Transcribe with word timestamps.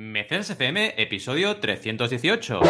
Mecenas 0.00 0.48
FM, 0.48 0.94
episodio 0.96 1.58
318. 1.58 2.60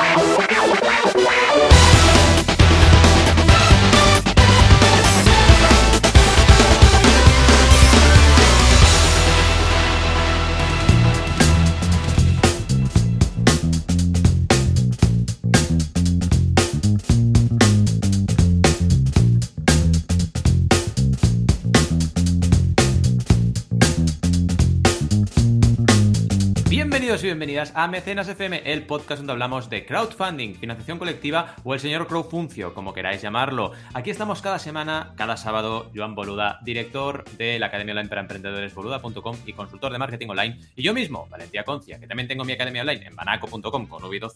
Bienvenidas 27.30 27.70
a 27.76 27.86
Mecenas 27.86 28.26
FM, 28.26 28.62
el 28.64 28.86
podcast 28.86 29.18
donde 29.18 29.34
hablamos 29.34 29.70
de 29.70 29.86
crowdfunding, 29.86 30.54
financiación 30.54 30.98
colectiva 30.98 31.54
o 31.62 31.74
el 31.74 31.78
señor 31.78 32.08
crowdfuncio, 32.08 32.74
como 32.74 32.92
queráis 32.92 33.22
llamarlo. 33.22 33.70
Aquí 33.94 34.10
estamos 34.10 34.42
cada 34.42 34.58
semana, 34.58 35.14
cada 35.16 35.36
sábado, 35.36 35.92
Joan 35.94 36.16
Boluda, 36.16 36.58
director 36.64 37.24
de 37.38 37.60
la 37.60 37.66
Academia 37.66 37.92
Online 37.92 38.08
para 38.08 38.22
Emprendedores 38.22 38.74
boluda.com 38.74 39.36
y 39.46 39.52
consultor 39.52 39.92
de 39.92 39.98
marketing 39.98 40.26
online, 40.26 40.58
y 40.74 40.82
yo 40.82 40.92
mismo, 40.92 41.28
Valentía 41.30 41.62
Concia, 41.62 42.00
que 42.00 42.08
también 42.08 42.26
tengo 42.26 42.44
mi 42.44 42.54
academia 42.54 42.82
online 42.82 43.06
en 43.06 43.14
banaco.com 43.14 43.86
con 43.86 44.02
v 44.02 44.30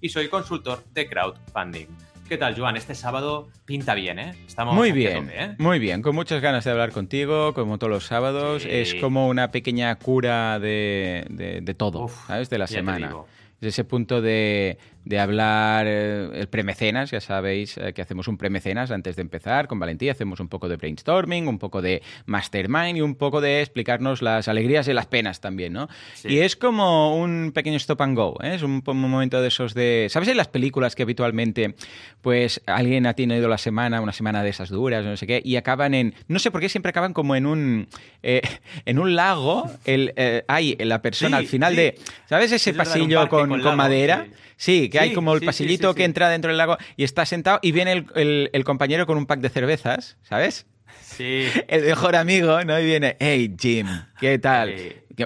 y 0.00 0.08
soy 0.08 0.28
consultor 0.28 0.84
de 0.94 1.08
crowdfunding. 1.08 2.15
¿Qué 2.28 2.38
tal, 2.38 2.58
Joan? 2.58 2.76
Este 2.76 2.96
sábado 2.96 3.48
pinta 3.66 3.94
bien, 3.94 4.18
¿eh? 4.18 4.34
Estamos 4.48 4.74
muy 4.74 4.90
bien, 4.90 5.30
¿eh? 5.32 5.54
muy 5.58 5.78
bien. 5.78 6.02
Con 6.02 6.16
muchas 6.16 6.42
ganas 6.42 6.64
de 6.64 6.72
hablar 6.72 6.90
contigo, 6.90 7.54
como 7.54 7.78
todos 7.78 7.90
los 7.92 8.04
sábados. 8.04 8.64
Es 8.68 8.96
como 8.96 9.28
una 9.28 9.52
pequeña 9.52 9.94
cura 9.94 10.58
de, 10.58 11.74
todo, 11.78 12.08
¿sabes? 12.26 12.50
De 12.50 12.58
la 12.58 12.66
semana. 12.66 13.14
Es 13.60 13.68
ese 13.68 13.84
punto 13.84 14.20
de, 14.20 14.76
de 15.06 15.20
hablar 15.20 15.86
eh, 15.88 16.28
el 16.34 16.48
premecenas, 16.48 17.12
ya 17.12 17.20
sabéis 17.20 17.78
eh, 17.78 17.92
que 17.94 18.02
hacemos 18.02 18.26
un 18.26 18.36
premecenas 18.36 18.90
antes 18.90 19.14
de 19.14 19.22
empezar 19.22 19.68
con 19.68 19.78
Valentía, 19.78 20.10
hacemos 20.10 20.40
un 20.40 20.48
poco 20.48 20.68
de 20.68 20.76
brainstorming, 20.76 21.46
un 21.46 21.60
poco 21.60 21.80
de 21.80 22.02
mastermind 22.26 22.96
y 22.96 23.00
un 23.02 23.14
poco 23.14 23.40
de 23.40 23.60
explicarnos 23.60 24.20
las 24.20 24.48
alegrías 24.48 24.88
y 24.88 24.92
las 24.92 25.06
penas 25.06 25.40
también, 25.40 25.72
¿no? 25.72 25.88
Y 26.24 26.38
es 26.38 26.56
como 26.56 27.16
un 27.16 27.52
pequeño 27.54 27.76
stop 27.76 28.02
and 28.02 28.16
go, 28.16 28.36
¿eh? 28.42 28.56
es 28.56 28.62
un, 28.62 28.82
momento 28.84 29.40
de 29.40 29.46
esos 29.46 29.74
de... 29.74 30.08
¿Sabes 30.10 30.28
en 30.28 30.36
las 30.36 30.48
películas 30.48 30.96
que 30.96 31.04
habitualmente 31.04 31.76
pues 32.20 32.60
alguien 32.66 33.06
ha 33.06 33.14
tenido 33.14 33.48
la 33.48 33.58
semana, 33.58 34.00
una 34.00 34.12
semana 34.12 34.42
de 34.42 34.50
esas 34.50 34.70
duras, 34.70 35.04
no 35.04 35.16
sé 35.16 35.28
qué, 35.28 35.40
y 35.44 35.54
acaban 35.54 35.94
en... 35.94 36.14
No 36.26 36.40
sé 36.40 36.50
por 36.50 36.60
qué 36.60 36.68
siempre 36.68 36.90
acaban 36.90 37.12
como 37.12 37.36
en 37.36 37.46
un, 37.46 37.88
en 38.22 38.98
un 38.98 39.14
lago, 39.14 39.70
el, 39.84 40.12
hay 40.48 40.74
la 40.80 41.00
persona 41.00 41.36
al 41.36 41.46
final 41.46 41.76
de... 41.76 41.96
¿Sabes 42.28 42.50
ese 42.50 42.74
pasillo 42.74 43.28
con, 43.28 43.60
con, 43.60 43.76
madera? 43.76 44.26
Sí, 44.56 44.88
que 44.88 44.98
hay 44.98 45.12
como 45.12 45.34
el 45.34 45.42
pasillito 45.42 45.94
que 45.94 46.04
entra 46.04 46.30
dentro 46.30 46.48
del 46.50 46.58
lago 46.58 46.78
y 46.96 47.04
está 47.04 47.26
sentado 47.26 47.58
y 47.62 47.72
viene 47.72 48.06
el, 48.14 48.64
compañero 48.64 49.06
con 49.06 49.18
un 49.18 49.26
pack 49.26 49.40
de 49.40 49.50
cervezas, 49.50 50.16
¿sabes? 50.22 50.66
Sí. 51.02 51.46
El 51.68 51.84
mejor 51.84 52.16
amigo, 52.16 52.62
¿no? 52.64 52.78
Y 52.80 52.84
viene, 52.84 53.16
hey 53.20 53.54
Jim, 53.58 53.86
¿qué 54.18 54.38
tal? 54.38 54.74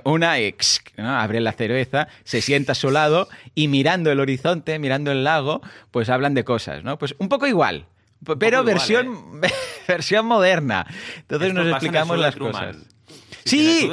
Una 0.05 0.39
ex, 0.39 0.83
¿no? 0.97 1.19
Abre 1.19 1.41
la 1.41 1.53
cerveza, 1.53 2.09
se 2.25 2.43
sienta 2.43 2.73
a 2.73 2.75
su 2.75 2.91
lado 2.91 3.29
y 3.55 3.69
mirando 3.69 4.13
el 4.13 4.21
horizonte, 4.21 4.79
mirando 4.79 5.11
el 5.11 5.25
lago, 5.25 5.63
pues 5.91 6.09
hablan 6.09 6.35
de 6.35 6.45
cosas, 6.45 6.85
¿no? 6.85 6.99
Pues 6.99 7.15
un 7.19 7.29
poco 7.29 7.47
igual, 7.47 7.87
pero 8.39 8.63
versión, 8.65 9.41
¿eh? 9.43 9.51
versión 9.89 10.27
moderna. 10.27 10.87
Entonces 11.17 11.55
nos 11.55 11.67
explicamos 11.69 12.19
las 12.19 12.37
cosas. 12.37 12.77
Sí, 13.45 13.91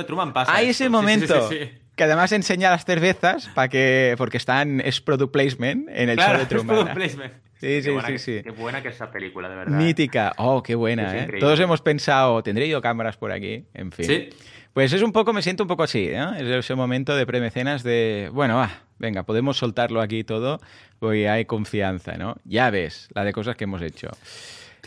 hay 0.48 0.70
ese 0.70 0.90
momento 0.90 1.50
que 1.98 2.04
además 2.04 2.32
enseña 2.32 2.70
las 2.70 2.86
cervezas 2.86 3.50
para 3.54 3.68
que 3.68 4.16
porque 4.18 4.38
están 4.38 4.80
es 4.80 5.02
product 5.02 5.34
placement 5.34 5.90
en 5.90 6.10
el 6.10 6.18
show 6.18 6.38
de 6.38 6.46
Truman. 6.46 6.76
Es 6.78 6.84
product 6.84 6.96
placement. 6.96 7.34
Sí, 7.60 7.82
sí, 7.82 7.92
sí, 8.06 8.18
sí. 8.20 8.42
Qué 8.44 8.52
buena 8.52 8.84
que 8.84 8.90
es 8.90 8.96
esa 8.96 9.12
película, 9.12 9.50
de 9.50 9.56
verdad. 9.56 9.76
Mítica. 9.76 10.34
Oh, 10.38 10.62
qué 10.62 10.76
buena, 10.76 11.18
¿eh? 11.18 11.28
Todos 11.40 11.60
hemos 11.60 11.82
pensado, 11.82 12.44
¿tendré 12.44 12.70
yo 12.70 12.82
cámaras 12.84 13.18
por 13.18 13.32
aquí? 13.32 13.66
En 13.74 13.92
fin. 13.92 14.06
Sí. 14.06 14.30
Pues 14.74 14.94
es 14.94 15.02
un 15.02 15.12
poco, 15.12 15.34
me 15.34 15.42
siento 15.42 15.64
un 15.64 15.68
poco 15.68 15.82
así, 15.82 16.08
¿eh? 16.08 16.24
Es 16.38 16.44
ese 16.44 16.76
momento 16.76 17.16
de 17.16 17.26
premecenas 17.26 17.82
de, 17.82 18.30
bueno, 18.32 18.62
ah, 18.62 18.70
venga, 19.00 19.24
podemos 19.24 19.58
soltarlo 19.58 20.02
aquí 20.02 20.24
todo, 20.24 20.60
porque 21.00 21.28
hay 21.28 21.46
confianza, 21.46 22.16
¿no? 22.16 22.36
Ya 22.46 22.70
ves, 22.70 23.10
la 23.16 23.24
de 23.24 23.34
cosas 23.34 23.56
que 23.56 23.64
hemos 23.64 23.82
hecho. 23.82 24.10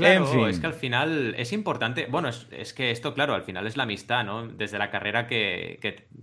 Claro, 0.00 0.48
es 0.48 0.58
que 0.58 0.66
al 0.66 0.74
final 0.74 1.34
es 1.36 1.52
importante, 1.52 2.06
bueno, 2.10 2.28
es, 2.28 2.74
que 2.74 2.90
esto, 2.90 3.14
claro, 3.14 3.34
al 3.34 3.42
final 3.42 3.66
es 3.66 3.76
la 3.76 3.84
amistad, 3.84 4.24
¿no? 4.24 4.46
Desde 4.46 4.78
la 4.78 4.90
carrera 4.90 5.26
que, 5.26 5.78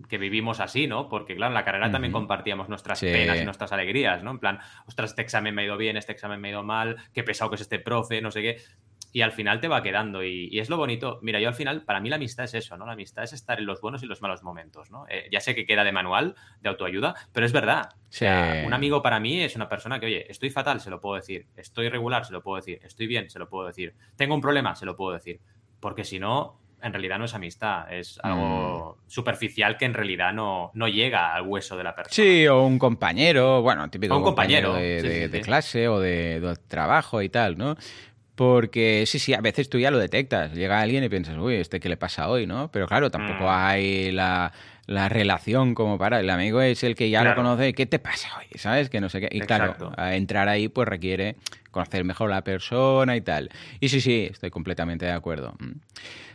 que, 0.10 0.18
vivimos 0.18 0.60
así, 0.60 0.88
¿no? 0.88 1.10
Porque, 1.10 1.36
claro, 1.36 1.52
en 1.52 1.56
la 1.56 1.64
carrera 1.64 1.92
también 1.92 2.12
compartíamos 2.12 2.70
nuestras 2.70 3.00
penas 3.00 3.40
y 3.40 3.46
nuestras 3.46 3.72
alegrías, 3.72 4.24
¿no? 4.24 4.32
En 4.32 4.40
plan, 4.40 4.60
ostras, 4.88 5.12
este 5.12 5.22
examen 5.22 5.56
me 5.56 5.62
ha 5.62 5.66
ido 5.66 5.78
bien, 5.78 5.98
este 5.98 6.12
examen 6.12 6.42
me 6.42 6.50
ha 6.50 6.52
ido 6.52 6.64
mal, 6.64 6.98
qué 7.14 7.24
pesado 7.24 7.50
que 7.50 7.56
es 7.56 7.62
este 7.62 7.80
profe, 7.80 8.22
no 8.22 8.32
sé 8.32 8.42
qué 8.42 8.58
y 9.18 9.24
al 9.24 9.32
final 9.32 9.60
te 9.60 9.68
va 9.68 9.82
quedando. 9.82 10.24
Y, 10.24 10.60
es 10.60 10.70
lo 10.70 10.78
bonito. 10.78 11.18
Mira, 11.24 11.40
yo 11.40 11.48
al 11.48 11.56
final, 11.56 11.82
para 11.82 12.00
mí 12.00 12.08
la 12.08 12.18
amistad 12.18 12.46
es 12.46 12.54
eso, 12.54 12.78
¿no? 12.78 12.86
La 12.86 12.92
amistad 12.92 13.24
es 13.24 13.34
estar 13.34 13.58
en 13.58 13.66
los 13.66 13.82
buenos 13.82 14.04
y 14.04 14.06
los 14.06 14.22
malos 14.22 14.44
momentos, 14.44 14.92
¿no? 14.92 15.08
Eh, 15.10 15.28
ya 15.32 15.40
sé 15.40 15.56
que 15.56 15.66
queda 15.66 15.84
de 15.84 15.92
manual, 15.92 16.36
de 16.62 16.70
autoayuda, 16.70 17.16
pero 17.34 17.44
es 17.44 17.52
verdad. 17.52 17.90
O 17.96 17.98
sea, 18.10 18.62
un 18.64 18.76
amigo 18.76 19.02
para 19.02 19.20
mí 19.20 19.42
es 19.42 19.56
una 19.56 19.68
persona 19.68 20.00
que, 20.00 20.06
oye, 20.06 20.32
estoy 20.32 20.52
fatal, 20.52 20.82
se 20.82 20.92
lo 20.92 21.02
puedo 21.02 21.16
decir. 21.16 21.48
Estoy 21.56 21.90
regular, 21.90 22.26
se 22.26 22.32
lo 22.32 22.44
puedo 22.44 22.58
decir. 22.58 22.80
Estoy 22.84 23.08
bien, 23.08 23.28
se 23.32 23.40
lo 23.40 23.50
puedo 23.50 23.66
decir. 23.66 23.96
Tengo 24.16 24.36
un 24.36 24.42
problema, 24.42 24.76
se 24.76 24.86
lo 24.86 24.96
puedo 24.96 25.14
decir. 25.14 25.40
Porque 25.80 26.04
si 26.04 26.20
no, 26.20 26.60
en 26.84 26.94
realidad 26.94 27.18
no 27.18 27.26
es 27.26 27.34
amistad, 27.34 27.92
es 27.92 28.20
algo 28.22 29.00
mm. 29.00 29.10
superficial 29.10 29.78
que 29.78 29.86
en 29.86 29.96
realidad 29.96 30.32
no, 30.32 30.70
no, 30.76 30.88
llega 30.88 31.34
al 31.34 31.48
hueso 31.48 31.76
de 31.76 31.84
la 31.84 31.96
persona. 31.96 32.14
Sí, 32.14 32.46
o 32.46 32.62
un 32.62 32.78
compañero, 32.78 33.64
bueno, 33.64 33.90
típico 33.90 34.16
un 34.16 34.24
compañero, 34.24 34.76
de, 34.76 35.42
clase 35.44 35.88
o 35.88 36.00
de, 36.00 36.56
trabajo 36.68 37.24
y 37.24 37.30
tal, 37.30 37.58
¿no? 37.58 37.76
Porque 38.38 39.06
sí, 39.08 39.18
sí, 39.18 39.34
a 39.34 39.42
veces 39.42 39.68
tú 39.68 39.80
ya 39.80 39.90
lo 39.90 39.98
detectas. 39.98 40.54
Llega 40.54 40.80
alguien 40.80 41.04
y 41.04 41.10
piensas, 41.10 41.40
uy, 41.40 41.56
¿este 41.56 41.80
qué 41.80 41.90
le 41.90 41.98
pasa 41.98 42.30
hoy? 42.30 42.46
¿no? 42.46 42.70
Pero 42.72 42.88
claro, 42.88 43.10
tampoco 43.10 43.46
mm. 43.46 43.50
hay 43.50 44.12
la, 44.12 44.52
relación 44.88 45.74
como 45.74 45.98
para. 45.98 46.20
El 46.20 46.30
amigo 46.30 46.62
es 46.62 46.84
el 46.84 46.94
que 46.94 47.10
ya 47.10 47.24
lo 47.24 47.34
conoce. 47.34 47.74
¿Qué 47.74 47.88
te 47.88 47.98
pasa 47.98 48.30
hoy? 48.38 48.46
¿Sabes? 48.60 48.92
Que 48.92 49.02
no 49.02 49.10
sé 49.10 49.22
qué. 49.22 49.30
Y 49.32 49.42
claro, 49.42 49.92
entrar 50.12 50.50
ahí 50.50 50.68
pues 50.68 50.88
requiere 50.88 51.36
conocer 51.72 52.04
mejor 52.04 52.32
a 52.32 52.36
la 52.36 52.44
persona 52.44 53.16
y 53.16 53.22
tal. 53.22 53.50
Y 53.80 53.90
sí, 53.90 54.02
sí, 54.02 54.28
estoy 54.30 54.52
completamente 54.52 55.08
de 55.08 55.14
acuerdo. 55.14 55.56
Mm. 55.58 55.72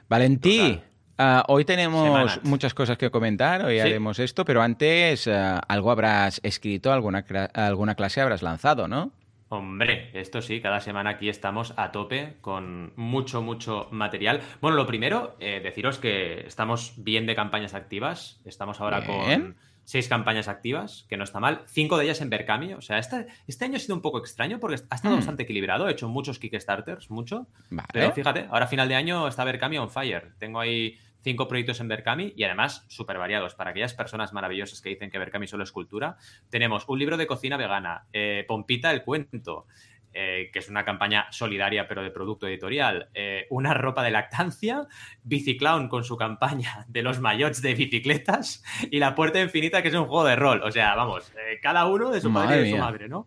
Valentí. 0.08 0.80
Ah, 1.18 1.44
hoy 1.46 1.64
tenemos 1.64 2.42
muchas 2.42 2.74
cosas 2.74 2.98
que 2.98 3.12
comentar, 3.12 3.64
hoy 3.64 3.78
haremos 3.78 4.18
esto, 4.18 4.44
pero 4.44 4.60
antes 4.60 5.28
ah, 5.28 5.60
algo 5.68 5.92
habrás 5.92 6.40
escrito, 6.42 6.92
alguna, 6.92 7.24
alguna 7.54 7.94
clase 7.94 8.20
habrás 8.20 8.42
lanzado, 8.42 8.88
¿no? 8.88 9.12
Hombre, 9.52 10.08
esto 10.14 10.40
sí, 10.40 10.62
cada 10.62 10.80
semana 10.80 11.10
aquí 11.10 11.28
estamos 11.28 11.74
a 11.76 11.92
tope 11.92 12.38
con 12.40 12.94
mucho, 12.96 13.42
mucho 13.42 13.86
material. 13.90 14.40
Bueno, 14.62 14.78
lo 14.78 14.86
primero, 14.86 15.36
eh, 15.40 15.60
deciros 15.62 15.98
que 15.98 16.46
estamos 16.46 16.94
bien 16.96 17.26
de 17.26 17.34
campañas 17.34 17.74
activas. 17.74 18.40
Estamos 18.46 18.80
ahora 18.80 19.04
con 19.04 19.54
seis 19.84 20.08
campañas 20.08 20.48
activas, 20.48 21.04
que 21.06 21.18
no 21.18 21.24
está 21.24 21.38
mal. 21.38 21.64
Cinco 21.66 21.98
de 21.98 22.04
ellas 22.04 22.22
en 22.22 22.30
Berkami. 22.30 22.72
O 22.72 22.80
sea, 22.80 22.96
este, 22.96 23.26
este 23.46 23.66
año 23.66 23.76
ha 23.76 23.80
sido 23.80 23.94
un 23.94 24.00
poco 24.00 24.16
extraño 24.20 24.58
porque 24.58 24.80
ha 24.88 24.94
estado 24.94 25.16
mm. 25.16 25.18
bastante 25.18 25.42
equilibrado. 25.42 25.86
He 25.86 25.92
hecho 25.92 26.08
muchos 26.08 26.38
Kickstarters, 26.38 27.10
mucho. 27.10 27.46
Pero 27.92 28.10
fíjate, 28.12 28.46
ahora 28.50 28.66
final 28.66 28.88
de 28.88 28.94
año 28.94 29.28
está 29.28 29.44
Berkami 29.44 29.76
on 29.76 29.90
fire. 29.90 30.32
Tengo 30.38 30.60
ahí 30.60 30.98
cinco 31.22 31.48
proyectos 31.48 31.80
en 31.80 31.88
Berkami 31.88 32.32
y 32.36 32.44
además 32.44 32.84
súper 32.88 33.18
variados. 33.18 33.54
Para 33.54 33.70
aquellas 33.70 33.94
personas 33.94 34.32
maravillosas 34.32 34.80
que 34.80 34.90
dicen 34.90 35.10
que 35.10 35.18
Berkami 35.18 35.46
solo 35.46 35.64
es 35.64 35.72
cultura, 35.72 36.16
tenemos 36.50 36.84
un 36.88 36.98
libro 36.98 37.16
de 37.16 37.26
cocina 37.26 37.56
vegana, 37.56 38.06
eh, 38.12 38.44
Pompita 38.46 38.90
el 38.90 39.02
cuento, 39.02 39.66
eh, 40.14 40.50
que 40.52 40.58
es 40.58 40.68
una 40.68 40.84
campaña 40.84 41.26
solidaria 41.30 41.88
pero 41.88 42.02
de 42.02 42.10
producto 42.10 42.46
editorial, 42.46 43.08
eh, 43.14 43.46
una 43.48 43.72
ropa 43.72 44.02
de 44.02 44.10
lactancia, 44.10 44.86
Biciclown 45.22 45.88
con 45.88 46.04
su 46.04 46.16
campaña 46.16 46.84
de 46.88 47.02
los 47.02 47.20
mayots 47.20 47.62
de 47.62 47.74
bicicletas 47.74 48.62
y 48.90 48.98
La 48.98 49.14
Puerta 49.14 49.40
Infinita, 49.40 49.80
que 49.80 49.88
es 49.88 49.94
un 49.94 50.04
juego 50.04 50.24
de 50.24 50.36
rol. 50.36 50.62
O 50.62 50.70
sea, 50.70 50.94
vamos, 50.94 51.32
cada 51.62 51.86
uno 51.86 52.10
de 52.10 52.20
su 52.20 52.30
madre 52.30 52.60
y 52.60 52.64
de 52.64 52.70
su 52.72 52.76
madre, 52.76 53.08
¿no? 53.08 53.26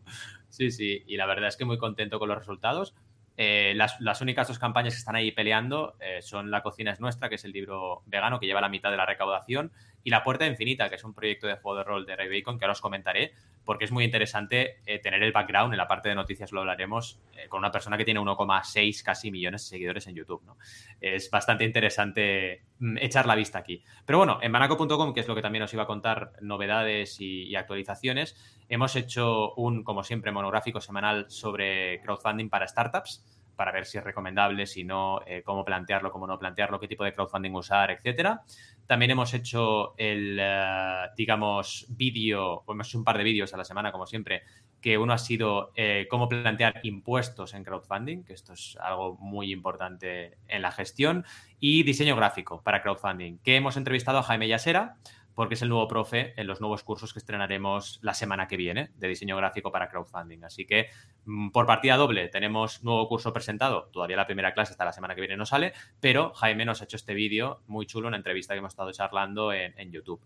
Sí, 0.49 0.71
sí, 0.71 1.03
y 1.05 1.17
la 1.17 1.25
verdad 1.25 1.49
es 1.49 1.57
que 1.57 1.65
muy 1.65 1.77
contento 1.77 2.17
con 2.17 2.29
los 2.29 2.37
resultados. 2.37 2.95
Eh, 3.37 3.73
las, 3.75 4.21
únicas 4.21 4.47
dos 4.47 4.59
campañas 4.59 4.93
que 4.93 4.99
están 4.99 5.15
ahí 5.15 5.31
peleando 5.31 5.95
eh, 5.99 6.21
son 6.21 6.49
La 6.51 6.61
cocina 6.63 6.91
es 6.91 6.99
nuestra, 6.99 7.27
que 7.27 7.35
es 7.35 7.43
el 7.43 7.51
libro 7.51 8.01
vegano 8.05 8.39
que 8.39 8.45
lleva 8.45 8.61
la 8.61 8.69
mitad 8.69 8.91
de 8.91 8.97
la 8.97 9.05
recaudación, 9.05 9.71
y 10.05 10.11
La 10.11 10.23
puerta 10.23 10.45
infinita, 10.45 10.87
que 10.87 10.95
es 10.95 11.03
un 11.03 11.15
proyecto 11.15 11.47
de 11.47 11.55
juego 11.55 11.79
de 11.79 11.83
rol 11.83 12.05
de 12.05 12.15
Ray 12.15 12.29
Bacon, 12.29 12.59
que 12.59 12.65
ahora 12.65 12.73
os 12.73 12.79
comentaré, 12.79 13.33
porque 13.65 13.85
es 13.85 13.91
muy 13.91 14.03
interesante 14.03 14.77
eh, 14.85 14.99
tener 14.99 15.23
el 15.23 15.31
background, 15.31 15.73
en 15.73 15.77
la 15.79 15.87
parte 15.87 16.09
de 16.09 16.15
noticias 16.15 16.51
lo 16.51 16.59
hablaremos, 16.59 17.19
con 17.49 17.57
una 17.57 17.71
persona 17.71 17.97
que 17.97 18.05
tiene 18.05 18.19
1,6 18.19 19.03
casi 19.03 19.31
millones 19.31 19.63
de 19.63 19.69
seguidores 19.69 20.05
en 20.05 20.13
YouTube. 20.13 20.43
¿no? 20.45 20.57
Es 21.01 21.31
bastante 21.31 21.63
interesante 21.63 22.61
mm, 22.77 22.97
echar 22.99 23.25
la 23.25 23.33
vista 23.33 23.57
aquí. 23.57 23.83
Pero 24.05 24.19
bueno, 24.19 24.37
en 24.43 24.51
banaco.com, 24.51 25.11
que 25.11 25.21
es 25.21 25.27
lo 25.27 25.33
que 25.33 25.41
también 25.41 25.63
os 25.63 25.73
iba 25.73 25.83
a 25.83 25.87
contar, 25.87 26.33
novedades 26.39 27.19
y 27.19 27.55
actualizaciones, 27.55 28.35
hemos 28.69 28.95
hecho 28.95 29.55
un, 29.55 29.83
como 29.83 30.03
siempre, 30.03 30.31
monográfico 30.31 30.79
semanal 30.81 31.25
sobre 31.29 31.99
crowdfunding 32.01 32.49
para 32.49 32.67
startups 32.67 33.23
para 33.55 33.71
ver 33.71 33.85
si 33.85 33.97
es 33.97 34.03
recomendable, 34.03 34.65
si 34.65 34.83
no, 34.83 35.21
eh, 35.25 35.41
cómo 35.43 35.65
plantearlo, 35.65 36.11
cómo 36.11 36.27
no 36.27 36.37
plantearlo, 36.37 36.79
qué 36.79 36.87
tipo 36.87 37.03
de 37.03 37.13
crowdfunding 37.13 37.55
usar, 37.55 37.91
etcétera. 37.91 38.43
También 38.87 39.11
hemos 39.11 39.33
hecho 39.33 39.95
el, 39.97 40.37
eh, 40.39 41.07
digamos, 41.17 41.87
vídeo, 41.89 42.63
hemos 42.67 42.87
hecho 42.87 42.99
un 42.99 43.03
par 43.03 43.17
de 43.17 43.23
vídeos 43.23 43.53
a 43.53 43.57
la 43.57 43.65
semana, 43.65 43.91
como 43.91 44.05
siempre, 44.05 44.43
que 44.79 44.97
uno 44.97 45.13
ha 45.13 45.17
sido 45.17 45.71
eh, 45.75 46.05
cómo 46.09 46.29
plantear 46.29 46.81
impuestos 46.83 47.55
en 47.55 47.63
crowdfunding, 47.63 48.23
que 48.23 48.33
esto 48.33 48.53
es 48.53 48.77
algo 48.79 49.17
muy 49.19 49.51
importante 49.51 50.37
en 50.47 50.61
la 50.61 50.71
gestión, 50.71 51.25
y 51.59 51.81
diseño 51.81 52.15
gráfico 52.15 52.61
para 52.61 52.83
crowdfunding, 52.83 53.39
que 53.39 53.55
hemos 53.55 53.77
entrevistado 53.77 54.19
a 54.19 54.23
Jaime 54.23 54.47
Yasera, 54.47 54.97
porque 55.35 55.55
es 55.55 55.61
el 55.61 55.69
nuevo 55.69 55.87
profe 55.87 56.33
en 56.37 56.47
los 56.47 56.61
nuevos 56.61 56.83
cursos 56.83 57.13
que 57.13 57.19
estrenaremos 57.19 57.99
la 58.01 58.13
semana 58.13 58.47
que 58.47 58.57
viene 58.57 58.89
de 58.95 59.07
diseño 59.07 59.37
gráfico 59.37 59.71
para 59.71 59.89
crowdfunding. 59.89 60.43
Así 60.43 60.65
que 60.65 60.89
mm, 61.25 61.49
por 61.49 61.65
partida 61.65 61.97
doble 61.97 62.29
tenemos 62.29 62.83
nuevo 62.83 63.07
curso 63.07 63.33
presentado, 63.33 63.89
todavía 63.91 64.15
la 64.17 64.25
primera 64.25 64.53
clase 64.53 64.71
hasta 64.71 64.85
la 64.85 64.93
semana 64.93 65.13
que 65.13 65.21
viene 65.21 65.37
no 65.37 65.45
sale, 65.45 65.73
pero 65.99 66.33
Jaime 66.33 66.65
nos 66.65 66.81
ha 66.81 66.85
hecho 66.85 66.95
este 66.95 67.13
vídeo 67.13 67.61
muy 67.67 67.85
chulo, 67.85 68.07
una 68.07 68.17
entrevista 68.17 68.53
que 68.53 68.59
hemos 68.59 68.73
estado 68.73 68.91
charlando 68.91 69.53
en, 69.53 69.91
YouTube. 69.91 70.21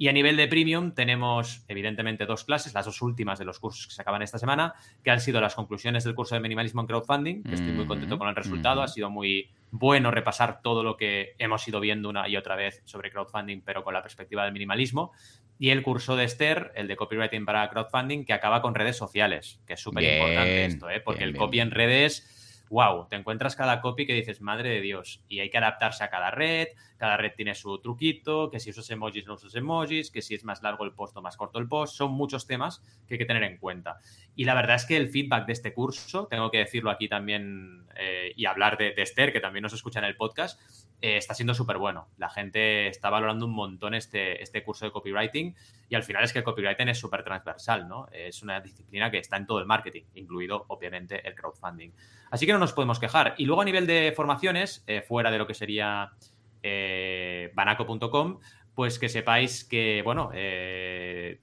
Y 0.00 0.08
a 0.08 0.12
nivel 0.12 0.36
de 0.36 0.46
premium 0.46 0.92
tenemos, 0.92 1.64
evidentemente, 1.66 2.24
dos 2.24 2.44
clases, 2.44 2.72
las 2.72 2.86
dos 2.86 3.02
últimas 3.02 3.38
de 3.38 3.44
los 3.44 3.58
cursos 3.58 3.88
que 3.88 3.94
se 3.94 4.00
acaban 4.00 4.22
esta 4.22 4.38
semana, 4.38 4.74
que 5.02 5.10
han 5.10 5.20
sido 5.20 5.40
las 5.40 5.56
conclusiones 5.56 6.04
del 6.04 6.14
curso 6.14 6.36
de 6.36 6.40
minimalismo 6.40 6.80
en 6.80 6.86
crowdfunding, 6.86 7.42
que 7.42 7.54
estoy 7.54 7.72
muy 7.72 7.86
contento 7.86 8.16
con 8.16 8.28
el 8.28 8.36
resultado, 8.36 8.80
ha 8.80 8.88
sido 8.88 9.10
muy, 9.10 9.50
bueno 9.70 10.10
repasar 10.10 10.62
todo 10.62 10.82
lo 10.82 10.96
que 10.96 11.34
hemos 11.38 11.66
ido 11.68 11.80
viendo 11.80 12.08
una 12.08 12.28
y 12.28 12.36
otra 12.36 12.56
vez 12.56 12.82
sobre 12.84 13.10
crowdfunding, 13.10 13.60
pero 13.62 13.84
con 13.84 13.94
la 13.94 14.02
perspectiva 14.02 14.44
del 14.44 14.52
minimalismo. 14.52 15.12
Y 15.58 15.70
el 15.70 15.82
curso 15.82 16.14
de 16.14 16.24
Esther, 16.24 16.72
el 16.76 16.86
de 16.86 16.96
copywriting 16.96 17.44
para 17.44 17.68
crowdfunding, 17.68 18.24
que 18.24 18.32
acaba 18.32 18.62
con 18.62 18.74
redes 18.74 18.96
sociales, 18.96 19.60
que 19.66 19.74
es 19.74 19.80
súper 19.80 20.04
importante 20.04 20.64
esto, 20.64 20.88
¿eh? 20.88 21.00
porque 21.00 21.24
el 21.24 21.36
copy 21.36 21.60
en 21.60 21.72
redes 21.72 22.37
wow, 22.70 23.06
te 23.08 23.16
encuentras 23.16 23.56
cada 23.56 23.80
copy 23.80 24.06
que 24.06 24.14
dices, 24.14 24.40
madre 24.40 24.70
de 24.70 24.80
Dios, 24.80 25.22
y 25.28 25.40
hay 25.40 25.50
que 25.50 25.58
adaptarse 25.58 26.04
a 26.04 26.10
cada 26.10 26.30
red, 26.30 26.68
cada 26.96 27.16
red 27.16 27.32
tiene 27.36 27.54
su 27.54 27.78
truquito, 27.78 28.50
que 28.50 28.60
si 28.60 28.70
usas 28.70 28.90
emojis 28.90 29.26
no 29.26 29.34
usas 29.34 29.54
emojis, 29.54 30.10
que 30.10 30.22
si 30.22 30.34
es 30.34 30.44
más 30.44 30.62
largo 30.62 30.84
el 30.84 30.92
post 30.92 31.16
o 31.16 31.22
más 31.22 31.36
corto 31.36 31.58
el 31.58 31.68
post, 31.68 31.96
son 31.96 32.12
muchos 32.12 32.46
temas 32.46 32.82
que 33.06 33.14
hay 33.14 33.18
que 33.18 33.24
tener 33.24 33.44
en 33.44 33.58
cuenta. 33.58 33.98
Y 34.34 34.44
la 34.44 34.54
verdad 34.54 34.76
es 34.76 34.84
que 34.84 34.96
el 34.96 35.08
feedback 35.08 35.46
de 35.46 35.52
este 35.52 35.72
curso, 35.72 36.26
tengo 36.26 36.50
que 36.50 36.58
decirlo 36.58 36.90
aquí 36.90 37.08
también 37.08 37.86
eh, 37.96 38.32
y 38.36 38.46
hablar 38.46 38.76
de, 38.78 38.94
Esther, 38.96 39.32
que 39.32 39.40
también 39.40 39.62
nos 39.62 39.72
escucha 39.72 40.00
en 40.00 40.04
el 40.04 40.16
podcast, 40.16 40.60
eh, 41.00 41.16
está 41.16 41.32
siendo 41.34 41.54
súper 41.54 41.78
bueno. 41.78 42.08
La 42.16 42.28
gente 42.28 42.88
está 42.88 43.08
valorando 43.08 43.46
un 43.46 43.52
montón 43.52 43.94
este, 43.94 44.42
este 44.42 44.64
curso 44.64 44.84
de 44.84 44.90
copywriting 44.90 45.54
y 45.88 45.94
al 45.94 46.02
final 46.02 46.24
es 46.24 46.32
que 46.32 46.40
el 46.40 46.44
copywriting 46.44 46.88
es 46.88 46.98
súper 46.98 47.22
transversal, 47.22 47.86
¿no? 47.86 48.08
Es 48.10 48.42
una 48.42 48.60
disciplina 48.60 49.10
que 49.10 49.18
está 49.18 49.36
en 49.36 49.46
todo 49.46 49.60
el 49.60 49.66
marketing, 49.66 50.02
incluido 50.14 50.64
obviamente 50.68 51.26
el 51.26 51.34
crowdfunding. 51.36 51.92
Así 52.30 52.46
que 52.46 52.52
no 52.52 52.58
nos 52.58 52.72
podemos 52.72 52.98
quejar. 52.98 53.34
Y 53.38 53.46
luego 53.46 53.62
a 53.62 53.64
nivel 53.64 53.86
de 53.86 54.12
formaciones, 54.14 54.82
eh, 54.88 55.02
fuera 55.02 55.30
de 55.30 55.38
lo 55.38 55.46
que 55.46 55.54
sería 55.54 56.10
eh, 56.64 57.52
banaco.com, 57.54 58.40
pues 58.74 58.98
que 58.98 59.08
sepáis 59.08 59.64
que, 59.64 60.02
bueno, 60.04 60.30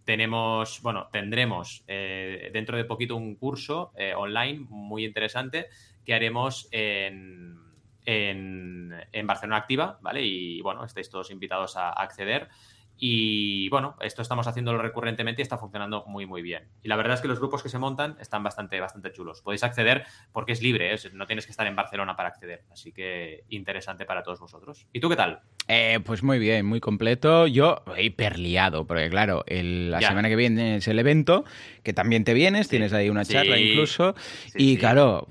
tenemos, 0.05 0.81
bueno, 0.81 1.09
tendremos 1.11 1.83
dentro 1.85 2.77
de 2.77 2.85
poquito 2.85 3.17
un 3.17 3.35
curso 3.35 3.91
online 4.15 4.65
muy 4.69 5.03
interesante 5.03 5.67
que 6.05 6.13
haremos 6.13 6.69
en, 6.71 7.64
en, 8.05 8.93
en, 9.11 9.27
Barcelona 9.27 9.57
Activa, 9.57 9.97
¿vale? 10.01 10.21
Y 10.23 10.61
bueno, 10.61 10.83
estáis 10.83 11.09
todos 11.09 11.31
invitados 11.31 11.75
a 11.77 11.89
acceder. 11.89 12.49
Y 12.97 13.69
bueno, 13.69 13.95
esto 14.01 14.21
estamos 14.21 14.47
haciéndolo 14.47 14.81
recurrentemente 14.81 15.41
y 15.41 15.43
está 15.43 15.57
funcionando 15.57 16.05
muy, 16.07 16.25
muy 16.25 16.41
bien. 16.41 16.63
Y 16.81 16.87
la 16.87 16.95
verdad 16.95 17.15
es 17.15 17.21
que 17.21 17.27
los 17.27 17.39
grupos 17.39 17.61
que 17.61 17.69
se 17.69 17.77
montan 17.77 18.15
están 18.19 18.43
bastante, 18.43 18.79
bastante 18.79 19.11
chulos. 19.11 19.41
Podéis 19.41 19.63
acceder 19.63 20.05
porque 20.31 20.53
es 20.53 20.61
libre, 20.61 20.93
¿eh? 20.93 20.97
no 21.13 21.25
tienes 21.27 21.45
que 21.45 21.51
estar 21.51 21.67
en 21.67 21.75
Barcelona 21.75 22.15
para 22.15 22.29
acceder. 22.29 22.63
Así 22.71 22.91
que 22.91 23.43
interesante 23.49 24.05
para 24.05 24.23
todos 24.23 24.39
vosotros. 24.39 24.87
¿Y 24.93 24.99
tú 24.99 25.09
qué 25.09 25.15
tal? 25.15 25.41
Eh, 25.67 25.99
pues 26.05 26.23
muy 26.23 26.39
bien, 26.39 26.65
muy 26.65 26.79
completo. 26.79 27.47
Yo 27.47 27.83
hiperliado, 27.97 28.85
porque 28.85 29.09
claro, 29.09 29.43
la 29.47 30.01
semana 30.01 30.29
que 30.29 30.35
viene 30.35 30.77
es 30.77 30.87
el 30.87 30.99
evento, 30.99 31.43
que 31.83 31.93
también 31.93 32.23
te 32.23 32.33
vienes, 32.33 32.69
tienes 32.69 32.93
ahí 32.93 33.09
una 33.09 33.25
charla 33.25 33.57
incluso. 33.57 34.15
y 34.55 34.77
claro, 34.77 35.27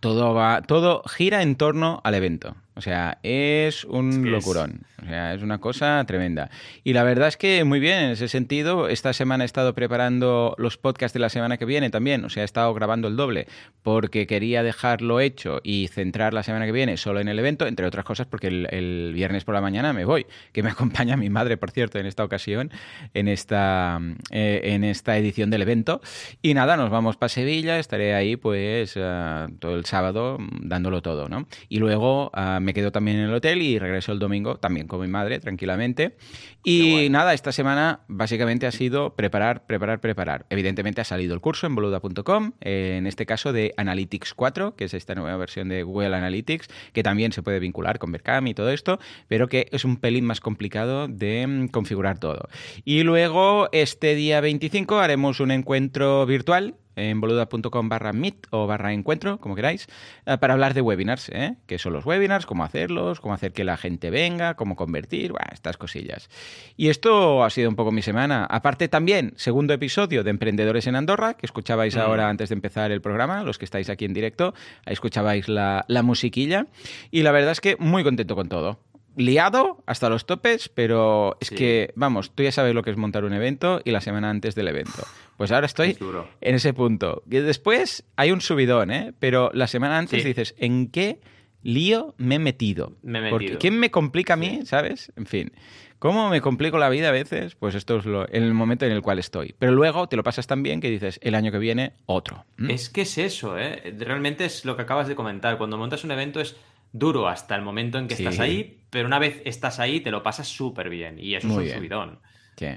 todo 0.00 0.34
va, 0.34 0.62
todo 0.62 1.02
gira 1.04 1.42
en 1.42 1.56
torno 1.56 2.00
al 2.04 2.14
evento. 2.14 2.56
O 2.76 2.82
sea, 2.82 3.18
es 3.22 3.84
un 3.84 4.30
locurón. 4.30 4.82
O 5.02 5.06
sea, 5.06 5.32
es 5.32 5.42
una 5.42 5.58
cosa 5.58 6.04
tremenda. 6.06 6.50
Y 6.84 6.92
la 6.92 7.04
verdad 7.04 7.28
es 7.28 7.38
que 7.38 7.64
muy 7.64 7.80
bien 7.80 8.04
en 8.04 8.10
ese 8.10 8.28
sentido. 8.28 8.88
Esta 8.88 9.14
semana 9.14 9.44
he 9.44 9.46
estado 9.46 9.74
preparando 9.74 10.54
los 10.58 10.76
podcasts 10.76 11.14
de 11.14 11.20
la 11.20 11.30
semana 11.30 11.56
que 11.56 11.64
viene 11.64 11.88
también. 11.88 12.22
O 12.26 12.28
sea, 12.28 12.42
he 12.42 12.44
estado 12.44 12.74
grabando 12.74 13.08
el 13.08 13.16
doble 13.16 13.46
porque 13.82 14.26
quería 14.26 14.62
dejarlo 14.62 15.20
hecho 15.20 15.60
y 15.64 15.88
centrar 15.88 16.34
la 16.34 16.42
semana 16.42 16.66
que 16.66 16.72
viene 16.72 16.98
solo 16.98 17.20
en 17.20 17.28
el 17.28 17.38
evento, 17.38 17.66
entre 17.66 17.86
otras 17.86 18.04
cosas 18.04 18.26
porque 18.26 18.48
el, 18.48 19.12
viernes 19.14 19.44
por 19.44 19.54
la 19.54 19.62
mañana 19.62 19.94
me 19.94 20.04
voy, 20.04 20.26
que 20.52 20.62
me 20.62 20.70
acompaña 20.76 21.16
mi 21.16 21.30
madre, 21.30 21.56
por 21.56 21.70
cierto, 21.70 21.98
en 21.98 22.04
esta 22.04 22.24
ocasión, 22.24 22.70
en 23.14 23.28
esta, 23.28 24.00
eh, 24.30 24.60
en 24.64 24.84
esta 24.84 25.16
edición 25.16 25.48
del 25.48 25.62
evento. 25.62 26.02
Y 26.42 26.52
nada, 26.52 26.76
nos 26.76 26.90
vamos 26.90 27.16
para 27.16 27.30
Sevilla. 27.30 27.78
Estaré 27.78 28.14
ahí 28.14 28.36
pues 28.36 28.92
eh, 28.96 29.46
todo 29.60 29.76
el 29.76 29.86
sábado 29.86 30.36
dándolo 30.60 31.00
todo, 31.00 31.30
¿no? 31.30 31.46
Y 31.70 31.78
luego... 31.78 32.30
Uh, 32.36 32.65
me 32.66 32.74
quedo 32.74 32.90
también 32.90 33.18
en 33.18 33.26
el 33.26 33.34
hotel 33.34 33.62
y 33.62 33.78
regreso 33.78 34.10
el 34.10 34.18
domingo 34.18 34.56
también 34.56 34.88
con 34.88 35.00
mi 35.00 35.06
madre, 35.06 35.38
tranquilamente. 35.38 36.16
Y 36.64 37.06
nada, 37.10 37.32
esta 37.32 37.52
semana 37.52 38.00
básicamente 38.08 38.66
ha 38.66 38.72
sido 38.72 39.14
preparar, 39.14 39.66
preparar, 39.66 40.00
preparar. 40.00 40.46
Evidentemente 40.50 41.00
ha 41.00 41.04
salido 41.04 41.32
el 41.32 41.40
curso 41.40 41.68
en 41.68 41.76
boluda.com, 41.76 42.52
en 42.60 43.06
este 43.06 43.24
caso 43.24 43.52
de 43.52 43.72
Analytics 43.76 44.34
4, 44.34 44.74
que 44.74 44.86
es 44.86 44.94
esta 44.94 45.14
nueva 45.14 45.36
versión 45.36 45.68
de 45.68 45.84
Google 45.84 46.16
Analytics, 46.16 46.68
que 46.92 47.04
también 47.04 47.30
se 47.30 47.44
puede 47.44 47.60
vincular 47.60 48.00
con 48.00 48.10
Berkami 48.10 48.50
y 48.50 48.54
todo 48.54 48.70
esto, 48.70 48.98
pero 49.28 49.48
que 49.48 49.68
es 49.70 49.84
un 49.84 49.98
pelín 49.98 50.24
más 50.24 50.40
complicado 50.40 51.06
de 51.06 51.46
mm, 51.46 51.68
configurar 51.68 52.18
todo. 52.18 52.48
Y 52.84 53.04
luego, 53.04 53.68
este 53.70 54.16
día 54.16 54.40
25, 54.40 54.98
haremos 54.98 55.38
un 55.38 55.52
encuentro 55.52 56.26
virtual 56.26 56.74
en 56.96 57.20
boluda.com 57.20 57.88
barra 57.88 58.12
meet 58.12 58.46
o 58.50 58.66
barra 58.66 58.92
encuentro, 58.92 59.38
como 59.38 59.54
queráis, 59.54 59.86
eh, 60.24 60.36
para 60.38 60.54
hablar 60.54 60.74
de 60.74 60.80
webinars, 60.80 61.28
¿eh? 61.28 61.56
qué 61.66 61.78
son 61.78 61.92
los 61.92 62.04
webinars, 62.04 62.46
cómo 62.46 62.64
hacerlos, 62.64 63.20
cómo 63.20 63.34
hacer 63.34 63.52
que 63.52 63.64
la 63.64 63.76
gente 63.76 64.10
venga, 64.10 64.54
cómo 64.54 64.74
convertir, 64.76 65.32
estas 65.52 65.76
cosillas. 65.76 66.28
Y 66.76 66.88
esto 66.88 67.44
ha 67.44 67.50
sido 67.50 67.68
un 67.68 67.76
poco 67.76 67.92
mi 67.92 68.02
semana. 68.02 68.46
Aparte 68.48 68.88
también, 68.88 69.34
segundo 69.36 69.74
episodio 69.74 70.24
de 70.24 70.30
Emprendedores 70.30 70.86
en 70.86 70.96
Andorra, 70.96 71.34
que 71.34 71.46
escuchabais 71.46 71.96
mm. 71.96 72.00
ahora 72.00 72.28
antes 72.28 72.48
de 72.48 72.54
empezar 72.54 72.90
el 72.90 73.00
programa, 73.00 73.42
los 73.42 73.58
que 73.58 73.64
estáis 73.64 73.90
aquí 73.90 74.04
en 74.04 74.14
directo, 74.14 74.54
escuchabais 74.86 75.48
la, 75.48 75.84
la 75.88 76.02
musiquilla. 76.02 76.66
Y 77.10 77.22
la 77.22 77.32
verdad 77.32 77.52
es 77.52 77.60
que 77.60 77.76
muy 77.78 78.02
contento 78.02 78.34
con 78.34 78.48
todo 78.48 78.78
liado 79.16 79.82
hasta 79.86 80.08
los 80.08 80.26
topes, 80.26 80.68
pero 80.68 81.36
es 81.40 81.50
que, 81.50 81.92
vamos, 81.96 82.30
tú 82.34 82.42
ya 82.42 82.52
sabes 82.52 82.74
lo 82.74 82.82
que 82.82 82.90
es 82.90 82.96
montar 82.96 83.24
un 83.24 83.32
evento 83.32 83.80
y 83.84 83.90
la 83.90 84.00
semana 84.00 84.30
antes 84.30 84.54
del 84.54 84.68
evento. 84.68 85.02
Pues 85.36 85.52
ahora 85.52 85.66
estoy 85.66 85.98
en 86.40 86.54
ese 86.54 86.72
punto. 86.72 87.22
Y 87.30 87.38
después 87.38 88.04
hay 88.16 88.30
un 88.30 88.40
subidón, 88.40 88.90
¿eh? 88.90 89.12
Pero 89.18 89.50
la 89.52 89.66
semana 89.66 89.98
antes 89.98 90.24
dices, 90.24 90.54
¿en 90.58 90.88
qué 90.88 91.20
lío 91.62 92.14
me 92.18 92.36
he 92.36 92.38
metido? 92.38 92.96
Me 93.02 93.18
he 93.18 93.22
metido. 93.22 93.38
Porque 93.38 93.58
¿quién 93.58 93.78
me 93.78 93.90
complica 93.90 94.34
a 94.34 94.36
mí, 94.36 94.60
sabes? 94.64 95.12
En 95.16 95.26
fin. 95.26 95.52
¿Cómo 95.98 96.28
me 96.28 96.42
complico 96.42 96.76
la 96.76 96.90
vida 96.90 97.08
a 97.08 97.12
veces? 97.12 97.54
Pues 97.54 97.74
esto 97.74 97.96
es 97.96 98.04
lo, 98.04 98.28
el 98.28 98.52
momento 98.52 98.84
en 98.84 98.92
el 98.92 99.00
cual 99.00 99.18
estoy. 99.18 99.54
Pero 99.58 99.72
luego 99.72 100.08
te 100.08 100.16
lo 100.16 100.22
pasas 100.22 100.46
tan 100.46 100.62
bien 100.62 100.80
que 100.80 100.90
dices, 100.90 101.18
el 101.22 101.34
año 101.34 101.50
que 101.50 101.58
viene, 101.58 101.94
otro. 102.04 102.44
¿Mm? 102.58 102.70
Es 102.70 102.90
que 102.90 103.02
es 103.02 103.16
eso, 103.16 103.58
¿eh? 103.58 103.94
Realmente 103.98 104.44
es 104.44 104.66
lo 104.66 104.76
que 104.76 104.82
acabas 104.82 105.08
de 105.08 105.16
comentar. 105.16 105.56
Cuando 105.56 105.78
montas 105.78 106.04
un 106.04 106.10
evento 106.10 106.40
es 106.40 106.56
duro 106.98 107.28
hasta 107.28 107.54
el 107.54 107.62
momento 107.62 107.98
en 107.98 108.08
que 108.08 108.14
estás 108.14 108.40
ahí, 108.40 108.84
pero 108.90 109.06
una 109.06 109.18
vez 109.18 109.42
estás 109.44 109.78
ahí 109.78 110.00
te 110.00 110.10
lo 110.10 110.22
pasas 110.22 110.48
súper 110.48 110.88
bien 110.88 111.18
y 111.18 111.34
eso 111.34 111.48
es 111.48 111.72
un 111.72 111.78
subidón. 111.78 112.20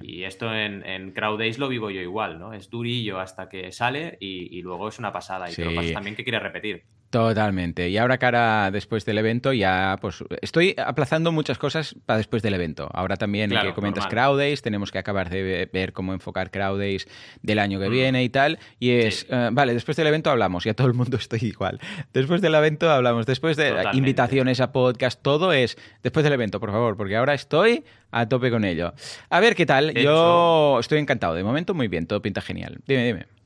Y 0.02 0.24
esto 0.24 0.54
en, 0.54 0.86
en 0.86 1.12
Crowd 1.12 1.40
Days 1.40 1.58
lo 1.58 1.70
vivo 1.70 1.90
yo 1.90 2.02
igual, 2.02 2.38
¿no? 2.38 2.54
Es 2.54 2.70
durillo 2.70 3.20
hasta 3.20 3.48
que 3.48 3.72
sale 3.72 4.18
y, 4.20 4.62
luego 4.62 4.90
es 4.90 5.00
una 5.00 5.12
pasada 5.12 5.50
y 5.50 5.56
te 5.56 5.66
lo 5.66 5.74
pasas 5.74 5.94
también 5.94 6.16
que 6.16 6.24
quieres 6.24 6.44
repetir. 6.44 6.84
Totalmente. 7.10 7.90
Y 7.90 7.98
ahora 7.98 8.20
cara 8.20 8.70
después 8.70 9.04
del 9.04 9.18
evento 9.18 9.52
ya 9.52 9.98
pues 10.00 10.24
estoy 10.42 10.76
aplazando 10.78 11.32
muchas 11.32 11.58
cosas 11.58 11.96
para 12.06 12.18
después 12.18 12.44
del 12.44 12.54
evento. 12.54 12.88
Ahora 12.94 13.18
también 13.18 13.50
que 13.50 13.74
comentas 13.74 14.06
Crowdays, 14.08 14.62
tenemos 14.62 14.92
que 14.92 15.00
acabar 15.00 15.30
de 15.30 15.68
ver 15.74 15.92
cómo 15.92 16.14
enfocar 16.14 16.52
Crowdays 16.52 17.08
del 17.42 17.58
año 17.58 17.80
que 17.80 17.90
mm. 17.90 17.92
viene 17.92 18.24
y 18.24 18.30
tal. 18.30 18.60
Y 18.80 18.92
es, 18.92 19.26
eh, 19.30 19.50
vale, 19.52 19.74
después 19.74 19.98
del 19.98 20.06
evento 20.06 20.30
hablamos 20.30 20.68
y 20.68 20.70
a 20.70 20.76
todo 20.76 20.86
el 20.86 20.94
mundo 20.94 21.18
estoy 21.20 21.40
igual. 21.42 21.80
Después 22.14 22.42
del 22.42 22.54
evento 22.54 22.92
hablamos, 22.92 23.26
después 23.26 23.58
de 23.58 23.74
invitaciones 23.94 24.60
a 24.60 24.72
podcast, 24.72 25.20
todo 25.22 25.52
es 25.52 25.78
después 26.04 26.24
del 26.24 26.34
evento, 26.34 26.60
por 26.60 26.72
favor, 26.72 26.96
porque 26.96 27.16
ahora 27.16 27.34
estoy 27.34 27.84
a 28.12 28.28
tope 28.28 28.52
con 28.52 28.66
ello. 28.66 28.94
A 29.32 29.40
ver 29.40 29.56
qué 29.56 29.66
tal. 29.66 29.94
Yo 29.96 30.78
estoy 30.80 31.00
encantado. 31.00 31.34
De 31.34 31.44
momento 31.44 31.74
muy 31.74 31.88
bien, 31.88 32.06
todo 32.06 32.22
pinta 32.22 32.42
genial. 32.42 32.78
Dime, 32.86 33.06
dime. 33.06 33.39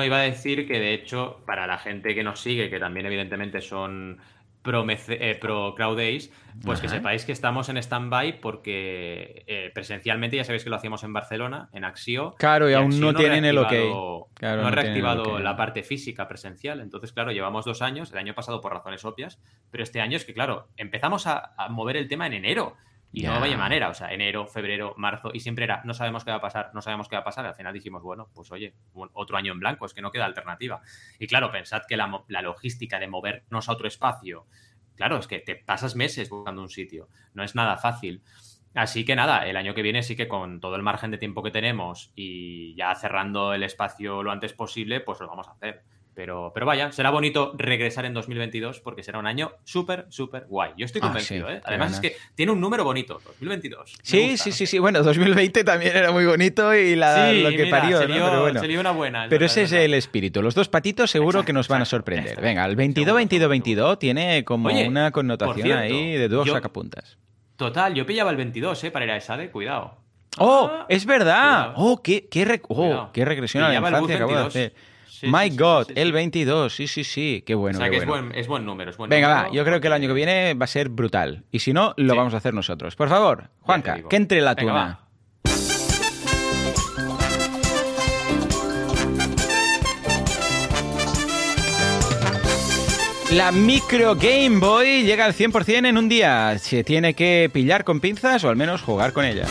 No, 0.00 0.06
iba 0.06 0.16
a 0.16 0.22
decir 0.22 0.66
que 0.66 0.80
de 0.80 0.94
hecho, 0.94 1.42
para 1.44 1.66
la 1.66 1.76
gente 1.76 2.14
que 2.14 2.24
nos 2.24 2.40
sigue, 2.40 2.70
que 2.70 2.80
también 2.80 3.04
evidentemente 3.04 3.60
son 3.60 4.18
pro, 4.62 4.86
eh, 4.88 5.38
pro 5.38 5.94
Days, 5.94 6.32
pues 6.64 6.80
que 6.80 6.88
sepáis 6.88 7.26
que 7.26 7.32
estamos 7.32 7.68
en 7.68 7.76
stand-by 7.76 8.40
porque 8.40 9.44
eh, 9.46 9.70
presencialmente 9.74 10.38
ya 10.38 10.44
sabéis 10.44 10.64
que 10.64 10.70
lo 10.70 10.76
hacíamos 10.76 11.04
en 11.04 11.12
Barcelona, 11.12 11.68
en 11.74 11.84
Axio. 11.84 12.34
Claro, 12.38 12.70
y, 12.70 12.72
aún 12.72 12.98
no, 12.98 13.12
tienen 13.12 13.44
el 13.44 13.58
OK. 13.58 13.72
no, 13.72 14.28
ha 14.40 14.70
reactivado 14.70 15.38
la 15.38 15.54
parte 15.54 15.82
física 15.82 16.26
presencial. 16.26 16.80
Entonces, 16.80 17.12
claro, 17.12 17.30
llevamos 17.30 17.66
dos 17.66 17.82
años, 17.82 18.10
el 18.10 18.18
año 18.18 18.34
pasado 18.34 18.62
por 18.62 18.72
razones 18.72 19.04
obvias, 19.04 19.38
pero 19.70 19.84
este 19.84 20.00
año 20.00 20.16
es 20.16 20.24
que, 20.24 20.32
claro, 20.32 20.68
empezamos 20.78 21.26
a 21.26 21.52
mover 21.68 21.98
el 21.98 22.08
tema 22.08 22.26
en 22.26 22.32
enero 22.32 22.74
Y 23.12 23.22
no 23.22 23.34
había 23.34 23.56
manera, 23.56 23.88
o 23.88 23.94
sea, 23.94 24.12
enero, 24.12 24.46
febrero, 24.46 24.94
marzo, 24.96 25.30
y 25.34 25.40
siempre 25.40 25.64
era, 25.64 25.82
no 25.84 25.94
sabemos 25.94 26.24
qué 26.24 26.30
va 26.30 26.36
a 26.36 26.40
pasar, 26.40 26.70
no 26.74 26.80
sabemos 26.80 27.08
qué 27.08 27.16
va 27.16 27.22
a 27.22 27.24
pasar. 27.24 27.44
Al 27.44 27.56
final 27.56 27.72
dijimos, 27.74 28.02
bueno, 28.02 28.30
pues 28.32 28.52
oye, 28.52 28.74
otro 28.94 29.36
año 29.36 29.52
en 29.52 29.58
blanco, 29.58 29.84
es 29.86 29.94
que 29.94 30.00
no 30.00 30.12
queda 30.12 30.26
alternativa. 30.26 30.80
Y 31.18 31.26
claro, 31.26 31.50
pensad 31.50 31.82
que 31.88 31.96
la, 31.96 32.24
la 32.28 32.42
logística 32.42 33.00
de 33.00 33.08
movernos 33.08 33.68
a 33.68 33.72
otro 33.72 33.88
espacio, 33.88 34.46
claro, 34.94 35.18
es 35.18 35.26
que 35.26 35.40
te 35.40 35.56
pasas 35.56 35.96
meses 35.96 36.30
buscando 36.30 36.62
un 36.62 36.70
sitio, 36.70 37.08
no 37.34 37.42
es 37.42 37.56
nada 37.56 37.76
fácil. 37.78 38.22
Así 38.74 39.04
que 39.04 39.16
nada, 39.16 39.46
el 39.46 39.56
año 39.56 39.74
que 39.74 39.82
viene 39.82 40.04
sí 40.04 40.14
que 40.14 40.28
con 40.28 40.60
todo 40.60 40.76
el 40.76 40.82
margen 40.82 41.10
de 41.10 41.18
tiempo 41.18 41.42
que 41.42 41.50
tenemos 41.50 42.12
y 42.14 42.76
ya 42.76 42.94
cerrando 42.94 43.52
el 43.52 43.64
espacio 43.64 44.22
lo 44.22 44.30
antes 44.30 44.52
posible, 44.52 45.00
pues 45.00 45.18
lo 45.18 45.26
vamos 45.26 45.48
a 45.48 45.52
hacer. 45.52 45.82
Pero, 46.20 46.50
pero 46.52 46.66
vaya, 46.66 46.92
será 46.92 47.08
bonito 47.08 47.54
regresar 47.56 48.04
en 48.04 48.12
2022 48.12 48.80
porque 48.80 49.02
será 49.02 49.18
un 49.18 49.26
año 49.26 49.52
súper, 49.64 50.04
súper 50.10 50.44
guay. 50.48 50.72
Yo 50.76 50.84
estoy 50.84 51.00
ah, 51.02 51.06
convencido, 51.06 51.48
¿eh? 51.48 51.62
Además 51.64 51.94
es 51.94 52.00
que 52.00 52.16
tiene 52.34 52.52
un 52.52 52.60
número 52.60 52.84
bonito, 52.84 53.22
2022. 53.24 53.94
Sí, 54.02 54.36
sí, 54.36 54.52
sí, 54.52 54.66
sí. 54.66 54.78
Bueno, 54.78 55.02
2020 55.02 55.64
también 55.64 55.96
era 55.96 56.12
muy 56.12 56.26
bonito 56.26 56.74
y 56.74 56.94
la, 56.94 57.32
lo 57.32 57.48
que 57.48 57.68
parió, 57.68 58.00
pero 58.00 58.42
bueno. 58.42 58.80
una 58.80 58.90
buena. 58.90 59.26
pero 59.30 59.46
ese 59.46 59.62
es 59.62 59.72
el 59.72 59.94
espíritu. 59.94 60.42
Los 60.42 60.54
dos 60.54 60.68
patitos 60.68 61.10
seguro 61.10 61.42
que 61.42 61.54
nos 61.54 61.68
van 61.68 61.80
a 61.80 61.86
sorprender. 61.86 62.38
Venga, 62.38 62.66
el 62.66 62.76
22, 62.76 63.14
22, 63.14 63.48
22 63.48 63.98
tiene 63.98 64.44
como 64.44 64.68
una 64.68 65.12
connotación 65.12 65.78
ahí 65.78 66.18
de 66.18 66.28
dos 66.28 66.50
sacapuntas. 66.50 67.16
Total, 67.56 67.94
yo 67.94 68.04
pillaba 68.04 68.30
el 68.30 68.36
22, 68.36 68.84
¿eh? 68.84 68.90
Para 68.90 69.06
ir 69.06 69.10
a 69.12 69.16
Esade, 69.16 69.50
cuidado. 69.50 69.96
¡Oh! 70.36 70.70
Ah, 70.70 70.86
¡Es 70.90 71.06
verdad! 71.06 71.72
¡Oh! 71.76 72.02
¡Qué, 72.02 72.28
qué, 72.28 72.60
oh, 72.68 73.08
qué 73.10 73.24
regresión 73.24 73.64
a 73.64 73.68
la 73.68 73.76
infancia 73.76 74.16
acabo 74.16 74.32
de 74.32 74.46
hacer! 74.46 74.89
My 75.22 75.50
God, 75.50 75.88
el 75.94 76.12
22, 76.12 76.74
sí, 76.74 76.86
sí, 76.86 77.04
sí, 77.04 77.42
qué 77.46 77.54
bueno. 77.54 77.78
O 77.78 77.80
sea, 77.80 77.90
que 77.90 77.98
Es, 77.98 78.06
buen, 78.06 78.32
es, 78.34 78.46
buen, 78.46 78.64
número. 78.64 78.90
Es 78.90 78.96
buen 78.96 79.10
Venga, 79.10 79.28
va, 79.28 79.50
yo 79.52 79.64
creo 79.64 79.80
que 79.80 79.86
el 79.88 79.92
año 79.92 80.08
que 80.08 80.14
viene 80.14 80.54
va 80.54 80.64
a 80.64 80.68
ser 80.68 80.88
brutal. 80.88 81.44
Y 81.50 81.58
si 81.58 81.72
no, 81.72 81.94
lo 81.96 82.14
vamos 82.14 82.34
a 82.34 82.38
hacer 82.38 82.54
nosotros. 82.54 82.96
Por 82.96 83.08
favor, 83.08 83.50
Juanca, 83.60 84.00
que 84.08 84.16
entre 84.16 84.40
la 84.40 84.54
tuna. 84.54 85.00
La 93.32 93.52
micro 93.52 94.16
Game 94.16 94.58
Boy 94.58 95.04
llega 95.04 95.24
al 95.24 95.34
100% 95.34 95.86
en 95.86 95.96
un 95.96 96.08
día. 96.08 96.58
Se 96.58 96.82
tiene 96.82 97.14
que 97.14 97.48
pillar 97.52 97.84
con 97.84 98.00
pinzas 98.00 98.42
o 98.42 98.48
al 98.48 98.56
menos 98.56 98.82
jugar 98.82 99.12
con 99.12 99.24
ella. 99.24 99.46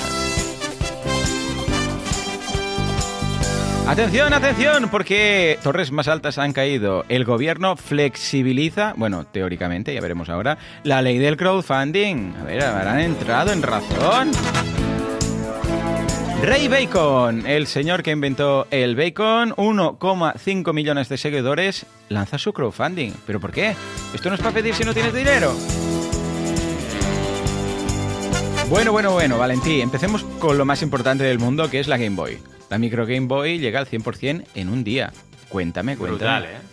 Atención, 3.90 4.34
atención, 4.34 4.90
porque 4.92 5.58
torres 5.64 5.92
más 5.92 6.08
altas 6.08 6.38
han 6.38 6.54
caído. 6.54 7.06
El 7.10 7.26
gobierno 7.26 7.76
flexibiliza, 7.76 8.94
bueno, 8.96 9.26
teóricamente, 9.26 9.96
ya 9.96 10.00
veremos 10.00 10.30
ahora, 10.30 10.60
la 10.84 11.02
ley 11.02 11.18
del 11.18 11.38
crowdfunding. 11.38 12.36
A 12.40 12.44
ver, 12.44 12.64
habrán 12.64 13.00
entrado 13.00 13.52
en 13.52 13.64
razón. 13.64 14.30
Ray 16.44 16.68
Bacon, 16.68 17.48
el 17.48 17.66
señor 17.66 18.04
que 18.04 18.12
inventó 18.12 18.68
el 18.70 18.96
bacon, 18.96 19.56
1,5 19.56 20.72
millones 20.72 21.10
de 21.10 21.18
seguidores, 21.18 21.88
lanza 22.10 22.38
su 22.38 22.54
crowdfunding. 22.54 23.14
¿Pero 23.26 23.40
por 23.40 23.52
qué? 23.52 23.76
Esto 24.14 24.30
no 24.30 24.36
es 24.36 24.42
para 24.42 24.54
pedir 24.54 24.76
si 24.76 24.84
no 24.84 24.94
tienes 24.94 25.16
dinero. 25.16 25.52
Bueno, 28.70 28.92
bueno, 28.92 29.14
bueno, 29.14 29.40
Valentí, 29.40 29.82
empecemos 29.82 30.24
con 30.38 30.60
lo 30.60 30.66
más 30.66 30.84
importante 30.84 31.24
del 31.24 31.40
mundo, 31.40 31.72
que 31.72 31.80
es 31.80 31.88
la 31.88 31.98
Game 31.98 32.16
Boy. 32.16 32.38
La 32.70 32.78
micro 32.78 33.06
Game 33.06 33.28
Boy 33.28 33.60
llega 33.60 33.80
al 33.80 33.88
100% 33.88 34.46
en 34.56 34.70
un 34.70 34.84
día. 34.84 35.12
Cuéntame, 35.50 35.98
cuéntame. 35.98 36.18
Brutal, 36.18 36.44
¿eh? 36.46 36.69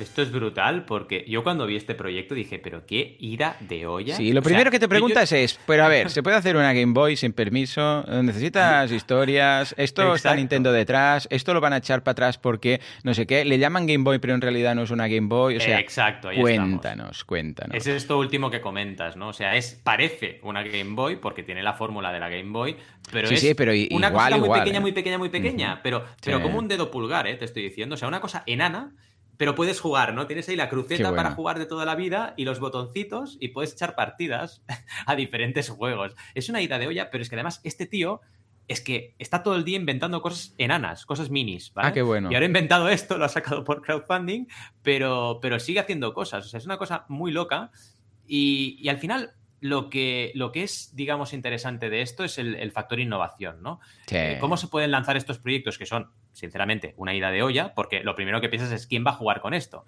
Esto 0.00 0.22
es 0.22 0.32
brutal 0.32 0.84
porque 0.86 1.24
yo 1.28 1.42
cuando 1.42 1.66
vi 1.66 1.76
este 1.76 1.94
proyecto 1.94 2.34
dije, 2.34 2.58
pero 2.58 2.86
qué 2.86 3.16
ira 3.20 3.56
de 3.60 3.86
olla. 3.86 4.16
Sí, 4.16 4.32
lo 4.32 4.42
primero 4.42 4.70
que 4.70 4.78
te 4.78 4.88
preguntas 4.88 5.30
es, 5.32 5.60
pero 5.66 5.84
a 5.84 5.88
ver, 5.88 6.10
¿se 6.10 6.22
puede 6.22 6.36
hacer 6.36 6.56
una 6.56 6.72
Game 6.72 6.92
Boy 6.94 7.16
sin 7.16 7.32
permiso? 7.32 8.04
¿Necesitas 8.22 8.90
historias? 8.92 9.74
¿Esto 9.76 10.14
está 10.14 10.34
Nintendo 10.34 10.72
detrás? 10.72 11.28
¿Esto 11.30 11.52
lo 11.52 11.60
van 11.60 11.74
a 11.74 11.78
echar 11.78 12.02
para 12.02 12.12
atrás 12.12 12.38
porque 12.38 12.80
no 13.04 13.12
sé 13.12 13.26
qué? 13.26 13.44
¿Le 13.44 13.58
llaman 13.58 13.86
Game 13.86 14.04
Boy 14.04 14.18
pero 14.18 14.34
en 14.34 14.40
realidad 14.40 14.74
no 14.74 14.82
es 14.82 14.90
una 14.90 15.06
Game 15.06 15.28
Boy? 15.28 15.56
O 15.56 15.60
sea, 15.60 15.78
Exacto, 15.78 16.30
cuéntanos, 16.40 17.24
cuéntanos. 17.24 17.76
Es 17.76 17.86
esto 17.86 18.18
último 18.18 18.50
que 18.50 18.60
comentas, 18.60 19.16
¿no? 19.16 19.28
O 19.28 19.32
sea, 19.34 19.54
es 19.56 19.78
parece 19.82 20.40
una 20.42 20.62
Game 20.62 20.94
Boy 20.94 21.16
porque 21.16 21.42
tiene 21.42 21.62
la 21.62 21.74
fórmula 21.74 22.12
de 22.12 22.20
la 22.20 22.28
Game 22.30 22.50
Boy, 22.50 22.76
pero 23.12 23.28
es 23.28 23.40
sí, 23.40 23.54
pero 23.54 23.72
una 23.90 24.12
cosa 24.12 24.36
muy 24.38 24.48
pequeña, 24.48 24.78
¿eh? 24.78 24.80
muy 24.80 24.92
pequeña, 24.92 25.18
muy 25.18 25.28
pequeña, 25.28 25.80
pero, 25.82 26.04
pero 26.24 26.40
como 26.40 26.58
un 26.58 26.68
dedo 26.68 26.90
pulgar, 26.90 27.26
¿eh? 27.26 27.36
Te 27.36 27.44
estoy 27.44 27.62
diciendo. 27.62 27.94
O 27.94 27.98
sea, 27.98 28.08
una 28.08 28.20
cosa 28.20 28.42
enana 28.46 28.92
pero 29.40 29.54
puedes 29.54 29.80
jugar, 29.80 30.12
¿no? 30.12 30.26
Tienes 30.26 30.50
ahí 30.50 30.56
la 30.56 30.68
cruceta 30.68 31.16
para 31.16 31.30
jugar 31.30 31.58
de 31.58 31.64
toda 31.64 31.86
la 31.86 31.94
vida 31.94 32.34
y 32.36 32.44
los 32.44 32.60
botoncitos 32.60 33.38
y 33.40 33.48
puedes 33.48 33.72
echar 33.72 33.94
partidas 33.94 34.62
a 35.06 35.16
diferentes 35.16 35.70
juegos. 35.70 36.14
Es 36.34 36.50
una 36.50 36.60
ida 36.60 36.78
de 36.78 36.88
olla, 36.88 37.10
pero 37.10 37.22
es 37.22 37.30
que 37.30 37.36
además 37.36 37.62
este 37.64 37.86
tío 37.86 38.20
es 38.68 38.82
que 38.82 39.14
está 39.18 39.42
todo 39.42 39.56
el 39.56 39.64
día 39.64 39.78
inventando 39.78 40.20
cosas 40.20 40.54
enanas, 40.58 41.06
cosas 41.06 41.30
minis, 41.30 41.72
¿vale? 41.72 41.88
Ah, 41.88 41.92
qué 41.94 42.02
bueno. 42.02 42.30
Y 42.30 42.34
ahora 42.34 42.44
ha 42.44 42.48
inventado 42.48 42.90
esto, 42.90 43.16
lo 43.16 43.24
ha 43.24 43.30
sacado 43.30 43.64
por 43.64 43.80
crowdfunding, 43.80 44.44
pero, 44.82 45.38
pero 45.40 45.58
sigue 45.58 45.80
haciendo 45.80 46.12
cosas. 46.12 46.44
O 46.44 46.48
sea, 46.50 46.58
es 46.58 46.66
una 46.66 46.76
cosa 46.76 47.06
muy 47.08 47.32
loca 47.32 47.70
y, 48.26 48.76
y 48.78 48.90
al 48.90 48.98
final 48.98 49.32
lo 49.60 49.90
que, 49.90 50.32
lo 50.34 50.52
que 50.52 50.62
es, 50.62 50.94
digamos, 50.96 51.32
interesante 51.32 51.90
de 51.90 52.02
esto 52.02 52.24
es 52.24 52.38
el, 52.38 52.72
factor 52.72 52.98
innovación, 52.98 53.62
¿no? 53.62 53.80
Eh, 54.10 54.38
¿Cómo 54.40 54.56
se 54.56 54.68
pueden 54.68 54.90
lanzar 54.90 55.16
estos 55.16 55.38
proyectos 55.38 55.76
que 55.76 55.86
son, 55.86 56.10
sinceramente, 56.32 56.94
una 56.96 57.14
ida 57.14 57.30
de 57.30 57.42
olla? 57.42 57.74
Porque 57.74 58.02
lo 58.02 58.14
primero 58.14 58.40
que 58.40 58.48
piensas 58.48 58.72
es 58.72 58.86
quién 58.86 59.04
va 59.06 59.10
a 59.10 59.14
jugar 59.14 59.40
con 59.40 59.54
esto. 59.54 59.84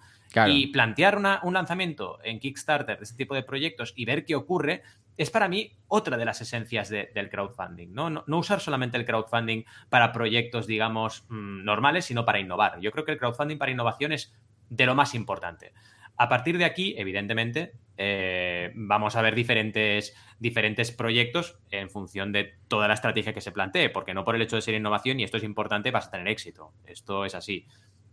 Y 0.47 0.69
plantear 0.69 1.19
un 1.43 1.55
lanzamiento 1.55 2.19
en 2.23 2.39
Kickstarter 2.39 2.99
de 2.99 3.05
este 3.05 3.17
tipo 3.17 3.35
de 3.35 3.43
proyectos 3.43 3.93
y 3.97 4.05
ver 4.05 4.25
qué 4.25 4.35
ocurre 4.35 4.83
es 5.17 5.31
para 5.31 5.49
mí 5.49 5.73
otra 5.89 6.17
de 6.17 6.25
las 6.25 6.41
esencias 6.41 6.89
del 6.89 7.29
crowdfunding, 7.29 7.93
¿no? 7.93 8.11
¿no? 8.11 8.39
usar 8.39 8.61
solamente 8.61 8.97
el 8.97 9.05
crowdfunding 9.05 9.65
para 9.91 10.13
proyectos, 10.13 10.67
digamos, 10.67 11.25
mm, 11.29 11.65
normales, 11.65 12.07
sino 12.07 12.25
para 12.25 12.41
innovar. 12.41 12.81
Yo 12.81 12.93
creo 12.93 13.05
que 13.05 13.13
el 13.13 13.19
crowdfunding 13.19 13.59
para 13.59 13.73
innovación 13.73 14.13
es 14.13 14.33
de 14.71 14.87
lo 14.87 14.95
más 14.95 15.15
importante. 15.15 15.75
A 16.17 16.29
partir 16.29 16.59
de 16.59 16.65
aquí, 16.65 16.95
evidentemente, 16.97 17.73
eh, 17.97 18.71
vamos 18.75 19.17
a 19.17 19.23
ver 19.23 19.35
diferentes, 19.35 20.15
diferentes 20.39 20.91
proyectos 20.93 21.59
en 21.71 21.91
función 21.91 22.33
de 22.33 22.55
toda 22.69 22.89
la 22.89 22.95
estrategia 22.95 23.33
que 23.33 23.41
se 23.41 23.53
plantee, 23.53 23.91
porque 23.91 24.15
no 24.15 24.25
por 24.25 24.35
el 24.35 24.43
hecho 24.43 24.57
de 24.57 24.63
ser 24.63 24.75
innovación 24.75 25.21
y 25.21 25.25
esto 25.25 25.37
es 25.37 25.45
importante 25.45 25.91
vas 25.91 26.09
a 26.09 26.11
tener 26.11 26.29
éxito. 26.29 26.73
Esto 26.87 27.25
es 27.25 27.35
así. 27.35 27.67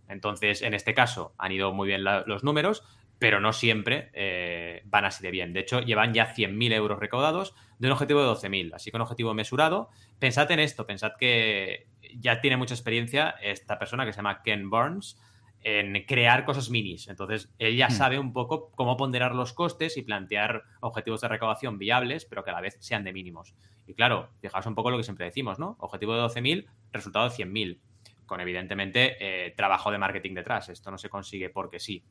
Entonces, 0.07 0.61
en 0.63 0.73
este 0.73 0.93
caso, 0.93 1.33
han 1.37 1.51
ido 1.51 1.71
muy 1.71 1.87
bien 1.87 2.03
los 2.03 2.43
números, 2.43 2.83
pero 3.19 3.39
no 3.39 3.53
siempre 3.53 4.09
eh, 4.13 4.81
van 4.85 5.05
así 5.05 5.21
de 5.21 5.31
bien. 5.31 5.53
De 5.53 5.59
hecho, 5.59 5.81
llevan 5.81 6.13
ya 6.13 6.33
100.000 6.33 6.73
euros 6.73 6.99
recaudados 6.99 7.53
de 7.77 7.87
un 7.87 7.93
objetivo 7.93 8.21
de 8.21 8.29
12.000, 8.29 8.73
así 8.73 8.91
que 8.91 8.97
un 8.97 9.01
objetivo 9.01 9.33
mesurado. 9.33 9.89
Pensad 10.17 10.49
en 10.51 10.59
esto, 10.59 10.87
pensad 10.87 11.11
que 11.19 11.87
ya 12.15 12.41
tiene 12.41 12.57
mucha 12.57 12.73
experiencia 12.73 13.35
esta 13.41 13.77
persona 13.77 14.05
que 14.05 14.13
se 14.13 14.17
llama 14.17 14.41
Ken 14.41 14.69
Burns, 14.69 15.17
en 15.63 16.05
crear 16.05 16.45
cosas 16.45 16.69
minis. 16.69 17.07
Entonces, 17.07 17.51
él 17.59 17.75
ya 17.75 17.87
hmm. 17.87 17.91
sabe 17.91 18.19
un 18.19 18.33
poco 18.33 18.71
cómo 18.75 18.97
ponderar 18.97 19.35
los 19.35 19.53
costes 19.53 19.97
y 19.97 20.01
plantear 20.01 20.63
objetivos 20.81 21.21
de 21.21 21.27
recaudación 21.27 21.77
viables, 21.77 22.25
pero 22.25 22.43
que 22.43 22.51
a 22.51 22.53
la 22.53 22.61
vez 22.61 22.77
sean 22.79 23.03
de 23.03 23.13
mínimos. 23.13 23.53
Y 23.87 23.93
claro, 23.93 24.29
fijaos 24.41 24.65
un 24.65 24.75
poco 24.75 24.91
lo 24.91 24.97
que 24.97 25.03
siempre 25.03 25.25
decimos, 25.25 25.59
¿no? 25.59 25.75
Objetivo 25.79 26.15
de 26.15 26.21
12.000, 26.21 26.67
resultado 26.91 27.29
de 27.29 27.35
100.000, 27.35 27.79
con 28.25 28.39
evidentemente 28.39 29.17
eh, 29.19 29.51
trabajo 29.51 29.91
de 29.91 29.97
marketing 29.97 30.35
detrás. 30.35 30.69
Esto 30.69 30.91
no 30.91 30.97
se 30.97 31.09
consigue 31.09 31.49
porque 31.49 31.79
sí. 31.79 32.03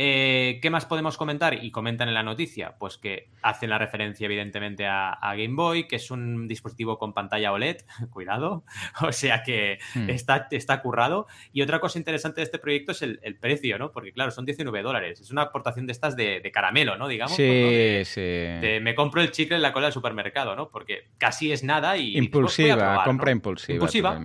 Eh, 0.00 0.60
¿Qué 0.62 0.70
más 0.70 0.86
podemos 0.86 1.16
comentar? 1.16 1.64
Y 1.64 1.72
comentan 1.72 2.06
en 2.06 2.14
la 2.14 2.22
noticia, 2.22 2.76
pues 2.78 2.98
que 2.98 3.30
hacen 3.42 3.68
la 3.68 3.78
referencia 3.78 4.26
evidentemente 4.26 4.86
a, 4.86 5.18
Game 5.20 5.56
Boy, 5.56 5.88
que 5.88 5.96
es 5.96 6.12
un 6.12 6.46
dispositivo 6.46 6.98
con 6.98 7.12
pantalla 7.12 7.52
OLED, 7.52 7.78
cuidado, 8.10 8.64
o 9.00 9.10
sea 9.10 9.42
que 9.42 9.80
hmm. 9.96 10.08
está, 10.08 10.46
está 10.52 10.80
currado. 10.82 11.26
Y 11.52 11.62
otra 11.62 11.80
cosa 11.80 11.98
interesante 11.98 12.40
de 12.40 12.44
este 12.44 12.60
proyecto 12.60 12.92
es 12.92 13.02
el, 13.02 13.18
precio, 13.40 13.76
¿no? 13.76 13.90
Porque 13.90 14.12
claro, 14.12 14.30
son 14.30 14.44
19 14.44 14.82
dólares, 14.82 15.20
es 15.20 15.32
una 15.32 15.42
aportación 15.42 15.86
de 15.86 15.92
estas 15.92 16.14
de, 16.14 16.48
caramelo, 16.54 16.96
¿no? 16.96 17.08
Digamos. 17.08 17.34
Sí, 17.34 18.02
sí. 18.04 18.20
me 18.80 18.94
compro 18.94 19.20
el 19.20 19.32
chicle 19.32 19.56
en 19.56 19.62
la 19.62 19.72
cola 19.72 19.86
del 19.86 19.92
supermercado, 19.92 20.54
¿no? 20.54 20.68
Porque 20.70 21.08
casi 21.18 21.50
es 21.50 21.64
nada 21.64 21.96
y... 21.96 22.16
Impulsiva, 22.16 23.02
compra 23.04 23.32
impulsiva. 23.32 23.74
Impulsiva. 23.74 24.20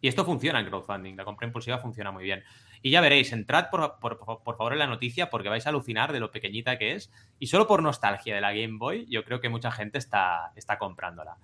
Y 0.00 0.08
esto 0.08 0.24
funciona 0.24 0.60
en 0.60 0.66
crowdfunding, 0.66 1.16
la 1.16 1.24
compra 1.24 1.46
impulsiva 1.46 1.78
funciona 1.78 2.10
muy 2.10 2.24
bien. 2.24 2.42
Y 2.82 2.90
ya 2.90 3.00
veréis, 3.00 3.32
entrad 3.32 3.70
por, 3.70 3.98
favor 4.00 4.72
en 4.72 4.78
la 4.78 4.86
noticia 4.86 5.30
porque 5.30 5.48
vais 5.48 5.66
a 5.66 5.70
alucinar 5.70 6.12
de 6.12 6.20
lo 6.20 6.30
pequeñita 6.30 6.78
que 6.78 6.92
es. 6.92 7.10
Y 7.38 7.48
solo 7.48 7.66
por 7.66 7.82
nostalgia 7.82 8.34
de 8.34 8.40
la 8.40 8.52
Game 8.52 8.78
Boy, 8.78 9.06
yo 9.08 9.24
creo 9.24 9.40
que 9.40 9.48
mucha 9.48 9.70
gente 9.70 9.98
está, 9.98 10.52
está 10.56 10.78
comprándola. 10.78 11.36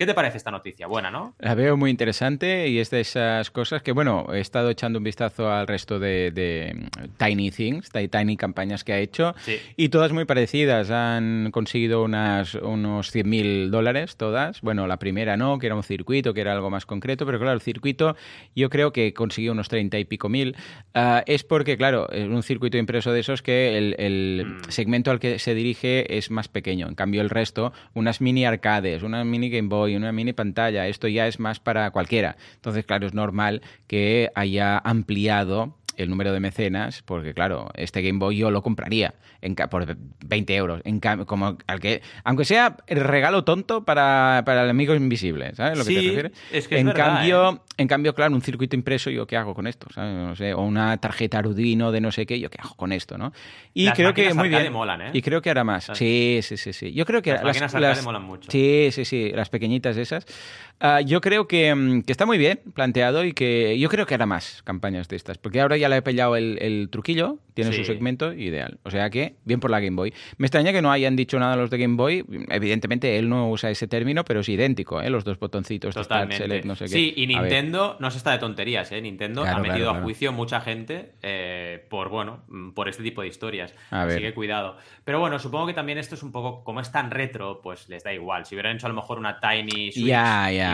¿Qué 0.00 0.06
te 0.06 0.14
parece 0.14 0.38
esta 0.38 0.50
noticia? 0.50 0.86
Buena, 0.86 1.10
¿no? 1.10 1.34
La 1.40 1.54
veo 1.54 1.76
muy 1.76 1.90
interesante 1.90 2.68
y 2.68 2.78
es 2.78 2.88
de 2.88 3.00
esas 3.00 3.50
cosas 3.50 3.82
que, 3.82 3.92
bueno, 3.92 4.28
he 4.32 4.40
estado 4.40 4.70
echando 4.70 4.98
un 4.98 5.04
vistazo 5.04 5.52
al 5.52 5.66
resto 5.66 5.98
de, 5.98 6.72
mm, 6.74 7.18
Tiny 7.18 7.50
Things, 7.50 7.92
de 7.92 8.08
Tiny 8.08 8.38
campañas 8.38 8.82
que 8.82 8.94
ha 8.94 8.98
hecho, 8.98 9.34
y 9.76 9.90
todas 9.90 10.12
muy 10.12 10.24
parecidas. 10.24 10.90
Han 10.90 11.50
conseguido 11.52 12.02
unas, 12.02 12.54
unos 12.54 13.14
100.000 13.14 13.68
dólares 13.68 14.16
todas. 14.16 14.62
Bueno, 14.62 14.86
la 14.86 14.98
primera 14.98 15.36
no, 15.36 15.58
que 15.58 15.66
era 15.66 15.74
un 15.74 15.82
circuito, 15.82 16.32
que 16.32 16.40
era 16.40 16.54
algo 16.54 16.70
más 16.70 16.86
concreto, 16.86 17.26
pero 17.26 17.38
claro, 17.38 17.52
el 17.52 17.60
circuito 17.60 18.16
yo 18.56 18.70
creo 18.70 18.94
que 18.94 19.12
consiguió 19.12 19.52
unos 19.52 19.68
30 19.68 19.98
y 19.98 20.06
pico 20.06 20.30
mil. 20.30 20.56
Ah, 20.94 21.22
es 21.26 21.44
porque, 21.44 21.76
claro, 21.76 22.08
es 22.10 22.26
un 22.26 22.42
circuito 22.42 22.78
impreso 22.78 23.12
de 23.12 23.20
esos 23.20 23.42
que 23.42 23.76
el, 23.76 24.46
mm. 24.46 24.70
segmento 24.70 25.10
al 25.10 25.20
que 25.20 25.38
se 25.38 25.54
dirige 25.54 26.16
es 26.16 26.30
más 26.30 26.48
pequeño. 26.48 26.88
En 26.88 26.94
cambio, 26.94 27.20
el 27.20 27.28
resto, 27.28 27.74
unas 27.92 28.22
mini 28.22 28.46
arcades, 28.46 29.02
una 29.02 29.24
mini 29.24 29.50
Game 29.50 29.68
Boy, 29.68 29.89
una 29.96 30.12
mini 30.12 30.32
pantalla, 30.32 30.86
esto 30.86 31.08
ya 31.08 31.26
es 31.26 31.40
más 31.40 31.60
para 31.60 31.90
cualquiera. 31.90 32.36
Entonces, 32.54 32.84
claro, 32.84 33.06
es 33.06 33.14
normal 33.14 33.62
que 33.86 34.30
haya 34.34 34.78
ampliado 34.78 35.76
el 36.02 36.10
número 36.10 36.32
de 36.32 36.40
mecenas, 36.40 37.02
porque 37.02 37.34
claro, 37.34 37.70
este 37.74 38.02
Game 38.02 38.18
Boy 38.18 38.36
yo 38.36 38.50
lo 38.50 38.62
compraría 38.62 39.14
en, 39.40 39.54
por 39.54 39.96
20 40.26 40.56
euros, 40.56 40.80
en, 40.84 41.00
como 41.00 41.58
al 41.66 41.80
que, 41.80 42.02
aunque 42.24 42.44
sea 42.44 42.76
el 42.86 43.00
regalo 43.00 43.44
tonto 43.44 43.84
para, 43.84 44.42
para 44.44 44.64
el 44.64 44.70
amigo 44.70 44.94
invisible, 44.94 45.54
¿sabes 45.54 45.78
lo 45.78 45.84
que 45.84 45.94
te 45.94 46.00
refiere? 46.00 46.32
Es 46.52 46.68
que 46.68 46.78
en 46.78 46.90
cambio, 46.92 47.52
¿eh? 47.52 47.58
en 47.76 47.88
cambio, 47.88 48.14
claro, 48.14 48.34
un 48.34 48.42
circuito 48.42 48.76
impreso, 48.76 49.10
¿yo 49.10 49.26
qué 49.26 49.36
hago 49.36 49.54
con 49.54 49.66
esto? 49.66 49.86
No 49.96 50.34
sé, 50.36 50.54
o 50.54 50.62
una 50.62 50.96
tarjeta 50.98 51.38
Arduino 51.38 51.92
de 51.92 52.00
no 52.00 52.12
sé 52.12 52.26
qué, 52.26 52.38
¿yo 52.40 52.50
qué 52.50 52.58
hago 52.60 52.74
con 52.74 52.92
esto? 52.92 53.18
¿no? 53.18 53.32
Y 53.74 53.90
creo 53.92 54.14
que 54.14 54.32
muy 54.34 54.48
bien. 54.48 54.72
Molan, 54.72 55.02
¿eh? 55.02 55.10
Y 55.12 55.22
creo 55.22 55.42
que 55.42 55.50
hará 55.50 55.64
más. 55.64 55.90
Sí, 55.94 56.40
sí, 56.42 56.56
sí, 56.56 56.72
sí. 56.72 56.92
Yo 56.92 57.04
creo 57.04 57.22
que 57.22 57.32
las, 57.32 57.42
las 57.42 57.72
máquinas 57.72 58.04
molan 58.04 58.22
mucho. 58.22 58.50
Sí, 58.50 58.88
sí, 58.92 59.04
sí, 59.04 59.32
las 59.34 59.48
pequeñitas 59.48 59.96
esas. 59.96 60.26
Ah, 60.82 61.02
yo 61.02 61.20
creo 61.20 61.42
mm, 61.44 62.02
que, 62.02 62.12
está 62.12 62.24
muy 62.24 62.38
bien 62.38 62.60
planteado 62.74 63.24
y 63.24 63.34
que 63.34 63.78
yo 63.78 63.90
creo 63.90 64.06
que 64.06 64.14
hará 64.14 64.24
más 64.24 64.62
campañas 64.62 65.08
de 65.08 65.16
estas, 65.16 65.36
porque 65.36 65.60
ahora 65.60 65.76
ya 65.76 65.90
le 65.90 65.96
he 65.96 66.02
pillado 66.02 66.36
el, 66.36 66.88
truquillo, 66.90 67.38
tiene 67.52 67.74
su 67.74 67.84
segmento 67.84 68.32
ideal. 68.32 68.78
O 68.84 68.90
sea 68.90 69.10
que, 69.10 69.34
bien 69.44 69.60
por 69.60 69.70
la 69.70 69.80
Game 69.80 69.96
Boy. 69.96 70.14
Me 70.38 70.46
extraña 70.46 70.72
que 70.72 70.80
no 70.80 70.90
hayan 70.90 71.16
dicho 71.16 71.38
nada 71.38 71.54
los 71.56 71.68
de 71.68 71.76
Game 71.76 71.96
Boy. 71.96 72.24
Evidentemente, 72.48 73.18
él 73.18 73.28
no 73.28 73.50
usa 73.50 73.70
ese 73.70 73.86
término, 73.88 74.24
pero 74.24 74.40
es 74.40 74.48
idéntico, 74.48 75.02
¿eh? 75.02 75.10
los 75.10 75.24
dos 75.24 75.38
botoncitos. 75.38 75.94
Totalmente. 75.94 76.62
no 76.62 76.74
sé 76.74 76.86
qué. 76.86 76.90
Sí, 76.90 77.12
y 77.14 77.26
Nintendo 77.26 77.98
no 78.00 78.10
se 78.10 78.16
está 78.16 78.30
de 78.32 78.38
tonterías, 78.38 78.90
¿eh? 78.92 79.02
Nintendo 79.02 79.44
ha 79.44 79.58
metido 79.58 79.90
a 79.90 80.00
juicio 80.00 80.32
mucha 80.32 80.62
gente 80.62 81.12
eh, 81.22 81.84
por, 81.90 82.08
bueno, 82.08 82.44
por 82.74 82.88
este 82.88 83.02
tipo 83.02 83.20
de 83.20 83.28
historias. 83.28 83.74
Así 83.90 84.18
que 84.18 84.32
cuidado. 84.32 84.78
Pero 85.04 85.20
bueno, 85.20 85.38
supongo 85.38 85.66
que 85.66 85.74
también 85.74 85.98
esto 85.98 86.14
es 86.14 86.22
un 86.22 86.32
poco, 86.32 86.64
como 86.64 86.80
es 86.80 86.90
tan 86.90 87.10
retro, 87.10 87.60
pues 87.62 87.88
les 87.90 88.02
da 88.02 88.14
igual. 88.14 88.46
Si 88.46 88.54
hubieran 88.54 88.76
hecho 88.76 88.86
a 88.86 88.90
lo 88.90 88.94
mejor 88.94 89.18
una 89.18 89.38
Tiny 89.38 89.92
Switch, 89.92 90.06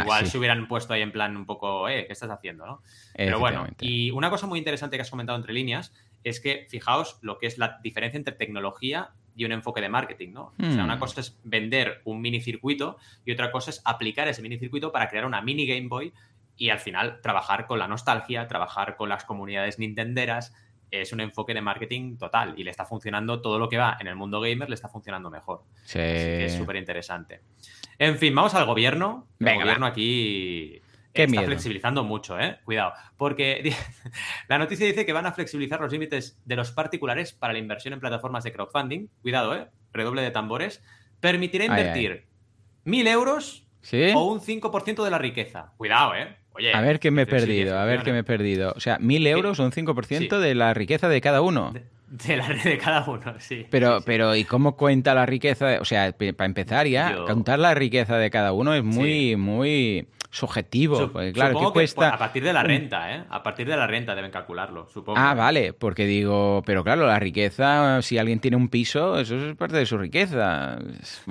igual 0.02 0.26
se 0.26 0.38
hubieran 0.38 0.66
puesto 0.68 0.92
ahí 0.92 1.02
en 1.02 1.12
plan 1.12 1.36
un 1.36 1.46
poco, 1.46 1.88
eh, 1.88 2.04
¿qué 2.06 2.12
estás 2.12 2.30
haciendo? 2.30 2.66
¿no? 2.66 2.82
Pero 3.14 3.38
bueno, 3.38 3.66
y 3.80 4.10
una 4.10 4.30
cosa 4.30 4.46
muy 4.46 4.58
interesante 4.58 4.96
que 4.96 5.02
has 5.02 5.10
comentado 5.10 5.38
entre 5.38 5.52
líneas 5.52 5.92
es 6.24 6.40
que 6.40 6.66
fijaos 6.68 7.18
lo 7.22 7.38
que 7.38 7.46
es 7.46 7.58
la 7.58 7.78
diferencia 7.82 8.18
entre 8.18 8.34
tecnología 8.34 9.10
y 9.36 9.44
un 9.44 9.52
enfoque 9.52 9.80
de 9.80 9.88
marketing, 9.88 10.32
¿no? 10.32 10.52
O 10.58 10.72
sea, 10.72 10.82
una 10.82 10.96
hmm. 10.96 10.98
cosa 10.98 11.20
es 11.20 11.38
vender 11.44 12.00
un 12.04 12.20
mini 12.20 12.40
circuito 12.40 12.96
y 13.24 13.32
otra 13.32 13.52
cosa 13.52 13.70
es 13.70 13.82
aplicar 13.84 14.26
ese 14.28 14.42
mini 14.42 14.58
circuito 14.58 14.90
para 14.90 15.08
crear 15.08 15.26
una 15.26 15.42
mini 15.42 15.66
Game 15.66 15.88
Boy 15.88 16.12
y 16.56 16.70
al 16.70 16.78
final 16.78 17.20
trabajar 17.20 17.66
con 17.66 17.78
la 17.78 17.86
nostalgia, 17.86 18.48
trabajar 18.48 18.96
con 18.96 19.10
las 19.10 19.24
comunidades 19.24 19.78
nintenderas, 19.78 20.54
es 20.90 21.12
un 21.12 21.20
enfoque 21.20 21.52
de 21.52 21.60
marketing 21.60 22.16
total 22.16 22.54
y 22.56 22.64
le 22.64 22.70
está 22.70 22.84
funcionando 22.84 23.42
todo 23.42 23.58
lo 23.58 23.68
que 23.68 23.76
va 23.76 23.96
en 24.00 24.06
el 24.06 24.16
mundo 24.16 24.40
gamer, 24.40 24.68
le 24.68 24.74
está 24.74 24.88
funcionando 24.88 25.30
mejor. 25.30 25.64
Sí. 25.84 25.98
es 26.00 26.54
súper 26.54 26.76
interesante. 26.76 27.42
En 27.98 28.18
fin, 28.18 28.34
vamos 28.34 28.54
al 28.54 28.66
gobierno. 28.66 29.26
el 29.40 29.54
gobierno 29.54 29.86
aquí 29.86 30.82
está 31.12 31.42
flexibilizando 31.42 32.04
mucho, 32.04 32.38
¿eh? 32.38 32.58
Cuidado. 32.64 32.92
Porque 33.16 33.72
la 34.48 34.58
noticia 34.58 34.86
dice 34.86 35.06
que 35.06 35.12
van 35.12 35.26
a 35.26 35.32
flexibilizar 35.32 35.80
los 35.80 35.92
límites 35.92 36.38
de 36.44 36.56
los 36.56 36.72
particulares 36.72 37.32
para 37.32 37.52
la 37.52 37.58
inversión 37.58 37.94
en 37.94 38.00
plataformas 38.00 38.44
de 38.44 38.52
crowdfunding. 38.52 39.08
Cuidado, 39.22 39.54
¿eh? 39.54 39.66
Redoble 39.92 40.22
de 40.22 40.30
tambores. 40.30 40.82
Permitirá 41.20 41.64
invertir 41.64 42.26
mil 42.84 43.06
euros 43.06 43.66
o 44.14 44.32
un 44.32 44.40
5% 44.40 45.04
de 45.04 45.10
la 45.10 45.18
riqueza. 45.18 45.72
Cuidado, 45.76 46.14
¿eh? 46.14 46.36
Oye, 46.52 46.72
a 46.72 46.80
ver 46.80 47.00
qué 47.00 47.10
me 47.10 47.22
he 47.22 47.26
perdido, 47.26 47.78
a 47.78 47.84
ver 47.84 48.02
qué 48.02 48.12
me 48.12 48.20
he 48.20 48.24
perdido. 48.24 48.72
O 48.74 48.80
sea, 48.80 48.98
mil 48.98 49.26
euros 49.26 49.60
o 49.60 49.64
un 49.64 49.72
5% 49.72 50.38
de 50.38 50.54
la 50.54 50.72
riqueza 50.72 51.08
de 51.08 51.20
cada 51.20 51.42
uno. 51.42 51.72
De, 51.72 51.84
la, 52.08 52.48
de 52.48 52.78
cada 52.78 53.04
uno, 53.08 53.34
sí. 53.38 53.66
Pero, 53.70 54.00
pero 54.04 54.36
¿y 54.36 54.44
cómo 54.44 54.76
cuenta 54.76 55.14
la 55.14 55.26
riqueza? 55.26 55.78
O 55.80 55.84
sea, 55.84 56.12
para 56.12 56.46
empezar 56.46 56.86
ya, 56.86 57.16
contar 57.26 57.58
la 57.58 57.74
riqueza 57.74 58.16
de 58.16 58.30
cada 58.30 58.52
uno 58.52 58.74
es 58.74 58.84
muy, 58.84 59.36
muy 59.36 60.08
subjetivo. 60.36 61.10
claro, 61.32 61.58
¿qué 61.58 61.66
cuesta? 61.72 62.10
a 62.10 62.18
partir 62.18 62.44
de 62.44 62.52
la 62.52 62.62
renta, 62.62 63.14
¿eh? 63.14 63.24
A 63.30 63.42
partir 63.42 63.66
de 63.66 63.76
la 63.76 63.86
renta 63.86 64.14
deben 64.14 64.30
calcularlo, 64.30 64.86
supongo. 64.88 65.18
Ah, 65.18 65.34
vale, 65.34 65.72
porque 65.72 66.04
digo, 66.04 66.62
pero 66.66 66.84
claro, 66.84 67.06
la 67.06 67.18
riqueza, 67.18 68.02
si 68.02 68.18
alguien 68.18 68.38
tiene 68.38 68.56
un 68.56 68.68
piso, 68.68 69.18
eso 69.18 69.36
es 69.36 69.56
parte 69.56 69.76
de 69.76 69.86
su 69.86 69.96
riqueza. 69.96 70.78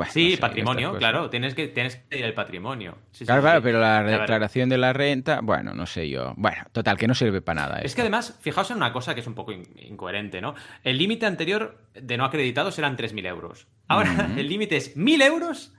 sí, 0.10 0.38
patrimonio, 0.38 0.98
claro, 0.98 1.30
tienes 1.30 1.54
que, 1.54 1.68
tienes 1.68 1.98
que 1.98 2.18
ir 2.18 2.26
el 2.26 2.34
patrimonio. 2.34 2.98
claro, 3.26 3.42
claro, 3.42 3.62
pero 3.62 3.80
la 3.80 4.04
declaración 4.04 4.70
de 4.70 4.80
la 4.80 4.92
renta, 4.92 5.42
bueno, 5.42 5.76
no 5.76 5.86
sé 5.86 6.10
yo. 6.10 6.34
Bueno, 6.36 6.64
total, 6.72 6.98
que 6.98 7.08
no 7.08 7.14
sirve 7.14 7.42
para 7.42 7.62
nada. 7.62 7.80
Es 7.82 7.94
que 7.94 8.02
además, 8.02 8.40
fijaos 8.42 8.72
en 8.72 8.78
una 8.78 8.92
cosa 8.92 9.14
que 9.14 9.22
es 9.22 9.28
un 9.28 9.36
poco 9.36 9.52
incoherente, 9.52 10.42
¿no? 10.42 10.56
El 10.84 10.98
límite 10.98 11.28
anterior 11.28 11.78
de 11.94 12.18
no 12.18 12.26
acreditados 12.26 12.80
eran 12.80 12.98
3.000 12.98 13.28
euros. 13.28 13.68
Ahora, 13.88 14.30
el 14.36 14.50
límite 14.50 14.78
es 14.78 14.98
1.000 14.98 15.24
euros 15.24 15.76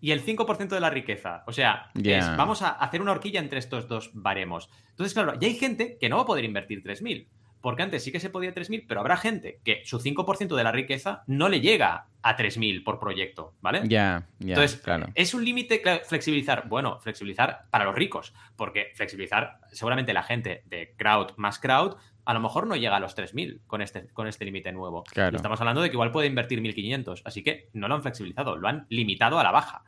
y 0.00 0.12
el 0.12 0.24
5% 0.24 0.68
de 0.68 0.80
la 0.80 0.90
riqueza. 0.90 1.44
O 1.46 1.52
sea, 1.52 1.90
vamos 2.36 2.62
a 2.62 2.70
hacer 2.70 3.02
una 3.02 3.12
horquilla 3.12 3.40
entre 3.40 3.58
estos 3.58 3.88
dos 3.88 4.10
baremos. 4.14 4.70
Entonces, 4.90 5.14
claro, 5.14 5.38
ya 5.38 5.48
hay 5.48 5.54
gente 5.54 5.98
que 5.98 6.08
no 6.08 6.16
va 6.16 6.22
a 6.22 6.26
poder 6.26 6.44
invertir 6.44 6.82
3.000. 6.82 7.26
Porque 7.60 7.82
antes 7.82 8.02
sí 8.02 8.10
que 8.10 8.20
se 8.20 8.30
podía 8.30 8.54
3.000, 8.54 8.86
pero 8.88 9.00
habrá 9.00 9.18
gente 9.18 9.60
que 9.64 9.82
su 9.84 9.98
5% 9.98 10.56
de 10.56 10.64
la 10.64 10.72
riqueza 10.72 11.24
no 11.26 11.50
le 11.50 11.60
llega 11.60 12.06
a 12.22 12.36
3.000 12.36 12.82
por 12.84 12.98
proyecto, 12.98 13.54
¿vale? 13.60 13.82
Ya, 13.84 14.28
Entonces, 14.40 14.80
claro. 14.80 15.08
¿es 15.14 15.34
un 15.34 15.44
límite 15.44 15.82
flexibilizar? 16.06 16.68
Bueno, 16.68 16.98
flexibilizar 17.00 17.66
para 17.70 17.84
los 17.84 17.94
ricos, 17.94 18.32
porque 18.56 18.92
flexibilizar 18.94 19.60
seguramente 19.72 20.14
la 20.14 20.22
gente 20.22 20.62
de 20.66 20.94
crowd 20.96 21.32
más 21.36 21.58
crowd 21.58 21.96
a 22.30 22.34
lo 22.34 22.40
mejor 22.40 22.68
no 22.68 22.76
llega 22.76 22.94
a 22.94 23.00
los 23.00 23.16
3.000 23.16 23.62
con 23.66 23.82
este, 23.82 24.06
con 24.08 24.28
este 24.28 24.44
límite 24.44 24.70
nuevo. 24.70 25.02
Estamos 25.14 25.60
hablando 25.60 25.82
de 25.82 25.90
que 25.90 25.96
igual 25.96 26.12
puede 26.12 26.28
invertir 26.28 26.62
1.500, 26.62 27.22
así 27.24 27.42
que 27.42 27.68
no 27.72 27.88
lo 27.88 27.96
han 27.96 28.02
flexibilizado, 28.02 28.56
lo 28.56 28.68
han 28.68 28.86
limitado 28.88 29.40
a 29.40 29.42
la 29.42 29.50
baja. 29.50 29.82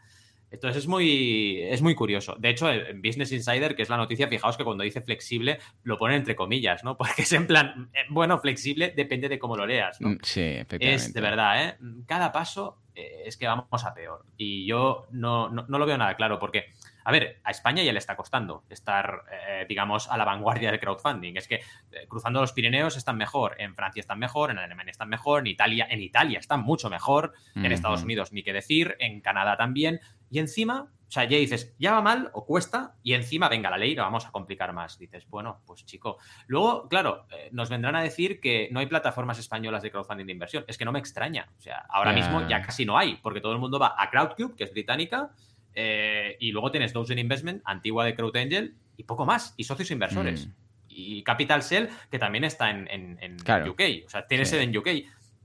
Entonces 0.50 0.82
es 0.82 0.88
muy, 0.88 1.60
es 1.62 1.80
muy 1.82 1.94
curioso. 1.94 2.34
De 2.38 2.50
hecho, 2.50 2.70
en 2.70 3.00
Business 3.00 3.30
Insider, 3.30 3.76
que 3.76 3.82
es 3.82 3.88
la 3.88 3.96
noticia, 3.96 4.26
fijaos 4.26 4.56
que 4.56 4.64
cuando 4.64 4.82
dice 4.82 5.00
flexible 5.00 5.60
lo 5.84 5.98
ponen 5.98 6.18
entre 6.18 6.34
comillas, 6.34 6.82
¿no? 6.82 6.96
Porque 6.98 7.22
es 7.22 7.32
en 7.32 7.46
plan, 7.46 7.90
eh, 7.94 8.00
bueno, 8.10 8.38
flexible 8.40 8.92
depende 8.94 9.28
de 9.28 9.38
cómo 9.38 9.56
lo 9.56 9.64
leas, 9.64 10.00
¿no? 10.00 10.10
Mm, 10.10 10.18
sí, 10.22 10.40
efectivamente. 10.40 11.06
Es 11.06 11.14
de 11.14 11.20
verdad, 11.20 11.64
¿eh? 11.64 11.78
Cada 12.06 12.32
paso 12.32 12.82
eh, 12.94 13.22
es 13.24 13.36
que 13.36 13.46
vamos 13.46 13.84
a 13.84 13.94
peor. 13.94 14.26
Y 14.36 14.66
yo 14.66 15.06
no, 15.12 15.48
no 15.48 15.78
lo 15.78 15.86
veo 15.86 15.96
nada 15.96 16.16
claro, 16.16 16.40
porque 16.40 16.72
a 17.04 17.12
ver, 17.12 17.40
a 17.44 17.50
España 17.50 17.82
ya 17.82 17.92
le 17.92 17.98
está 17.98 18.16
costando 18.16 18.64
estar, 18.68 19.24
eh, 19.30 19.66
digamos, 19.68 20.08
a 20.08 20.16
la 20.16 20.24
vanguardia 20.24 20.70
del 20.70 20.80
crowdfunding. 20.80 21.36
Es 21.36 21.48
que 21.48 21.56
eh, 21.56 22.06
cruzando 22.08 22.40
los 22.40 22.52
Pirineos 22.52 22.96
están 22.96 23.16
mejor, 23.16 23.56
en 23.58 23.74
Francia 23.74 24.00
están 24.00 24.18
mejor, 24.18 24.50
en 24.50 24.58
Alemania 24.58 24.90
están 24.90 25.08
mejor, 25.08 25.40
en 25.40 25.48
Italia, 25.48 25.86
en 25.90 26.00
Italia 26.00 26.38
están 26.38 26.62
mucho 26.62 26.90
mejor, 26.90 27.32
en 27.54 27.70
Estados 27.72 28.02
Unidos 28.02 28.32
ni 28.32 28.42
qué 28.42 28.52
decir, 28.52 28.96
en 28.98 29.20
Canadá 29.20 29.56
también. 29.56 30.00
Y 30.30 30.38
encima, 30.38 30.88
o 31.08 31.10
sea, 31.10 31.24
ya 31.24 31.36
dices, 31.36 31.74
ya 31.78 31.92
va 31.92 32.00
mal 32.00 32.30
o 32.32 32.46
cuesta, 32.46 32.94
y 33.02 33.12
encima, 33.12 33.50
venga, 33.50 33.68
la 33.68 33.76
ley 33.76 33.94
la 33.94 34.04
vamos 34.04 34.24
a 34.24 34.30
complicar 34.30 34.72
más. 34.72 34.98
Dices, 34.98 35.28
bueno, 35.28 35.60
pues 35.66 35.84
chico. 35.84 36.16
Luego, 36.46 36.88
claro, 36.88 37.26
eh, 37.30 37.50
nos 37.52 37.68
vendrán 37.68 37.96
a 37.96 38.02
decir 38.02 38.40
que 38.40 38.70
no 38.72 38.80
hay 38.80 38.86
plataformas 38.86 39.38
españolas 39.38 39.82
de 39.82 39.90
crowdfunding 39.90 40.24
de 40.24 40.32
inversión. 40.32 40.64
Es 40.66 40.78
que 40.78 40.86
no 40.86 40.92
me 40.92 40.98
extraña. 40.98 41.48
O 41.58 41.60
sea, 41.60 41.84
ahora 41.90 42.14
mismo 42.14 42.48
ya 42.48 42.62
casi 42.62 42.86
no 42.86 42.96
hay, 42.96 43.16
porque 43.16 43.42
todo 43.42 43.52
el 43.52 43.58
mundo 43.58 43.78
va 43.78 43.94
a 43.98 44.08
Crowdcube, 44.08 44.56
que 44.56 44.64
es 44.64 44.72
británica, 44.72 45.32
eh, 45.74 46.36
y 46.40 46.52
luego 46.52 46.70
tienes 46.70 46.92
Dozen 46.92 47.18
Investment, 47.18 47.62
antigua 47.64 48.04
de 48.04 48.14
CrowdAngel, 48.14 48.74
y 48.96 49.04
poco 49.04 49.24
más, 49.24 49.54
y 49.56 49.64
socios 49.64 49.90
inversores. 49.90 50.46
Mm. 50.46 50.52
Y 50.88 51.22
Capital 51.22 51.62
Cell, 51.62 51.86
que 52.10 52.18
también 52.18 52.44
está 52.44 52.70
en, 52.70 52.88
en, 52.90 53.36
UK. 53.68 54.06
O 54.06 54.10
sea, 54.10 54.26
tiene 54.26 54.44
sede 54.44 54.62
en 54.64 54.76
UK. 54.76 54.88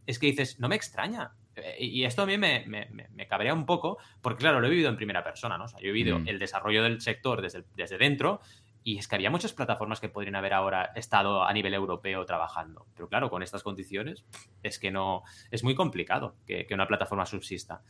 Es 0.05 0.19
que 0.19 0.27
dices, 0.27 0.59
no 0.59 0.67
me 0.67 0.75
extraña. 0.75 1.31
Eh, 1.55 1.77
y 1.79 2.03
esto 2.03 2.23
a 2.23 2.25
mí 2.25 2.37
me, 2.37 2.65
me, 2.67 3.27
cabrea 3.27 3.53
un 3.53 3.65
poco, 3.65 3.97
porque 4.21 4.41
claro, 4.41 4.59
lo 4.59 4.67
he 4.67 4.69
vivido 4.69 4.89
en 4.89 4.97
primera 4.97 5.23
persona, 5.23 5.57
¿no? 5.57 5.65
O 5.65 5.67
sea, 5.67 5.79
yo 5.79 5.89
he 5.89 5.91
vivido 5.93 6.19
mm. 6.19 6.27
el 6.27 6.39
desarrollo 6.39 6.83
del 6.83 7.01
sector 7.01 7.41
desde, 7.41 7.63
desde 7.75 7.97
dentro, 7.97 8.41
y 8.83 8.97
es 8.97 9.07
que 9.07 9.15
había 9.15 9.29
muchas 9.29 9.51
plataformas 9.51 9.99
que 9.99 10.07
podrían 10.07 10.35
haber 10.35 10.53
ahora 10.53 10.91
estado 10.95 11.43
a 11.43 11.51
nivel 11.51 11.73
europeo 11.73 12.25
trabajando. 12.25 12.85
Pero 12.95 13.09
claro, 13.09 13.29
con 13.29 13.43
estas 13.43 13.61
condiciones 13.61 14.23
es 14.63 14.79
que 14.79 14.91
no. 14.91 15.23
Es 15.51 15.63
muy 15.63 15.75
complicado 15.75 16.35
que, 16.45 16.65
que 16.65 16.73
una 16.73 16.87
plataforma 16.87 17.25
subsista. 17.25 17.81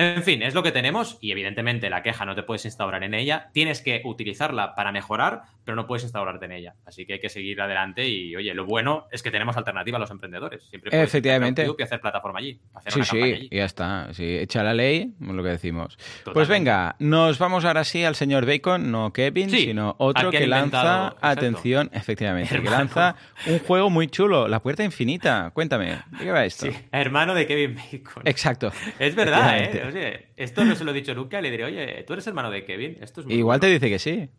En 0.00 0.22
fin, 0.22 0.40
es 0.40 0.54
lo 0.54 0.62
que 0.62 0.72
tenemos 0.72 1.18
y 1.20 1.30
evidentemente 1.30 1.90
la 1.90 2.02
queja 2.02 2.24
no 2.24 2.34
te 2.34 2.42
puedes 2.42 2.64
instaurar 2.64 3.04
en 3.04 3.12
ella. 3.12 3.50
Tienes 3.52 3.82
que 3.82 4.00
utilizarla 4.06 4.74
para 4.74 4.92
mejorar, 4.92 5.42
pero 5.70 5.76
no 5.82 5.86
puedes 5.86 6.02
instaurarte 6.02 6.46
en 6.46 6.52
ella. 6.52 6.74
Así 6.84 7.06
que 7.06 7.12
hay 7.12 7.20
que 7.20 7.28
seguir 7.28 7.60
adelante 7.60 8.08
y, 8.08 8.34
oye, 8.34 8.52
lo 8.54 8.66
bueno 8.66 9.06
es 9.12 9.22
que 9.22 9.30
tenemos 9.30 9.56
alternativa 9.56 9.98
a 9.98 10.00
los 10.00 10.10
emprendedores. 10.10 10.64
Siempre 10.68 10.90
puedes 10.90 11.06
Efectivamente. 11.06 11.64
y 11.78 11.82
hacer 11.84 12.00
plataforma 12.00 12.40
allí. 12.40 12.60
Hacer 12.74 12.92
sí, 12.92 13.04
sí, 13.04 13.48
ya 13.52 13.66
está. 13.66 14.12
Sí, 14.12 14.36
echa 14.36 14.64
la 14.64 14.74
ley, 14.74 15.14
lo 15.20 15.40
que 15.44 15.50
decimos. 15.50 15.96
Pues 16.32 16.48
venga, 16.48 16.96
nos 16.98 17.38
vamos 17.38 17.64
ahora 17.64 17.84
sí 17.84 18.02
al 18.02 18.16
señor 18.16 18.46
Bacon, 18.46 18.90
no 18.90 19.12
Kevin, 19.12 19.48
sino 19.48 19.94
otro 19.98 20.32
que 20.32 20.44
lanza, 20.48 21.14
atención, 21.20 21.88
efectivamente, 21.92 22.60
que 22.60 22.68
lanza 22.68 23.14
un 23.46 23.60
juego 23.60 23.90
muy 23.90 24.08
chulo, 24.08 24.48
La 24.48 24.60
Puerta 24.60 24.82
Infinita. 24.82 25.52
Cuéntame, 25.54 26.00
¿de 26.10 26.18
qué 26.18 26.32
va 26.32 26.44
esto? 26.44 26.66
Sí, 26.66 26.72
hermano 26.90 27.32
de 27.32 27.46
Kevin 27.46 27.76
Bacon. 27.76 28.24
Exacto. 28.26 28.72
Es 28.98 29.14
verdad, 29.14 29.56
¿eh? 29.56 29.84
Oye, 29.86 30.32
esto 30.34 30.64
no 30.64 30.74
se 30.74 30.82
lo 30.82 30.90
he 30.90 30.94
dicho 30.94 31.14
nunca, 31.14 31.40
le 31.40 31.48
diré, 31.48 31.64
oye, 31.64 32.02
tú 32.08 32.14
eres 32.14 32.26
hermano 32.26 32.50
de 32.50 32.64
Kevin. 32.64 32.96
Esto 33.00 33.20
es 33.20 33.28
Igual 33.30 33.60
te 33.60 33.68
dice 33.68 33.88
que 33.88 34.00
sí. 34.00 34.30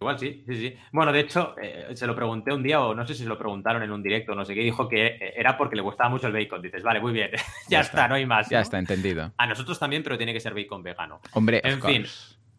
Igual 0.00 0.18
sí, 0.18 0.44
sí, 0.46 0.56
sí. 0.56 0.74
Bueno, 0.92 1.12
de 1.12 1.20
hecho, 1.20 1.54
eh, 1.60 1.88
se 1.94 2.06
lo 2.06 2.14
pregunté 2.14 2.52
un 2.52 2.62
día, 2.62 2.80
o 2.80 2.94
no 2.94 3.06
sé 3.06 3.14
si 3.14 3.22
se 3.22 3.28
lo 3.28 3.38
preguntaron 3.38 3.82
en 3.82 3.90
un 3.90 4.02
directo, 4.02 4.34
no 4.34 4.44
sé 4.44 4.54
qué, 4.54 4.60
dijo 4.60 4.88
que 4.88 5.06
eh, 5.06 5.34
era 5.36 5.56
porque 5.56 5.76
le 5.76 5.82
gustaba 5.82 6.10
mucho 6.10 6.26
el 6.26 6.32
bacon. 6.32 6.60
Dices, 6.60 6.82
vale, 6.82 7.00
muy 7.00 7.12
bien, 7.12 7.30
ya, 7.68 7.80
está, 7.80 8.06
no 8.06 8.14
hay 8.14 8.26
más. 8.26 8.48
Ya 8.50 8.60
está, 8.60 8.78
entendido. 8.78 9.32
A 9.36 9.46
nosotros 9.46 9.78
también, 9.78 10.02
pero 10.02 10.16
tiene 10.16 10.32
que 10.32 10.40
ser 10.40 10.54
bacon 10.54 10.82
vegano. 10.82 11.20
Hombre, 11.32 11.60
en 11.64 11.80
fin. 11.80 12.06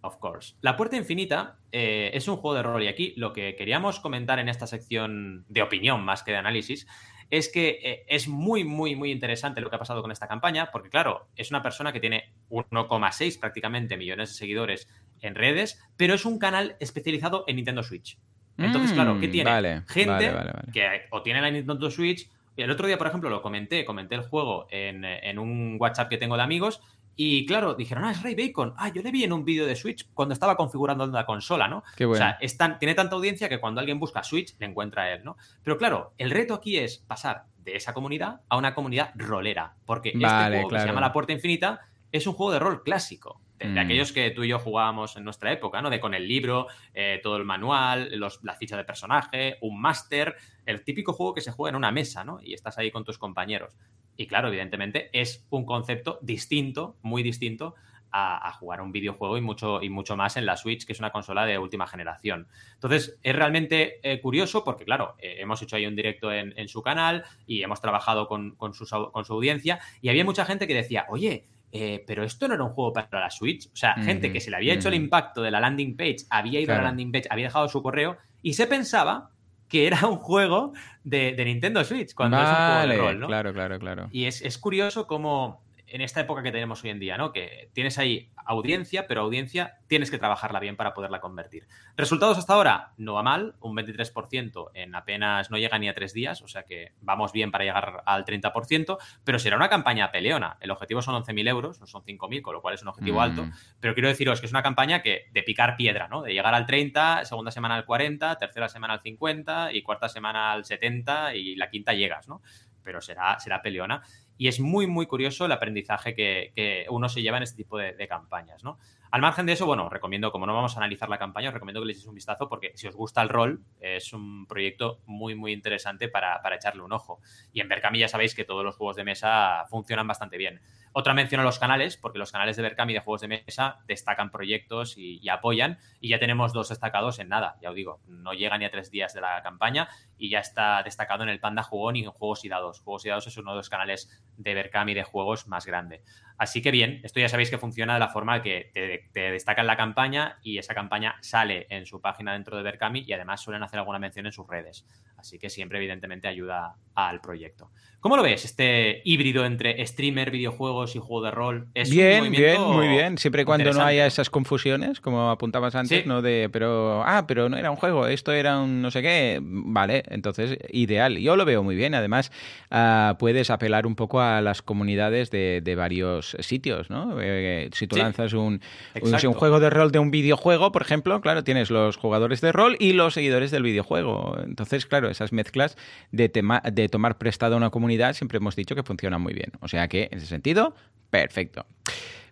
Of 0.02 0.18
course. 0.18 0.56
La 0.62 0.78
Puerta 0.78 0.96
Infinita 0.96 1.58
eh, 1.72 2.12
es 2.14 2.28
un 2.28 2.38
juego 2.38 2.56
de 2.56 2.64
rol 2.64 2.84
y 2.84 2.88
aquí 2.88 3.14
lo 3.18 3.34
que 3.34 3.56
queríamos 3.56 4.00
comentar 4.00 4.40
en 4.40 4.48
esta 4.48 4.68
sección 4.68 5.44
de 5.50 5.64
opinión 5.64 6.06
más 6.06 6.24
que 6.24 6.32
de 6.32 6.38
análisis 6.38 6.88
es 7.30 7.50
que 7.52 7.80
eh, 7.84 8.06
es 8.08 8.28
muy, 8.28 8.64
muy, 8.64 8.96
muy 8.96 9.12
interesante 9.12 9.60
lo 9.60 9.70
que 9.70 9.76
ha 9.76 9.80
pasado 9.80 10.02
con 10.02 10.12
esta 10.12 10.28
campaña, 10.28 10.70
porque 10.72 10.90
claro, 10.90 11.28
es 11.36 11.50
una 11.50 11.62
persona 11.62 11.92
que 11.92 12.00
tiene 12.00 12.34
1,6 12.50 13.40
prácticamente 13.40 13.98
millones 13.98 14.30
de 14.30 14.36
seguidores 14.36 14.88
en 15.22 15.36
redes, 15.36 15.80
pero 15.96 16.14
es 16.14 16.26
un 16.26 16.40
canal 16.40 16.76
especializado 16.80 17.44
en 17.48 17.58
Nintendo 17.58 17.84
Switch. 17.84 18.18
Entonces, 18.58 18.92
claro, 18.94 19.20
¿qué 19.20 19.28
mm, 19.28 19.32
tiene? 19.32 19.84
Gente 19.88 20.32
que 20.74 21.02
o 21.12 21.22
tiene 21.22 21.42
la 21.42 21.52
Nintendo 21.52 21.92
Switch. 21.92 22.30
El 22.56 22.72
otro 22.72 22.88
día, 22.88 22.98
por 22.98 23.06
ejemplo, 23.06 23.30
lo 23.30 23.44
comenté, 23.44 23.86
comenté 23.86 24.16
el 24.16 24.22
juego 24.22 24.68
en, 24.72 25.06
en 25.06 25.38
un 25.38 25.78
WhatsApp 25.80 26.10
que 26.10 26.18
tengo 26.18 26.36
de 26.38 26.42
amigos 26.42 26.82
y 27.20 27.48
claro, 27.48 27.74
dijeron, 27.74 28.06
ah, 28.06 28.12
es 28.12 28.22
Ray 28.22 28.36
Bacon. 28.36 28.76
Ah, 28.78 28.90
yo 28.94 29.02
le 29.02 29.10
vi 29.10 29.24
en 29.24 29.34
un 29.34 29.44
vídeo 29.44 29.66
de 29.66 29.76
Switch 29.76 30.08
cuando 30.14 30.34
estaba 30.34 30.56
configurando 30.56 31.08
la 31.08 31.26
consola, 31.26 31.68
¿no? 31.68 31.84
Qué 31.96 32.06
bueno. 32.06 32.24
O 32.24 32.48
sea, 32.48 32.78
tiene 32.78 32.94
tanta 32.94 33.16
audiencia 33.16 33.50
que 33.50 33.60
cuando 33.60 33.80
alguien 33.80 34.00
busca 34.00 34.24
Switch, 34.24 34.56
le 34.60 34.68
encuentra 34.68 35.04
a 35.04 35.14
él, 35.14 35.24
¿no? 35.24 35.36
Pero 35.64 35.80
claro, 35.80 36.14
el 36.20 36.30
reto 36.30 36.54
aquí 36.54 36.78
es 36.78 37.00
pasar 37.00 37.46
de 37.64 37.76
esa 37.76 37.96
comunidad 37.96 38.42
a 38.50 38.58
una 38.58 38.76
comunidad 38.76 39.14
rolera. 39.16 39.74
Porque 39.88 40.10
este 40.10 40.28
juego 40.28 40.70
que 40.70 40.80
se 40.80 40.86
llama 40.86 41.02
La 41.02 41.12
Puerta 41.12 41.34
Infinita 41.34 41.82
es 42.12 42.28
un 42.28 42.34
juego 42.34 42.54
de 42.54 42.60
rol 42.60 42.84
clásico. 42.84 43.42
De, 43.60 43.80
aquellos 43.80 44.12
que 44.12 44.30
tú 44.32 44.44
y 44.44 44.50
yo 44.50 44.60
jugábamos 44.60 45.18
en 45.18 45.24
nuestra 45.24 45.52
época, 45.52 45.82
¿no? 45.82 45.90
De 45.90 46.00
con 46.00 46.14
el 46.14 46.28
libro, 46.28 46.68
eh, 46.94 47.20
todo 47.24 47.38
el 47.38 47.44
manual, 47.44 48.10
los, 48.14 48.44
la 48.44 48.56
ficha 48.56 48.78
de 48.78 48.84
personaje, 48.84 49.58
un 49.62 49.82
máster, 49.82 50.36
el 50.66 50.84
típico 50.84 51.14
juego 51.14 51.34
que 51.34 51.42
se 51.42 51.52
juega 51.52 51.72
en 51.72 51.76
una 51.76 51.92
mesa, 51.92 52.24
¿no? 52.24 52.40
Y 52.42 52.54
estás 52.54 52.78
ahí 52.78 52.92
con 52.92 53.04
tus 53.04 53.18
compañeros. 53.18 53.76
Y 54.16 54.28
claro, 54.28 54.48
evidentemente 54.50 55.10
es 55.14 55.46
un 55.50 55.66
concepto 55.66 56.20
distinto, 56.22 56.98
muy 57.02 57.24
distinto 57.24 57.76
a, 58.12 58.52
jugar 58.54 58.82
un 58.82 58.92
videojuego 58.92 59.38
y 59.38 59.42
mucho, 59.42 59.82
y 59.82 59.90
mucho 59.90 60.16
más 60.16 60.38
en 60.38 60.46
la 60.46 60.58
Switch, 60.58 60.86
que 60.86 60.94
es 60.94 61.00
una 61.00 61.12
consola 61.12 61.46
de 61.46 61.58
última 61.58 61.88
generación. 61.88 62.48
Entonces, 62.74 63.20
es 63.22 63.36
realmente 63.36 64.00
eh, 64.04 64.20
curioso 64.22 64.64
porque, 64.64 64.86
claro, 64.86 65.16
eh, 65.20 65.38
hemos 65.40 65.62
hecho 65.62 65.76
ahí 65.76 65.86
un 65.86 65.96
directo 65.96 66.32
en, 66.32 66.68
su 66.68 66.82
canal 66.82 67.24
y 67.46 67.62
hemos 67.62 67.82
trabajado 67.82 68.28
con, 68.28 68.58
su, 68.74 69.34
audiencia 69.34 69.80
y 70.02 70.10
había 70.10 70.26
mucha 70.26 70.46
gente 70.46 70.68
que 70.68 70.74
decía, 70.74 71.06
oye, 71.10 71.46
eh, 71.72 72.04
pero 72.08 72.24
esto 72.24 72.48
no 72.48 72.54
era 72.54 72.64
un 72.64 72.72
juego 72.72 72.94
para 72.94 73.20
la 73.20 73.30
Switch. 73.30 73.68
O 73.68 73.76
sea, 73.76 73.96
gente 73.96 74.32
que 74.32 74.40
se 74.40 74.50
le 74.50 74.58
había 74.58 74.74
hecho 74.74 74.88
el 74.88 74.96
impacto 74.96 75.42
de 75.42 75.52
la 75.52 75.60
landing 75.60 75.96
page, 75.96 76.26
había 76.30 76.60
ido 76.60 76.74
a 76.74 76.78
la 76.78 76.84
landing 76.84 77.12
page, 77.12 77.28
había 77.30 77.46
dejado 77.46 77.68
su 77.68 77.82
correo 77.84 78.18
y 78.42 78.54
se 78.54 78.68
pensaba 78.68 79.32
que 79.68 79.88
era 79.88 80.08
un 80.08 80.18
juego 80.18 80.74
de, 81.04 81.36
Nintendo 81.44 81.84
Switch, 81.84 82.14
cuando 82.14 82.38
es 82.38 82.50
un 82.50 82.56
juego 82.56 82.88
de 82.88 82.98
rol, 82.98 83.20
¿no? 83.20 83.28
Claro, 83.28 83.54
claro, 83.54 83.80
claro. 83.80 84.08
Y 84.12 84.26
es, 84.26 84.42
es 84.42 84.58
curioso 84.58 85.08
cómo 85.08 85.62
en 85.88 86.02
esta 86.02 86.22
época 86.22 86.44
que 86.44 86.52
tenemos 86.52 86.84
hoy 86.84 86.90
en 86.90 87.00
día, 87.00 87.18
¿no? 87.18 87.32
Que 87.32 87.70
tienes 87.74 87.98
ahí 87.98 88.32
audiencia, 88.46 89.08
pero 89.08 89.22
audiencia 89.22 89.80
tienes 89.88 90.12
que 90.12 90.18
trabajarla 90.18 90.60
bien 90.60 90.76
para 90.76 90.94
poderla 90.94 91.20
convertir. 91.20 91.68
Resultados 91.96 92.38
hasta 92.38 92.54
ahora, 92.54 92.94
no 92.98 93.14
va 93.14 93.24
mal, 93.24 93.56
un 93.62 93.76
23% 93.76 94.72
en 94.74 94.96
apenas 94.96 95.50
no 95.50 95.58
llega 95.58 95.80
ni 95.80 95.90
a 95.90 95.94
tres 95.94 96.14
días, 96.14 96.42
o 96.42 96.48
sea 96.48 96.64
que 96.64 96.94
vamos 97.02 97.32
bien 97.32 97.52
para 97.52 97.64
llegar 97.64 98.04
al 98.06 98.26
30%, 98.26 98.98
pero 99.24 99.40
será 99.40 99.56
una 99.56 99.70
campaña 99.70 100.12
peleona. 100.12 100.58
El 100.60 100.72
objetivo 100.72 101.02
son 101.02 101.22
11.000 101.24 101.48
euros, 101.50 101.80
no 101.80 101.88
son 101.88 102.04
5.000, 102.04 102.42
con 102.42 102.54
lo 102.54 102.62
cual 102.62 102.76
es 102.76 102.82
un 102.82 102.90
objetivo 102.90 103.22
alto, 103.22 103.46
mm. 103.46 103.52
pero 103.80 103.94
quiero 103.94 104.10
deciros 104.10 104.40
que 104.40 104.46
es 104.46 104.52
una 104.52 104.64
campaña 104.64 105.02
que 105.02 105.28
de 105.32 105.44
picar 105.44 105.78
piedra, 105.78 106.08
¿no? 106.08 106.22
De 106.22 106.34
llegar 106.34 106.54
al 106.54 106.66
30, 106.66 107.26
segunda 107.26 107.52
semana 107.52 107.76
al 107.76 107.86
40, 107.86 108.38
tercera 108.38 108.70
semana 108.70 108.94
al 108.94 109.02
50 109.02 109.74
y 109.74 109.82
cuarta 109.82 110.10
semana 110.10 110.52
al 110.52 110.66
70 110.66 111.36
y 111.36 111.56
la 111.56 111.70
quinta 111.70 111.94
llegas, 111.94 112.28
¿no? 112.28 112.42
Pero 112.84 113.02
será, 113.02 113.38
será 113.40 113.62
peleona. 113.62 114.02
Y 114.38 114.48
es 114.48 114.60
muy, 114.60 114.88
muy 114.88 115.06
curioso 115.08 115.46
el 115.46 115.52
aprendizaje 115.52 116.14
que, 116.14 116.86
uno 116.90 117.10
se 117.10 117.22
lleva 117.22 117.38
en 117.38 117.44
este 117.44 117.58
tipo 117.58 117.78
de, 117.78 118.08
campañas, 118.08 118.64
¿no? 118.64 118.78
Al 119.12 119.22
margen 119.22 119.46
de 119.46 119.54
eso, 119.54 119.66
bueno, 119.66 119.90
recomiendo, 119.90 120.32
como 120.32 120.46
no 120.46 120.54
vamos 120.54 120.76
a 120.76 120.80
analizar 120.80 121.10
la 121.10 121.18
campaña, 121.18 121.50
os 121.50 121.54
recomiendo 121.54 121.82
que 121.82 121.88
le 121.88 121.94
echéis 121.94 122.08
un 122.08 122.16
vistazo 122.16 122.50
porque 122.50 122.72
si 122.76 122.88
os 122.88 122.96
gusta 122.96 123.22
el 123.22 123.30
rol, 123.30 123.64
es 123.80 124.12
un 124.14 124.46
proyecto 124.48 125.00
muy, 125.06 125.36
muy 125.36 125.54
interesante 125.54 126.10
para, 126.10 126.42
echarle 126.56 126.82
un 126.82 126.92
ojo. 126.92 127.20
Y 127.54 127.62
en 127.62 127.70
Berkami 127.70 128.00
ya 128.00 128.08
sabéis 128.08 128.36
que 128.36 128.44
todos 128.44 128.64
los 128.64 128.76
juegos 128.76 128.96
de 128.96 129.04
mesa 129.04 129.66
funcionan 129.70 130.08
bastante 130.08 130.38
bien. 130.38 130.60
Otra 130.94 131.14
mención 131.14 131.42
a 131.42 131.44
los 131.44 131.60
canales, 131.60 131.96
porque 131.96 132.18
los 132.18 132.32
canales 132.32 132.56
de 132.58 132.64
Berkami 132.64 132.94
de 132.94 133.02
juegos 133.02 133.22
de 133.22 133.28
mesa 133.28 133.80
destacan 133.86 134.32
proyectos 134.32 134.98
y, 134.98 135.20
y, 135.22 135.30
apoyan. 135.30 135.78
Y 136.00 136.10
ya 136.10 136.20
tenemos 136.20 136.54
dos 136.54 136.70
destacados 136.70 137.20
en 137.20 137.30
nada, 137.30 137.58
ya 137.62 137.70
os 137.70 137.76
digo, 137.76 138.02
no 138.08 138.34
llega 138.34 138.58
ni 138.58 138.66
a 138.66 138.72
tres 138.72 138.90
días 138.90 139.14
de 139.14 139.22
la 139.22 139.42
campaña 139.44 139.88
y 140.18 140.30
ya 140.30 140.40
está 140.40 140.82
destacado 140.84 141.24
en 141.24 141.30
el 141.30 141.40
Panda 141.40 141.64
Jugón 141.64 141.96
y 141.96 142.04
en 142.04 142.12
Juegos 142.12 142.44
y 142.46 142.50
Dados. 142.50 142.82
Juegos 142.82 143.06
y 143.06 143.10
Dados 143.10 143.28
es 143.28 143.38
uno 143.38 143.52
de 143.52 143.58
los 143.58 143.70
canales 143.70 144.10
de 144.38 144.54
Berkami 144.54 144.94
de 144.94 145.04
juegos 145.04 145.48
más 145.48 145.66
grande. 145.66 146.02
Así 146.38 146.62
que 146.62 146.72
bien, 146.72 147.02
esto 147.04 147.20
ya 147.20 147.30
sabéis 147.30 147.50
que 147.50 147.58
funciona 147.58 147.96
de 147.96 148.00
la 148.00 148.10
forma 148.10 148.42
que 148.42 148.70
te, 148.74 148.97
te 149.12 149.32
destacan 149.32 149.68
la 149.68 149.78
campaña 149.78 150.40
y 150.44 150.58
esa 150.58 150.74
campaña 150.74 151.16
sale 151.22 151.68
en 151.70 151.86
su 151.86 152.02
página 152.02 152.34
dentro 152.34 152.58
de 152.58 152.64
Berkami 152.64 153.04
y 153.08 153.14
además 153.14 153.42
suelen 153.42 153.64
hacer 153.64 153.80
alguna 153.80 154.00
mención 154.00 154.26
en 154.26 154.32
sus 154.32 154.48
redes. 154.48 154.86
Así 155.18 155.40
que 155.40 155.50
siempre, 155.50 155.80
evidentemente, 155.80 156.28
ayuda 156.28 156.76
al 156.94 157.22
proyecto. 157.22 157.72
¿Cómo 158.00 158.16
lo 158.16 158.24
ves, 158.24 158.46
este 158.46 159.02
híbrido 159.06 159.44
entre 159.44 159.86
streamer, 159.86 160.30
videojuegos 160.30 160.96
y 160.96 161.00
juego 161.00 161.26
de 161.26 161.32
rol? 161.32 161.68
¿Es 161.74 161.90
bien, 161.90 162.32
bien, 162.32 162.62
muy 162.62 162.88
bien. 162.88 163.18
Siempre 163.18 163.42
y 163.42 163.46
cuando 163.46 163.74
no 163.74 163.82
haya 163.82 164.06
esas 164.06 164.30
confusiones, 164.30 165.02
como 165.02 165.32
apuntabas 165.32 165.74
antes, 165.74 166.06
¿no? 166.06 166.22
De, 166.22 166.48
pero, 166.54 167.04
ah, 167.04 167.26
pero 167.28 167.50
no 167.50 167.58
era 167.58 167.72
un 167.72 167.76
juego, 167.76 168.06
esto 168.08 168.32
era 168.32 168.60
un 168.60 168.84
no 168.84 168.92
sé 168.92 169.02
qué. 169.02 169.40
Vale, 169.42 170.04
entonces, 170.10 170.60
ideal. 170.70 171.18
Yo 171.18 171.36
lo 171.36 171.44
veo 171.44 171.64
muy 171.64 171.76
bien. 171.76 171.96
Además, 171.96 172.32
ah, 172.70 173.18
puedes 173.20 173.50
apelar 173.50 173.88
un 173.88 173.96
poco 173.96 174.22
a 174.22 174.42
las 174.42 174.62
comunidades 174.62 175.32
de, 175.32 175.74
varios 175.76 176.38
sitios, 176.40 176.90
¿no? 176.90 177.18
Eh, 177.20 177.70
si 177.74 177.88
tú 177.88 177.98
lanzas 177.98 178.34
un, 178.34 178.62
un, 179.02 179.34
juego 179.34 179.60
de 179.60 179.70
rol 179.70 179.92
de 179.92 180.00
un 180.00 180.12
videojuego, 180.12 180.72
por 180.72 180.82
ejemplo, 180.82 181.22
claro, 181.22 181.44
tienes 181.44 181.70
los 181.70 181.98
jugadores 181.98 182.42
de 182.42 182.52
rol 182.52 182.76
y 182.80 182.94
los 182.94 183.14
seguidores 183.14 183.52
del 183.52 183.64
videojuego. 183.64 184.38
Entonces, 184.44 184.86
claro, 184.86 185.10
esas 185.10 185.32
mezclas 185.32 185.78
de, 186.12 186.32
de 186.72 186.90
tomar 186.90 187.18
prestado 187.18 187.56
a 187.56 187.58
una 187.58 187.70
comunidad 187.70 188.14
siempre 188.14 188.38
hemos 188.38 188.56
dicho 188.56 188.76
que 188.76 188.84
funcionan 188.84 189.22
muy 189.22 189.34
bien. 189.34 189.52
O 189.62 189.68
sea 189.68 189.88
que, 189.88 190.10
en 190.12 190.18
ese 190.18 190.28
sentido, 190.28 190.76
perfecto. 191.10 191.66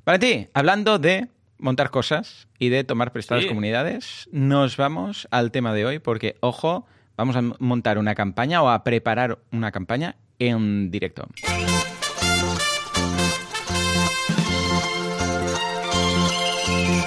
Para 0.03 0.19
ti, 0.19 0.47
hablando 0.53 0.99
de 0.99 1.27
montar 1.57 1.89
cosas 1.89 2.47
y 2.59 2.69
de 2.69 2.83
tomar 2.83 3.11
prestadas 3.11 3.45
comunidades, 3.45 4.29
nos 4.31 4.77
vamos 4.77 5.27
al 5.31 5.51
tema 5.51 5.73
de 5.73 5.85
hoy 5.85 5.99
porque, 5.99 6.35
ojo, 6.41 6.85
vamos 7.17 7.35
a 7.35 7.41
montar 7.59 7.97
una 7.97 8.15
campaña 8.15 8.61
o 8.61 8.69
a 8.69 8.83
preparar 8.83 9.39
una 9.51 9.71
campaña 9.71 10.15
en 10.39 10.91
directo. 10.91 11.27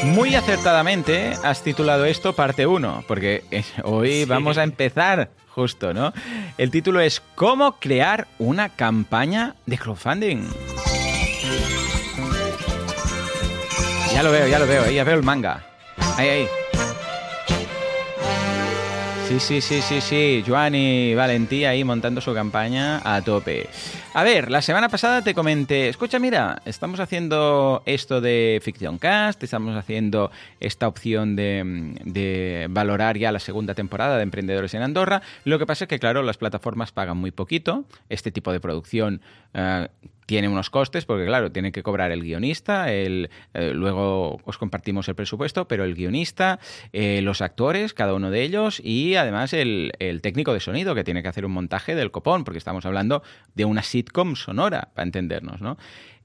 Muy 0.04 0.34
acertadamente 0.34 1.32
has 1.44 1.62
titulado 1.62 2.04
esto 2.04 2.32
parte 2.34 2.66
1, 2.66 3.04
porque 3.06 3.44
hoy 3.84 4.24
vamos 4.24 4.58
a 4.58 4.62
empezar 4.62 5.30
justo, 5.48 5.92
¿no? 5.92 6.12
El 6.56 6.70
título 6.70 7.00
es 7.00 7.20
¿Cómo 7.34 7.78
crear 7.80 8.28
una 8.38 8.68
campaña 8.68 9.56
de 9.66 9.76
crowdfunding? 9.76 10.48
Ya 14.12 14.22
lo 14.22 14.30
veo, 14.30 14.48
ya 14.48 14.58
lo 14.58 14.66
veo, 14.66 14.90
ya 14.90 15.04
veo 15.04 15.16
el 15.16 15.22
manga. 15.22 15.66
Ahí, 16.16 16.28
ahí. 16.28 16.48
Sí, 19.28 19.38
sí, 19.40 19.60
sí, 19.60 19.82
sí, 19.82 20.00
sí. 20.00 20.44
Joan 20.46 20.74
y 20.74 21.14
Valentí 21.14 21.66
ahí 21.66 21.84
montando 21.84 22.22
su 22.22 22.32
campaña 22.32 23.02
a 23.04 23.20
tope. 23.20 23.68
A 24.14 24.24
ver, 24.24 24.50
la 24.50 24.62
semana 24.62 24.88
pasada 24.88 25.20
te 25.20 25.34
comenté, 25.34 25.90
escucha, 25.90 26.18
mira, 26.18 26.62
estamos 26.64 26.98
haciendo 26.98 27.82
esto 27.84 28.22
de 28.22 28.58
Ficción 28.62 28.96
Cast, 28.96 29.42
estamos 29.42 29.76
haciendo 29.76 30.30
esta 30.60 30.88
opción 30.88 31.36
de, 31.36 32.68
valorar 32.70 33.18
ya 33.18 33.30
la 33.30 33.38
segunda 33.38 33.74
temporada 33.74 34.16
de 34.16 34.22
Emprendedores 34.22 34.72
en 34.72 34.80
Andorra. 34.80 35.20
Lo 35.44 35.58
que 35.58 35.66
pasa 35.66 35.84
es 35.84 35.88
que, 35.88 35.98
claro, 35.98 36.22
las 36.22 36.38
plataformas 36.38 36.92
pagan 36.92 37.18
muy 37.18 37.30
poquito. 37.30 37.84
Este 38.08 38.32
tipo 38.32 38.50
de 38.50 38.60
producción... 38.60 39.20
Eh, 39.52 39.88
tiene 40.28 40.46
unos 40.46 40.68
costes, 40.68 41.06
porque 41.06 41.24
claro, 41.24 41.50
tiene 41.50 41.72
que 41.72 41.82
cobrar 41.82 42.10
el 42.10 42.22
guionista, 42.22 42.92
el, 42.92 43.30
eh, 43.54 43.72
luego 43.74 44.38
os 44.44 44.58
compartimos 44.58 45.08
el 45.08 45.14
presupuesto, 45.14 45.66
pero 45.66 45.84
el 45.84 45.94
guionista, 45.94 46.60
eh, 46.92 47.22
los 47.22 47.40
actores, 47.40 47.94
cada 47.94 48.12
uno 48.12 48.30
de 48.30 48.42
ellos, 48.42 48.78
y 48.84 49.14
además 49.14 49.54
el, 49.54 49.90
el, 49.98 50.20
técnico 50.20 50.52
de 50.52 50.60
sonido, 50.60 50.94
que 50.94 51.02
tiene 51.02 51.22
que 51.22 51.28
hacer 51.28 51.46
un 51.46 51.52
montaje 51.52 51.94
del 51.94 52.10
copón, 52.10 52.44
porque 52.44 52.58
estamos 52.58 52.84
hablando 52.84 53.22
de 53.54 53.64
una 53.64 53.82
sitcom 53.82 54.36
sonora, 54.36 54.90
para 54.94 55.06
entendernos, 55.06 55.62
¿no? 55.62 55.78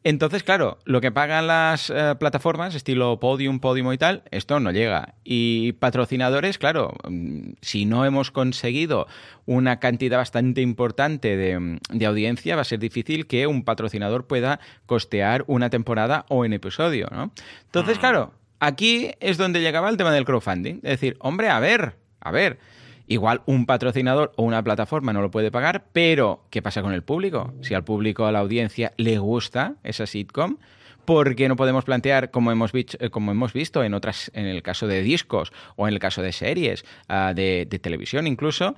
Entonces, 0.06 0.44
claro, 0.44 0.80
lo 0.84 1.00
que 1.00 1.12
pagan 1.12 1.48
las 1.48 1.90
eh, 1.90 2.16
plataformas, 2.20 2.76
estilo 2.76 3.20
Podium, 3.20 3.60
Podium 3.60 3.94
y 3.94 3.98
tal, 3.98 4.24
esto 4.32 4.60
no 4.60 4.72
llega. 4.72 5.16
Y 5.24 5.74
patrocinadores, 5.74 6.58
claro, 6.58 6.94
mm, 7.08 7.54
si 7.62 7.86
no 7.86 8.06
hemos 8.06 8.30
conseguido 8.30 9.08
una 9.46 9.80
cantidad 9.80 10.18
bastante 10.18 10.62
importante 10.62 11.38
de, 11.38 11.80
de, 11.90 12.06
audiencia, 12.06 12.56
va 12.56 12.64
a 12.64 12.66
ser 12.66 12.80
difícil 12.80 13.28
que 13.28 13.48
un 13.48 13.64
patrocinador 13.64 14.28
pueda 14.28 14.60
costear 14.86 15.46
una 15.48 15.70
temporada 15.70 16.26
o 16.28 16.40
un 16.40 16.52
episodio, 16.52 17.08
¿no? 17.12 17.32
Entonces, 17.66 17.98
mm. 17.98 18.00
claro, 18.02 18.34
aquí 18.60 19.12
es 19.22 19.38
donde 19.38 19.62
llegaba 19.62 19.90
el 19.90 19.96
tema 19.96 20.12
del 20.12 20.26
crowdfunding. 20.26 20.76
Es 20.78 21.00
decir, 21.00 21.16
hombre, 21.20 21.50
a 21.50 21.60
ver, 21.60 21.96
a 22.20 22.32
ver 22.32 22.60
Igual 23.08 23.42
un 23.46 23.66
patrocinador 23.66 24.32
o 24.38 24.44
una 24.44 24.64
plataforma 24.64 25.12
no 25.12 25.22
lo 25.22 25.30
puede 25.30 25.52
pagar, 25.52 25.86
pero 25.92 26.46
¿qué 26.50 26.62
pasa 26.62 26.82
con 26.82 26.94
el 26.94 27.04
público? 27.04 27.54
Si 27.62 27.74
al 27.74 27.84
público, 27.84 28.26
a 28.26 28.32
la 28.32 28.40
audiencia, 28.40 28.94
le 28.98 29.18
gusta 29.18 29.76
esa 29.84 30.06
sitcom, 30.06 30.58
¿por 31.06 31.36
qué 31.36 31.50
no 31.50 31.56
podemos 31.56 31.84
plantear, 31.84 32.32
como 32.32 32.52
hemos, 32.52 32.72
eh, 32.74 33.10
como 33.10 33.32
hemos 33.32 33.52
visto 33.52 33.84
en 33.84 33.94
otras, 33.94 34.32
en 34.34 34.46
el 34.46 34.64
caso 34.64 34.88
de 34.88 35.02
discos 35.02 35.52
o 35.76 35.88
en 35.88 35.94
el 35.94 36.00
caso 36.00 36.22
de 36.22 36.32
series, 36.32 36.86
ah, 37.10 37.34
de, 37.36 37.66
televisión 37.82 38.26
incluso, 38.28 38.76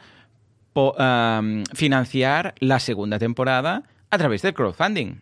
financiar 1.74 2.54
la 2.60 2.80
segunda 2.80 3.18
temporada 3.18 3.84
a 4.10 4.18
través 4.18 4.42
del 4.42 4.54
crowdfunding? 4.54 5.22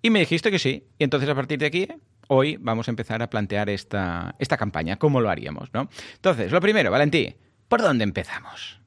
Y 0.00 0.10
me 0.10 0.20
dijiste 0.20 0.50
que 0.50 0.58
sí. 0.58 0.84
Y 0.98 1.04
entonces 1.04 1.28
a 1.28 1.34
partir 1.34 1.58
de 1.58 1.66
aquí 1.66 1.88
hoy 2.28 2.56
vamos 2.60 2.86
a 2.88 2.92
empezar 2.92 3.22
a 3.22 3.28
plantear 3.28 3.68
esta, 3.68 4.36
esta 4.38 4.56
campaña, 4.56 4.96
cómo 4.96 5.20
lo 5.20 5.28
haríamos, 5.28 5.68
¿no? 5.74 5.90
Entonces, 6.14 6.52
lo 6.52 6.60
primero, 6.60 6.90
Valentí, 6.90 7.34
¿Por 7.70 7.82
dónde 7.82 8.02
empezamos? 8.02 8.80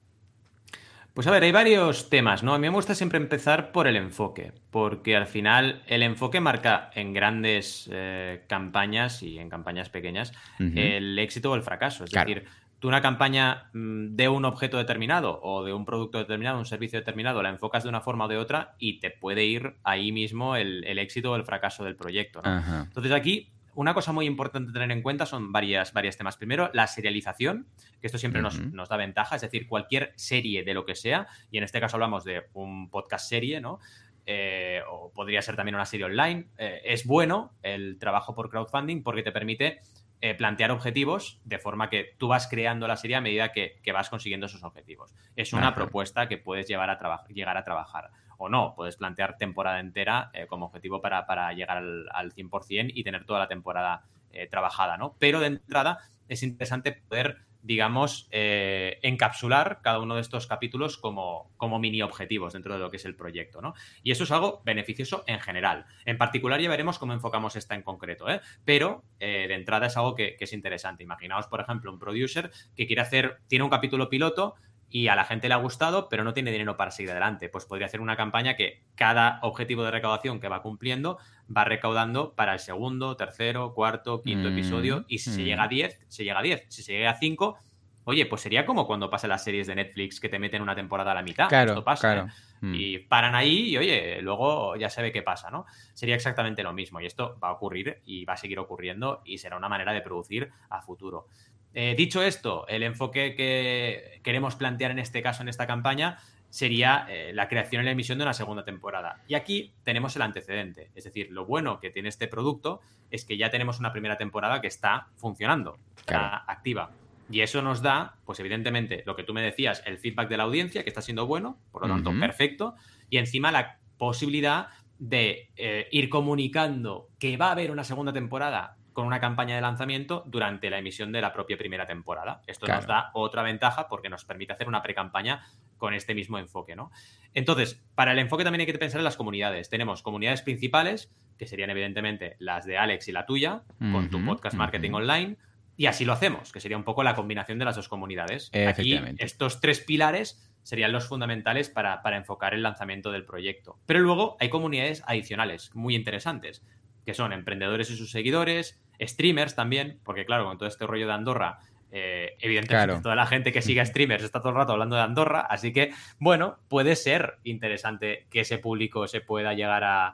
Pues 1.14 1.26
a 1.26 1.32
ver, 1.32 1.44
hay 1.44 1.54
varios 1.54 2.10
temas, 2.10 2.44
¿no? 2.44 2.54
A 2.54 2.60
mí 2.60 2.68
me 2.68 2.76
gusta 2.76 2.96
siempre 2.96 3.18
empezar 3.18 3.72
por 3.72 3.88
el 3.88 3.96
enfoque, 3.96 4.52
porque 4.72 5.16
al 5.16 5.26
final 5.26 5.84
el 5.88 6.04
enfoque 6.04 6.42
marca 6.42 6.90
en 6.94 7.14
grandes 7.14 7.90
eh, 7.94 8.44
campañas 8.50 9.24
y 9.24 9.40
en 9.40 9.50
campañas 9.50 9.90
pequeñas 9.90 10.34
el 10.60 11.18
éxito 11.18 11.52
o 11.52 11.56
el 11.56 11.62
fracaso. 11.62 12.04
Es 12.04 12.12
decir, 12.12 12.44
tú 12.80 12.90
una 12.90 13.02
campaña 13.02 13.70
mm, 13.72 14.18
de 14.18 14.28
un 14.28 14.44
objeto 14.44 14.78
determinado 14.78 15.40
o 15.42 15.64
de 15.64 15.72
un 15.72 15.86
producto 15.86 16.18
determinado, 16.18 16.60
un 16.60 16.66
servicio 16.66 17.00
determinado, 17.00 17.42
la 17.42 17.52
enfocas 17.52 17.84
de 17.84 17.90
una 17.90 18.02
forma 18.02 18.26
o 18.26 18.28
de 18.28 18.36
otra 18.36 18.76
y 18.80 19.00
te 19.00 19.12
puede 19.12 19.46
ir 19.46 19.78
ahí 19.86 20.12
mismo 20.12 20.58
el, 20.58 20.84
éxito 21.00 21.32
o 21.32 21.36
el 21.38 21.46
fracaso 21.46 21.86
del 21.86 21.96
proyecto. 21.96 22.42
¿no? 22.44 22.84
Entonces 22.84 23.14
aquí 23.14 23.53
una 23.76 23.94
cosa 23.94 24.12
muy 24.12 24.26
importante 24.26 24.72
tener 24.72 24.92
en 24.92 25.02
cuenta 25.02 25.26
son 25.26 25.52
varias, 25.52 25.94
varios 25.94 26.18
temas. 26.18 26.38
Primero, 26.38 26.70
la 26.74 26.88
serialización, 26.88 27.68
que 28.00 28.08
esto 28.08 28.18
siempre 28.18 28.42
nos, 28.42 28.90
da 28.90 28.98
ventaja, 28.98 29.36
es 29.36 29.42
decir, 29.42 29.68
cualquier 29.68 30.14
serie 30.16 30.64
de 30.64 30.74
lo 30.74 30.86
que 30.86 30.96
sea, 30.96 31.28
y 31.52 31.58
en 31.58 31.64
este 31.64 31.80
caso 31.80 31.98
hablamos 31.98 32.24
de 32.24 32.44
un 32.54 32.90
podcast 32.90 33.28
serie, 33.28 33.62
¿no? 33.62 33.80
Eh, 34.26 34.82
o 34.90 35.12
podría 35.12 35.42
ser 35.42 35.56
también 35.56 35.76
una 35.76 35.86
serie 35.86 36.06
online. 36.06 36.48
Eh, 36.58 36.82
es 36.86 37.06
bueno 37.06 37.54
el 37.62 37.98
trabajo 38.00 38.34
por 38.34 38.50
crowdfunding 38.50 39.04
porque 39.04 39.22
te 39.22 39.34
permite 39.34 39.82
eh, 40.22 40.34
plantear 40.36 40.72
objetivos 40.72 41.42
de 41.44 41.60
forma 41.60 41.90
que 41.90 42.16
tú 42.18 42.30
vas 42.30 42.48
creando 42.48 42.88
la 42.88 42.96
serie 42.96 43.18
a 43.18 43.22
medida 43.22 43.52
que, 43.52 43.82
vas 43.92 44.10
consiguiendo 44.10 44.46
esos 44.46 44.64
objetivos. 44.64 45.14
Es 45.36 45.52
una 45.52 45.76
propuesta 45.76 46.30
que 46.30 46.38
puedes 46.38 46.68
llevar 46.68 46.90
a 46.90 47.26
llegar 47.28 47.58
a 47.58 47.64
trabajar 47.66 48.12
o 48.38 48.50
no. 48.50 48.74
Puedes 48.76 48.98
plantear 48.98 49.38
temporada 49.38 49.80
entera 49.80 50.32
eh, 50.34 50.48
como 50.48 50.68
objetivo 50.68 51.02
para, 51.02 51.54
llegar 51.54 51.78
al, 51.78 52.34
100% 52.34 52.92
y 52.94 53.04
tener 53.04 53.26
toda 53.26 53.40
la 53.40 53.48
temporada 53.48 54.04
eh, 54.32 54.48
trabajada, 54.48 54.98
¿no? 54.98 55.16
Pero 55.20 55.40
de 55.40 55.48
entrada 55.48 56.00
es 56.28 56.44
interesante 56.44 56.92
poder, 56.94 57.38
digamos, 57.62 58.28
eh, 58.32 59.00
encapsular 59.04 59.82
cada 59.82 60.00
uno 60.00 60.16
de 60.16 60.22
estos 60.22 60.48
capítulos 60.48 60.98
como, 60.98 61.52
como 61.58 61.80
mini 61.80 62.02
objetivos 62.02 62.54
dentro 62.54 62.74
de 62.74 62.80
lo 62.80 62.90
que 62.90 62.98
es 62.98 63.06
el 63.06 63.16
proyecto, 63.16 63.62
¿no? 63.62 63.74
Y 64.02 64.12
eso 64.12 64.24
es 64.24 64.32
algo 64.32 64.62
beneficioso 64.66 65.24
en 65.28 65.40
general. 65.40 65.86
En 66.06 66.18
particular 66.18 66.60
ya 66.60 66.70
veremos 66.70 67.00
cómo 67.00 67.14
enfocamos 67.14 67.56
esta 67.56 67.76
en 67.76 67.84
concreto, 67.84 68.30
¿eh? 68.30 68.42
Pero 68.66 69.04
de 69.20 69.54
entrada 69.54 69.88
es 69.88 69.96
algo 69.96 70.16
que, 70.16 70.36
que 70.36 70.46
es 70.46 70.54
interesante. 70.54 71.04
Imaginaos, 71.04 71.48
por 71.48 71.62
ejemplo, 71.62 71.92
un 71.92 72.00
producer 72.00 72.52
que 72.76 72.88
quiere 72.88 73.02
hacer, 73.02 73.40
tiene 73.48 73.64
un 73.64 73.70
capítulo 73.70 74.10
piloto, 74.10 74.56
y 74.94 75.08
a 75.08 75.16
la 75.16 75.26
gente 75.26 75.48
le 75.48 75.56
ha 75.56 75.58
gustado, 75.58 76.08
pero 76.08 76.24
no 76.24 76.34
tiene 76.34 76.52
dinero 76.52 76.78
para 76.78 76.92
seguir 76.92 77.10
adelante. 77.10 77.50
Pues 77.50 77.66
podría 77.66 77.88
hacer 77.88 78.00
una 78.00 78.16
campaña 78.16 78.56
que 78.56 78.84
cada 78.94 79.40
objetivo 79.42 79.84
de 79.84 79.90
recaudación 79.90 80.40
que 80.40 80.48
va 80.48 80.62
cumpliendo 80.62 81.18
va 81.46 81.64
recaudando 81.64 82.36
para 82.36 82.54
el 82.54 82.60
segundo, 82.60 83.18
tercero, 83.18 83.74
cuarto, 83.74 84.22
quinto 84.22 84.50
mm, 84.50 84.54
episodio. 84.54 85.04
Y 85.08 85.18
si 85.18 85.32
se 85.32 85.44
llega 85.44 85.64
a 85.64 85.68
10, 85.68 86.06
se 86.08 86.24
llega 86.24 86.38
a 86.38 86.44
10. 86.44 86.66
Si 86.70 86.84
se 86.84 86.92
llega 86.92 87.10
a 87.10 87.18
5, 87.18 87.58
oye, 88.04 88.28
pues 88.28 88.44
sería 88.44 88.68
como 88.68 88.86
cuando 88.86 89.10
pasan 89.10 89.32
las 89.32 89.44
series 89.44 89.66
de 89.66 89.74
Netflix 89.74 90.20
que 90.20 90.30
te 90.30 90.38
meten 90.38 90.62
una 90.62 90.76
temporada 90.76 91.12
a 91.12 91.16
la 91.16 91.24
mitad. 91.24 91.50
Claro, 91.50 91.72
Esto 91.72 91.84
pasa. 91.84 92.16
¿eh? 92.16 92.26
Mm. 92.62 92.76
Y 92.76 93.00
paran 93.00 93.34
ahí 93.34 93.72
y, 93.72 93.78
oye, 93.78 94.22
luego 94.22 94.76
ya 94.76 94.92
se 94.92 95.02
ve 95.02 95.12
qué 95.12 95.24
pasa, 95.24 95.50
¿no? 95.50 95.66
Sería 95.96 96.14
exactamente 96.14 96.62
lo 96.62 96.72
mismo. 96.72 97.02
Y 97.02 97.08
esto 97.08 97.36
va 97.44 97.48
a 97.48 97.54
ocurrir 97.54 98.04
y 98.06 98.26
va 98.26 98.34
a 98.34 98.38
seguir 98.38 98.60
ocurriendo 98.60 99.24
y 99.26 99.40
será 99.40 99.58
una 99.58 99.70
manera 99.70 99.92
de 99.92 100.02
producir 100.02 100.52
a 100.70 100.84
futuro. 100.84 101.28
Eh, 101.74 101.96
dicho 101.98 102.22
esto, 102.22 102.68
el 102.68 102.84
enfoque 102.84 103.36
que 103.36 104.20
queremos 104.24 104.56
plantear 104.56 104.92
en 104.92 105.00
este 105.00 105.22
caso, 105.22 105.42
en 105.42 105.50
esta 105.50 105.68
campaña, 105.68 106.20
sería 106.50 107.08
eh, 107.10 107.32
la 107.34 107.48
creación 107.48 107.82
y 107.82 107.86
la 107.86 107.92
emisión 107.92 108.20
de 108.20 108.26
una 108.26 108.34
segunda 108.34 108.64
temporada. 108.64 109.24
Y 109.28 109.34
aquí 109.34 109.74
tenemos 109.84 110.16
el 110.16 110.22
antecedente. 110.22 110.92
Es 110.94 111.04
decir, 111.04 111.32
lo 111.32 111.48
bueno 111.48 111.80
que 111.80 111.90
tiene 111.90 112.10
este 112.10 112.28
producto 112.28 112.82
es 113.10 113.26
que 113.26 113.38
ya 113.38 113.50
tenemos 113.50 113.80
una 113.80 113.92
primera 113.92 114.18
temporada 114.18 114.62
que 114.62 114.68
está 114.68 115.08
funcionando, 115.16 115.80
está 115.98 116.44
activa. 116.48 116.92
Y 117.32 117.42
eso 117.42 117.64
nos 117.64 117.82
da, 117.82 118.18
pues 118.26 118.40
evidentemente, 118.40 119.02
lo 119.08 119.16
que 119.16 119.24
tú 119.24 119.34
me 119.34 119.42
decías, 119.42 119.82
el 119.88 119.98
feedback 119.98 120.30
de 120.30 120.38
la 120.38 120.44
audiencia, 120.44 120.84
que 120.84 120.90
está 120.90 121.02
siendo 121.02 121.26
bueno, 121.26 121.58
por 121.72 121.82
lo 121.82 121.88
tanto, 121.88 122.12
perfecto, 122.20 122.76
y 123.10 123.18
encima 123.18 123.52
la 123.52 123.80
posibilidad 123.98 124.68
de 125.00 125.50
eh, 125.56 125.88
ir 125.92 126.10
comunicando 126.10 127.10
que 127.18 127.36
va 127.36 127.48
a 127.48 127.52
haber 127.54 127.72
una 127.72 127.84
segunda 127.84 128.14
temporada 128.14 128.78
con 128.94 129.06
una 129.06 129.20
campaña 129.20 129.56
de 129.56 129.62
lanzamiento 129.62 130.24
durante 130.28 130.70
la 130.70 130.78
emisión 130.78 131.12
de 131.12 131.22
la 131.22 131.34
propia 131.34 131.58
primera 131.58 131.86
temporada. 131.86 132.42
Esto 132.48 132.68
nos 132.68 132.88
da 132.88 133.12
otra 133.14 133.44
ventaja 133.44 133.88
porque 133.88 134.10
nos 134.10 134.24
permite 134.26 134.54
hacer 134.54 134.68
una 134.68 134.82
pre-campaña 134.82 135.44
con 135.78 135.94
este 135.94 136.16
mismo 136.16 136.38
enfoque, 136.38 136.76
¿no? 136.76 136.92
Entonces, 137.34 137.84
para 137.96 138.14
el 138.14 138.20
enfoque 138.20 138.44
también 138.44 138.62
hay 138.62 138.68
que 138.68 138.78
pensar 138.78 139.00
en 139.00 139.06
las 139.06 139.18
comunidades. 139.18 139.70
Tenemos 139.70 140.02
comunidades 140.02 140.42
principales, 140.42 141.12
que 141.38 141.48
serían 141.48 141.70
evidentemente 141.70 142.36
las 142.40 142.66
de 142.66 142.78
Alex 142.78 143.08
y 143.08 143.12
la 143.12 143.26
tuya, 143.26 143.64
con 143.92 144.10
tu 144.10 144.24
podcast 144.24 144.56
marketing 144.56 144.92
online, 144.92 145.38
y 145.76 145.88
así 145.88 146.06
lo 146.06 146.14
hacemos, 146.14 146.52
que 146.52 146.60
sería 146.60 146.78
un 146.78 146.84
poco 146.84 147.04
la 147.04 147.16
combinación 147.16 147.60
de 147.60 147.66
las 147.66 147.76
dos 147.76 147.90
comunidades. 147.90 148.52
Aquí, 148.68 149.00
estos 149.18 149.60
tres 149.60 149.80
pilares 149.80 150.50
serían 150.62 150.92
los 150.92 151.08
fundamentales 151.08 151.70
para, 151.70 152.02
para 152.02 152.18
enfocar 152.18 152.54
el 152.54 152.64
lanzamiento 152.64 153.12
del 153.12 153.26
proyecto. 153.26 153.80
Pero 153.86 154.00
luego 154.00 154.38
hay 154.40 154.50
comunidades 154.50 155.04
adicionales 155.06 155.76
muy 155.76 155.96
interesantes, 155.96 156.64
que 157.06 157.14
son 157.14 157.34
emprendedores 157.34 157.90
y 157.92 157.98
sus 157.98 158.12
seguidores, 158.12 158.80
streamers 159.02 159.56
también, 159.56 160.00
porque 160.04 160.26
claro, 160.26 160.46
con 160.46 160.58
todo 160.58 160.68
este 160.68 160.88
rollo 160.88 161.08
de 161.08 161.14
Andorra, 161.14 161.60
eh, 161.96 162.38
evidentemente 162.40 163.02
toda 163.02 163.16
la 163.16 163.28
gente 163.28 163.52
que 163.52 163.62
sigue 163.62 163.80
a 163.80 163.86
streamers 163.86 164.24
está 164.24 164.40
todo 164.40 164.50
el 164.50 164.56
rato 164.56 164.74
hablando 164.74 164.96
de 164.96 165.04
Andorra, 165.04 165.42
así 165.42 165.72
que 165.72 165.92
bueno, 166.18 166.58
puede 166.68 166.96
ser 166.96 167.38
interesante 167.44 168.26
que 168.32 168.40
ese 168.40 168.58
público 168.58 169.08
se 169.08 169.22
pueda 169.22 169.54
llegar 169.54 169.84
a, 169.84 170.14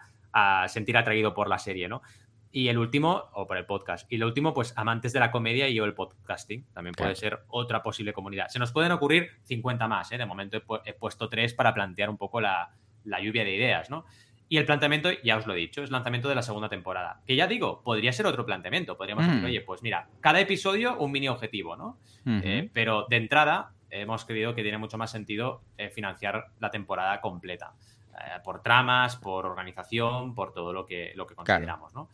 sentir 0.68 0.98
atraído 0.98 1.34
por 1.34 1.50
la 1.50 1.58
serie, 1.58 1.88
¿no? 1.90 2.02
Y 2.52 2.68
el 2.68 2.78
último, 2.78 3.30
o 3.34 3.46
por 3.46 3.58
el 3.58 3.66
podcast. 3.66 4.12
Y 4.12 4.16
el 4.16 4.24
último, 4.24 4.54
pues 4.54 4.74
amantes 4.76 5.12
de 5.12 5.20
la 5.20 5.32
comedia 5.32 5.68
y 5.70 5.80
o 5.80 5.86
el 5.86 5.94
podcasting. 5.94 6.66
También 6.74 6.94
puede 6.94 7.16
ser 7.16 7.40
otra 7.48 7.84
posible 7.84 8.14
comunidad. 8.14 8.48
Se 8.48 8.60
nos 8.60 8.72
pueden 8.72 8.92
ocurrir 8.92 9.30
50 9.44 9.88
más, 9.88 10.12
¿eh? 10.12 10.18
De 10.18 10.26
momento 10.26 10.62
he, 10.86 10.94
puesto 10.94 11.30
tres 11.30 11.54
para 11.54 11.74
plantear 11.74 12.10
un 12.10 12.18
poco 12.18 12.42
la, 12.42 12.72
la 13.04 13.20
lluvia 13.20 13.44
de 13.44 13.56
ideas, 13.56 13.90
¿no? 13.90 14.06
Y 14.52 14.58
el 14.58 14.66
planteamiento, 14.66 15.10
ya 15.24 15.38
os 15.38 15.46
lo 15.46 15.54
he 15.54 15.58
dicho, 15.58 15.84
es 15.84 15.92
lanzamiento 15.92 16.28
de 16.28 16.34
la 16.34 16.42
segunda 16.42 16.70
temporada. 16.70 17.22
Que 17.28 17.36
ya 17.36 17.46
digo, 17.46 17.84
podría 17.84 18.12
ser 18.12 18.26
otro 18.26 18.48
planteamiento. 18.48 18.98
Podríamos 18.98 19.28
decir, 19.28 19.42
mm. 19.42 19.46
oye, 19.46 19.62
pues 19.62 19.84
mira, 19.84 20.10
cada 20.22 20.40
episodio 20.40 20.98
un 20.98 21.12
mini 21.12 21.30
objetivo, 21.30 21.78
¿no? 21.78 22.00
Eh, 22.26 22.68
pero 22.74 23.06
de 23.08 23.18
entrada 23.18 23.74
hemos 23.92 24.26
creído 24.26 24.56
que 24.56 24.64
tiene 24.64 24.80
mucho 24.80 24.98
más 24.98 25.12
sentido 25.12 25.62
eh, 25.78 25.90
financiar 25.90 26.48
la 26.60 26.72
temporada 26.72 27.22
completa. 27.22 27.74
Eh, 28.20 28.40
por 28.44 28.64
tramas, 28.64 29.16
por 29.18 29.46
organización, 29.46 30.34
por 30.34 30.52
todo 30.52 30.74
lo 30.74 30.86
que, 30.86 31.14
lo 31.16 31.28
que 31.28 31.36
consideramos, 31.36 31.94
¿no? 31.94 32.10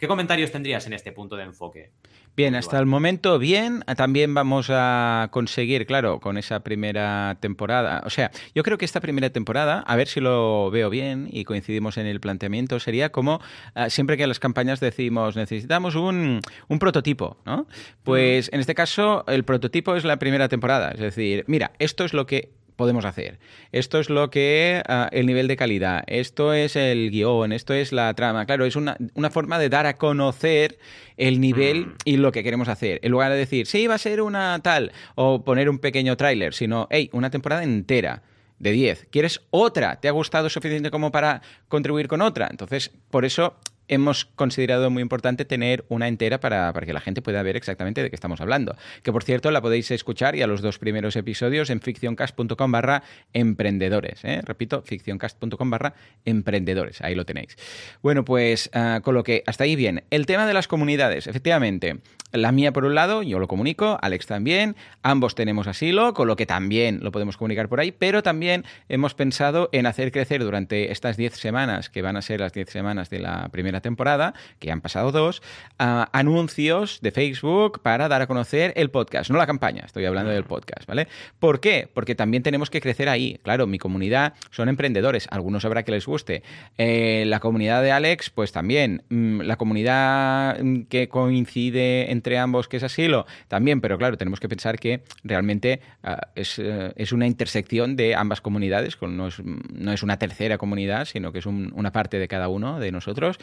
¿Qué 0.00 0.08
comentarios 0.08 0.50
tendrías 0.50 0.86
en 0.86 0.94
este 0.94 1.12
punto 1.12 1.36
de 1.36 1.42
enfoque? 1.42 1.90
Bien, 2.34 2.54
hasta 2.54 2.78
el 2.78 2.86
momento 2.86 3.38
bien. 3.38 3.84
También 3.98 4.32
vamos 4.32 4.68
a 4.70 5.28
conseguir, 5.30 5.84
claro, 5.84 6.20
con 6.20 6.38
esa 6.38 6.60
primera 6.60 7.36
temporada. 7.38 8.02
O 8.06 8.08
sea, 8.08 8.30
yo 8.54 8.62
creo 8.62 8.78
que 8.78 8.86
esta 8.86 9.02
primera 9.02 9.28
temporada, 9.28 9.80
a 9.80 9.96
ver 9.96 10.08
si 10.08 10.20
lo 10.20 10.70
veo 10.70 10.88
bien 10.88 11.28
y 11.30 11.44
coincidimos 11.44 11.98
en 11.98 12.06
el 12.06 12.18
planteamiento, 12.18 12.80
sería 12.80 13.12
como 13.12 13.42
ah, 13.74 13.90
siempre 13.90 14.16
que 14.16 14.22
en 14.22 14.30
las 14.30 14.38
campañas 14.38 14.80
decimos 14.80 15.36
necesitamos 15.36 15.96
un, 15.96 16.40
un 16.68 16.78
prototipo, 16.78 17.36
¿no? 17.44 17.66
Pues 18.02 18.48
en 18.54 18.60
este 18.60 18.74
caso 18.74 19.24
el 19.28 19.44
prototipo 19.44 19.96
es 19.96 20.04
la 20.04 20.18
primera 20.18 20.48
temporada. 20.48 20.92
Es 20.92 21.00
decir, 21.00 21.44
mira, 21.46 21.72
esto 21.78 22.06
es 22.06 22.14
lo 22.14 22.24
que 22.24 22.54
podemos 22.80 23.04
hacer. 23.04 23.38
Esto 23.72 24.00
es 24.00 24.08
lo 24.08 24.30
que 24.30 24.82
ah, 24.88 25.10
el 25.12 25.26
nivel 25.26 25.48
de 25.48 25.56
calidad, 25.56 26.02
esto 26.06 26.54
es 26.54 26.76
el 26.76 27.10
guion, 27.10 27.52
esto 27.52 27.74
es 27.74 27.92
la 27.92 28.14
trama. 28.14 28.46
Claro, 28.46 28.64
es 28.64 28.74
una, 28.74 28.96
forma 29.30 29.58
de 29.58 29.68
dar 29.68 29.84
a 29.84 29.98
conocer 29.98 30.78
el 31.18 31.42
nivel 31.42 31.88
mm. 31.88 31.94
y 32.06 32.16
lo 32.16 32.32
que 32.32 32.42
queremos 32.42 32.68
hacer. 32.68 32.98
En 33.02 33.12
lugar 33.12 33.30
de 33.32 33.36
decir, 33.36 33.66
sí, 33.66 33.86
va 33.86 33.96
a 33.96 33.98
ser 33.98 34.22
una 34.22 34.58
tal, 34.62 34.92
o 35.14 35.44
poner 35.44 35.68
un 35.68 35.78
pequeño 35.78 36.16
tráiler, 36.16 36.54
sino, 36.54 36.88
hey, 36.90 37.10
una 37.12 37.28
temporada 37.28 37.62
entera 37.62 38.22
de 38.58 38.72
10. 38.72 39.08
¿Quieres 39.10 39.42
otra? 39.50 40.00
¿Te 40.00 40.08
ha 40.08 40.12
gustado 40.12 40.48
suficiente 40.48 40.90
como 40.90 41.12
para 41.12 41.42
contribuir 41.68 42.08
con 42.08 42.22
otra? 42.22 42.48
Entonces, 42.50 42.92
por 43.10 43.26
eso 43.26 43.56
hemos 43.90 44.24
considerado 44.24 44.88
muy 44.88 45.02
importante 45.02 45.44
tener 45.44 45.84
una 45.88 46.08
entera 46.08 46.40
para, 46.40 46.72
que 46.72 46.92
la 46.92 47.00
gente 47.00 47.20
pueda 47.20 47.42
ver 47.42 47.56
exactamente 47.56 48.02
de 48.02 48.08
qué 48.08 48.16
estamos 48.16 48.40
hablando. 48.40 48.76
Que 49.02 49.12
por 49.12 49.24
cierto 49.24 49.50
la 49.50 49.60
podéis 49.60 49.90
escuchar 49.90 50.36
ya 50.36 50.46
los 50.46 50.62
dos 50.62 50.78
primeros 50.78 51.16
episodios 51.16 51.70
en 51.70 51.80
ficcioncast.com 51.80 52.72
barra 52.72 53.02
emprendedores. 53.32 54.24
¿eh? 54.24 54.40
Repito, 54.44 54.82
ficcioncast.com 54.82 55.70
barra 55.70 55.94
emprendedores. 56.24 57.00
Ahí 57.02 57.16
lo 57.16 57.26
tenéis. 57.26 57.56
Bueno, 58.00 58.24
pues 58.24 58.70
ah, 58.72 59.00
con 59.02 59.14
lo 59.14 59.24
que 59.24 59.42
hasta 59.46 59.64
ahí 59.64 59.74
bien. 59.74 60.04
El 60.10 60.24
tema 60.24 60.46
de 60.46 60.54
las 60.54 60.68
comunidades, 60.68 61.26
efectivamente. 61.26 61.98
La 62.32 62.52
mía 62.52 62.72
por 62.72 62.84
un 62.84 62.94
lado, 62.94 63.24
yo 63.24 63.40
lo 63.40 63.48
comunico, 63.48 63.98
Alex 64.00 64.26
también, 64.26 64.76
ambos 65.02 65.34
tenemos 65.34 65.66
asilo, 65.66 66.14
con 66.14 66.28
lo 66.28 66.36
que 66.36 66.46
también 66.46 67.00
lo 67.02 67.10
podemos 67.10 67.36
comunicar 67.36 67.68
por 67.68 67.80
ahí, 67.80 67.90
pero 67.90 68.22
también 68.22 68.64
hemos 68.88 69.14
pensado 69.14 69.68
en 69.72 69.86
hacer 69.86 70.12
crecer 70.12 70.44
durante 70.44 70.92
estas 70.92 71.16
10 71.16 71.34
semanas, 71.34 71.90
que 71.90 72.02
van 72.02 72.16
a 72.16 72.22
ser 72.22 72.38
las 72.38 72.52
10 72.52 72.70
semanas 72.70 73.10
de 73.10 73.18
la 73.18 73.48
primera 73.48 73.79
temporada, 73.80 74.34
que 74.58 74.70
han 74.70 74.80
pasado 74.80 75.12
dos, 75.12 75.42
anuncios 75.78 77.00
de 77.00 77.10
Facebook 77.10 77.80
para 77.82 78.08
dar 78.08 78.22
a 78.22 78.26
conocer 78.26 78.72
el 78.76 78.90
podcast, 78.90 79.30
no 79.30 79.38
la 79.38 79.46
campaña, 79.46 79.82
estoy 79.86 80.04
hablando 80.04 80.30
del 80.30 80.44
podcast, 80.44 80.86
¿vale? 80.86 81.08
¿Por 81.38 81.60
qué? 81.60 81.88
Porque 81.92 82.14
también 82.14 82.42
tenemos 82.42 82.70
que 82.70 82.80
crecer 82.80 83.08
ahí. 83.08 83.38
Claro, 83.42 83.66
mi 83.66 83.78
comunidad 83.78 84.34
son 84.50 84.68
emprendedores, 84.68 85.26
algunos 85.30 85.64
habrá 85.64 85.82
que 85.84 85.92
les 85.92 86.06
guste. 86.06 86.42
Eh, 86.78 87.24
la 87.26 87.40
comunidad 87.40 87.82
de 87.82 87.92
Alex, 87.92 88.30
pues 88.30 88.52
también. 88.52 89.02
Mm, 89.08 89.40
la 89.42 89.56
comunidad 89.56 90.58
mm, 90.60 90.82
que 90.82 91.08
coincide 91.08 92.10
entre 92.10 92.38
ambos, 92.38 92.68
que 92.68 92.76
es 92.76 92.82
asilo, 92.82 93.26
también, 93.48 93.80
pero 93.80 93.98
claro, 93.98 94.16
tenemos 94.16 94.40
que 94.40 94.48
pensar 94.48 94.78
que 94.78 95.02
realmente 95.24 95.80
ah, 96.02 96.28
eh, 96.34 96.92
es, 96.96 97.12
una 97.12 97.26
intersección 97.26 97.96
de 97.96 98.14
ambas 98.14 98.40
comunidades, 98.40 98.96
no 99.00 99.28
es, 99.28 99.40
no 99.42 99.92
es 99.92 100.02
una 100.02 100.18
tercera 100.18 100.58
comunidad, 100.58 101.06
sino 101.06 101.32
que 101.32 101.38
es 101.38 101.46
una 101.46 101.92
parte 101.92 102.18
de 102.18 102.28
cada 102.28 102.48
uno 102.48 102.78
de 102.78 102.92
nosotros. 102.92 103.38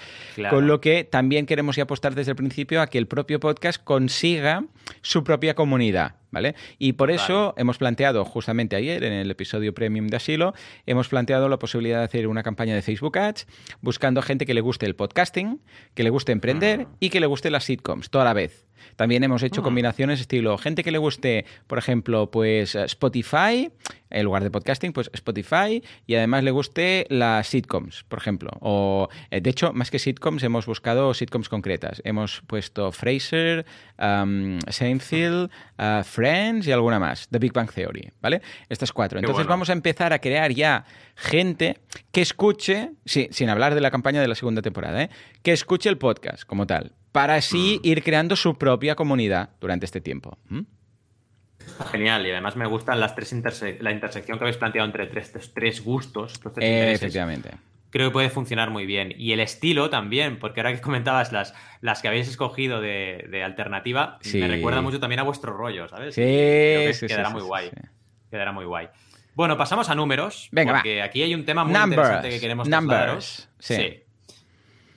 Con 0.49 0.67
lo 0.67 0.82
que 0.82 1.03
también 1.03 1.45
queremos 1.45 1.77
apostar 1.77 2.15
desde 2.15 2.32
el 2.32 2.36
principio 2.36 2.82
a 2.82 2.88
que 2.88 2.97
el 2.97 3.08
propio 3.08 3.39
podcast 3.39 3.84
consiga 3.84 4.65
su 5.01 5.23
propia 5.23 5.56
comunidad. 5.56 6.15
¿Vale? 6.29 6.55
Y 6.77 6.93
por 6.93 7.09
eso 7.09 7.53
hemos 7.57 7.77
planteado, 7.77 8.25
justamente 8.25 8.75
ayer 8.75 9.03
en 9.03 9.13
el 9.13 9.31
episodio 9.31 9.73
premium 9.73 10.07
de 10.07 10.17
Asilo, 10.17 10.53
hemos 10.85 11.07
planteado 11.07 11.47
la 11.47 11.57
posibilidad 11.57 11.99
de 11.99 12.05
hacer 12.05 12.27
una 12.27 12.43
campaña 12.43 12.75
de 12.75 12.81
Facebook 12.81 13.17
Ads 13.17 13.47
buscando 13.81 14.21
gente 14.21 14.45
que 14.45 14.53
le 14.53 14.61
guste 14.61 14.85
el 14.85 14.95
podcasting, 14.95 15.61
que 15.93 16.03
le 16.03 16.09
guste 16.09 16.33
emprender 16.33 16.87
ah. 16.87 16.95
y 16.99 17.09
que 17.09 17.19
le 17.19 17.27
guste 17.27 17.49
las 17.49 17.63
sitcoms, 17.63 18.09
toda 18.09 18.25
la 18.25 18.33
vez. 18.33 18.65
También 18.95 19.23
hemos 19.23 19.43
hecho 19.43 19.61
ah. 19.61 19.63
combinaciones 19.63 20.19
estilo 20.19 20.57
gente 20.57 20.83
que 20.83 20.91
le 20.91 20.97
guste, 20.97 21.45
por 21.67 21.77
ejemplo, 21.77 22.29
pues 22.29 22.75
Spotify, 22.75 23.71
en 24.09 24.25
lugar 24.25 24.43
de 24.43 24.51
podcasting, 24.51 24.93
pues 24.93 25.09
Spotify, 25.13 25.83
y 26.05 26.15
además 26.15 26.43
le 26.43 26.51
guste 26.51 27.05
las 27.09 27.47
sitcoms, 27.47 28.03
por 28.07 28.19
ejemplo. 28.19 28.51
O, 28.61 29.09
eh, 29.31 29.41
de 29.41 29.49
hecho, 29.49 29.73
más 29.73 29.91
que 29.91 29.99
sitcoms, 29.99 30.43
hemos 30.43 30.65
buscado 30.65 31.13
sitcoms 31.13 31.49
concretas. 31.49 32.01
Hemos 32.05 32.41
puesto 32.47 32.91
Fraser, 32.91 33.65
um, 33.99 34.59
Seinfeld, 34.69 35.49
uh, 35.77 36.03
Friends 36.17 36.65
y 36.65 36.71
alguna 36.71 36.97
más, 36.97 37.27
The 37.30 37.38
Big 37.38 37.53
Bang 37.53 37.71
Theory, 37.71 38.12
¿vale? 38.19 38.41
Estas 38.69 38.91
cuatro. 38.91 39.19
Entonces 39.19 39.45
vamos 39.45 39.69
a 39.69 39.73
empezar 39.73 40.13
a 40.13 40.19
crear 40.19 40.51
ya 40.51 40.84
gente 41.15 41.77
que 42.12 42.21
escuche, 42.21 42.93
sí, 43.06 43.27
sin 43.30 43.49
hablar 43.49 43.75
de 43.75 43.82
la 43.82 43.91
campaña 43.91 44.19
de 44.19 44.27
la 44.27 44.34
segunda 44.34 44.63
temporada, 44.63 45.03
¿eh? 45.03 45.10
que 45.43 45.51
escuche 45.51 45.89
el 45.89 45.99
podcast 45.99 46.43
como 46.43 46.65
tal 46.65 46.93
para 47.12 47.36
así 47.36 47.80
mm. 47.84 47.88
ir 47.88 48.03
creando 48.03 48.36
su 48.36 48.58
propia 48.58 48.95
comunidad 48.95 49.51
durante 49.62 49.86
este 49.86 50.01
tiempo. 50.01 50.39
Genial, 51.91 52.25
y 52.25 52.32
además 52.32 52.56
me 52.56 52.65
gustan 52.65 52.99
las 52.99 53.15
tres 53.15 53.32
la 53.80 53.91
intersección 53.91 54.39
que 54.39 54.43
habéis 54.43 54.58
planteado 54.58 54.88
entre 54.88 55.06
tres, 55.06 55.32
tres 55.53 55.84
gustos. 55.84 56.34
Efectivamente. 56.58 57.51
Creo 57.97 58.10
que 58.10 58.13
puede 58.13 58.29
funcionar 58.29 58.69
muy 58.69 58.86
bien. 58.86 59.12
Y 59.17 59.31
el 59.31 59.39
estilo 59.39 59.89
también, 59.89 60.38
porque 60.38 60.60
ahora 60.60 60.71
que 60.71 60.81
comentabas 60.81 61.31
las, 61.31 61.55
las 61.81 61.99
que 62.03 62.07
habéis 62.07 62.27
escogido 62.27 62.79
de, 62.79 63.41
alternativa, 63.43 64.19
me 64.36 64.47
recuerda 64.47 64.81
mucho 64.81 64.99
también 64.99 65.19
a 65.19 65.23
vuestro 65.23 65.51
rollo, 65.57 65.88
¿sabes? 65.88 66.13
Sí, 66.13 66.21
Creo 66.21 66.91
que 66.91 67.07
quedará 67.07 67.31
muy 67.31 67.41
guay. 67.41 67.71
Quedará 68.29 68.51
muy 68.51 68.65
guay. 68.65 68.89
Bueno, 69.33 69.57
pasamos 69.57 69.89
a 69.89 69.95
números. 69.95 70.47
Venga, 70.51 70.73
porque 70.73 71.01
aquí 71.01 71.23
hay 71.23 71.33
un 71.33 71.43
tema 71.43 71.63
muy 71.63 71.75
interesante 71.75 72.29
que 72.29 72.39
queremos 72.39 72.69
Numbers. 72.69 73.49
sí 73.57 74.03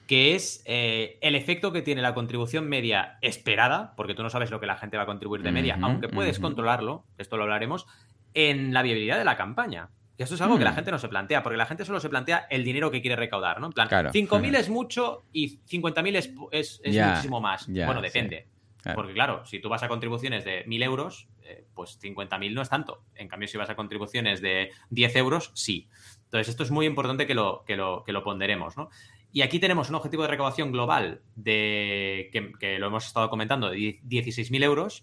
que 0.07 0.35
es 0.35 0.65
eh, 0.67 1.19
el 1.21 1.37
efecto 1.37 1.73
que 1.73 1.83
tiene 1.83 2.03
la 2.03 2.15
contribución 2.15 2.69
media 2.69 3.17
esperada, 3.23 3.95
porque 3.97 4.13
tú 4.13 4.25
no 4.25 4.29
sabes 4.29 4.51
lo 4.51 4.59
que 4.59 4.67
la 4.67 4.77
gente 4.77 4.97
va 4.97 5.05
a 5.05 5.07
contribuir 5.07 5.41
de 5.43 5.53
media, 5.53 5.79
aunque 5.81 6.09
puedes 6.09 6.41
controlarlo, 6.41 7.05
esto 7.17 7.37
lo 7.37 7.45
hablaremos, 7.45 7.87
en 8.35 8.75
la 8.75 8.83
viabilidad 8.83 9.19
de 9.19 9.25
la 9.25 9.37
campaña. 9.37 9.89
Y 10.21 10.23
eso 10.23 10.35
es 10.35 10.41
algo 10.43 10.59
que 10.59 10.65
la 10.65 10.73
mm. 10.73 10.75
gente 10.75 10.91
no 10.91 10.99
se 10.99 11.09
plantea, 11.09 11.43
porque 11.43 11.57
la 11.57 11.65
gente 11.65 11.83
solo 11.87 11.99
se 11.99 12.11
plantea 12.11 12.47
el 12.51 12.63
dinero 12.63 12.91
que 12.91 13.01
quiere 13.01 13.17
recaudar, 13.17 13.59
¿no? 13.59 13.69
En 13.69 13.73
plan, 13.73 13.89
5.000 13.89 14.55
es 14.55 14.69
mucho 14.69 15.23
y 15.33 15.61
50.000 15.61 16.15
es, 16.15 16.31
es, 16.51 16.81
es 16.85 17.07
muchísimo 17.07 17.41
más. 17.41 17.67
bueno, 17.67 18.03
depende. 18.03 18.47
Porque 18.95 19.15
claro, 19.15 19.47
si 19.47 19.61
tú 19.61 19.71
vas 19.71 19.83
a 19.83 19.89
contribuciones 19.89 20.45
de 20.45 20.67
1.000 20.67 20.85
euros, 20.85 21.27
eh, 21.43 21.65
pues 21.75 21.99
50.000 22.03 22.53
no 22.53 22.61
es 22.61 22.69
tanto. 22.69 23.03
En 23.15 23.29
cambio, 23.29 23.49
si 23.49 23.57
vas 23.57 23.71
a 23.71 23.77
contribuciones 23.77 24.43
de 24.43 24.73
10 24.91 25.17
euros, 25.17 25.53
sí. 25.55 25.89
Entonces, 26.25 26.49
esto 26.49 26.65
es 26.65 26.71
muy 26.71 26.85
importante 26.85 27.27
que 27.27 27.35
lo, 27.35 27.65
que 27.67 27.77
lo, 27.77 28.05
que 28.05 28.13
lo 28.13 28.23
ponderemos, 28.23 28.77
¿no? 28.77 28.91
Y 29.33 29.41
aquí 29.41 29.59
tenemos 29.59 29.89
un 29.89 29.95
objetivo 29.95 30.25
de 30.25 30.29
recaudación 30.29 30.71
global 30.71 31.23
de 31.35 32.29
que, 32.61 32.79
lo 32.79 32.89
hemos 32.89 33.07
estado 33.07 33.31
comentando, 33.31 33.71
de 33.71 34.03
16.000 34.03 34.65
euros. 34.65 35.03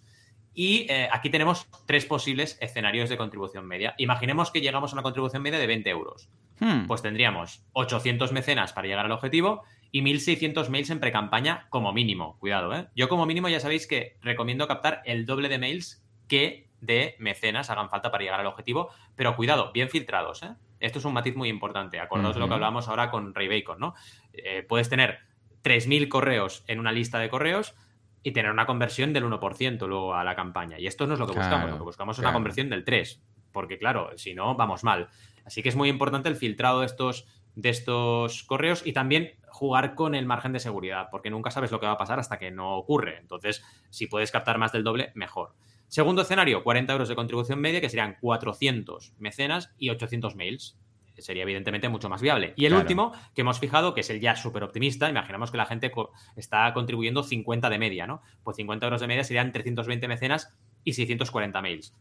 Y 0.60 0.88
eh, 0.90 1.08
aquí 1.12 1.30
tenemos 1.30 1.68
tres 1.86 2.08
posibles 2.08 2.58
escenarios 2.60 3.10
de 3.10 3.18
contribución 3.18 3.68
media. 3.68 3.94
Imaginemos 4.00 4.50
que 4.50 4.60
llegamos 4.60 4.92
a 4.92 4.96
una 4.96 5.04
contribución 5.04 5.44
media 5.44 5.60
de 5.60 5.68
20 5.68 5.88
euros. 5.92 6.32
Hmm. 6.60 6.88
Pues 6.88 7.04
tendríamos 7.04 7.64
800 7.74 8.32
mecenas 8.32 8.74
para 8.74 8.88
llegar 8.88 9.06
al 9.06 9.12
objetivo 9.12 9.66
y 9.92 10.02
1.600 10.02 10.70
mails 10.70 10.90
en 10.90 11.00
pre-campaña 11.00 11.68
como 11.70 11.94
mínimo. 11.94 12.40
Cuidado, 12.40 12.74
¿eh? 12.74 12.88
Yo 12.96 13.08
como 13.08 13.28
mínimo 13.28 13.50
ya 13.50 13.60
sabéis 13.60 13.86
que 13.86 14.18
recomiendo 14.24 14.68
captar 14.68 15.04
el 15.06 15.28
doble 15.28 15.48
de 15.48 15.60
mails 15.60 16.04
que 16.28 16.68
de 16.82 17.16
mecenas 17.20 17.70
hagan 17.70 17.92
falta 17.92 18.10
para 18.10 18.24
llegar 18.24 18.40
al 18.40 18.48
objetivo. 18.48 18.90
Pero 19.16 19.36
cuidado, 19.36 19.72
bien 19.74 19.92
filtrados, 19.92 20.42
¿eh? 20.42 20.56
Esto 20.80 20.98
es 20.98 21.06
un 21.06 21.14
matiz 21.14 21.36
muy 21.36 21.50
importante. 21.50 22.00
Acordaos 22.00 22.34
de 22.34 22.40
lo 22.40 22.48
que 22.48 22.56
hablábamos 22.56 22.88
ahora 22.88 23.12
con 23.12 23.36
Ray 23.36 23.48
Bacon, 23.48 23.80
¿no? 23.80 23.94
Eh, 24.34 24.66
puedes 24.68 24.90
tener 24.90 25.20
3.000 25.64 26.08
correos 26.08 26.64
en 26.66 26.80
una 26.80 26.92
lista 26.92 27.20
de 27.20 27.30
correos 27.30 27.76
y 28.24 28.32
tener 28.32 28.52
una 28.52 28.66
conversión 28.66 29.14
del 29.14 29.26
1% 29.26 29.88
luego 29.88 30.16
a 30.16 30.24
la 30.24 30.36
campaña. 30.36 30.80
Y 30.80 30.88
esto 30.88 31.08
no 31.08 31.14
es 31.14 31.20
lo 31.20 31.28
que 31.28 31.38
buscamos. 31.38 31.70
Lo 31.70 31.78
que 31.78 31.84
buscamos 31.84 32.18
es 32.18 32.24
una 32.24 32.34
conversión 32.34 32.70
del 32.70 32.84
3%. 32.84 33.20
Porque, 33.52 33.78
claro, 33.78 34.12
si 34.18 34.34
no, 34.34 34.56
vamos 34.56 34.84
mal. 34.84 35.10
Así 35.46 35.64
que 35.64 35.70
es 35.70 35.76
muy 35.76 35.90
importante 35.90 36.30
el 36.30 36.36
filtrado 36.36 36.82
de 36.82 36.86
estos, 36.86 37.26
de 37.56 37.70
estos 37.70 38.44
correos 38.44 38.86
y 38.86 38.94
también 38.94 39.32
jugar 39.50 39.96
con 39.96 40.14
el 40.14 40.26
margen 40.26 40.54
de 40.54 40.60
seguridad, 40.60 41.08
porque 41.10 41.30
nunca 41.30 41.50
sabes 41.50 41.72
lo 41.72 41.80
que 41.80 41.88
va 41.88 41.94
a 41.94 41.98
pasar 41.98 42.20
hasta 42.20 42.38
que 42.38 42.52
no 42.52 42.76
ocurre. 42.76 43.18
Entonces, 43.18 43.64
si 43.90 44.08
puedes 44.08 44.32
captar 44.32 44.58
más 44.58 44.72
del 44.72 44.84
doble, 44.84 45.12
mejor. 45.16 45.56
Segundo 45.88 46.22
escenario, 46.22 46.64
40 46.64 46.92
euros 46.92 47.10
de 47.10 47.16
contribución 47.16 47.60
media, 47.60 47.82
que 47.82 47.90
serían 47.90 48.18
400 48.20 49.14
mecenas 49.18 49.74
y 49.78 49.90
800 49.90 50.36
mails. 50.36 50.78
Sería 51.22 51.44
evidentemente 51.44 51.90
mucho 51.90 52.10
más 52.10 52.22
viable. 52.22 52.54
Y 52.56 52.66
el 52.66 52.74
último, 52.74 53.14
que 53.34 53.42
hemos 53.42 53.60
fijado, 53.60 53.94
que 53.94 54.02
es 54.02 54.10
el 54.10 54.20
ya 54.20 54.36
súper 54.36 54.64
optimista, 54.64 55.10
imaginamos 55.10 55.52
que 55.52 55.58
la 55.58 55.66
gente 55.66 55.92
está 56.36 56.74
contribuyendo 56.74 57.24
50 57.24 57.70
de 57.70 57.80
media, 57.80 58.08
¿no? 58.08 58.22
Pues 58.44 58.58
50 58.58 58.86
euros 58.86 59.02
de 59.02 59.08
media 59.08 59.24
serían 59.24 59.52
320 59.52 60.08
mecenas 60.08 60.54
y 60.84 60.94
640 60.94 61.62
mails. 61.62 61.94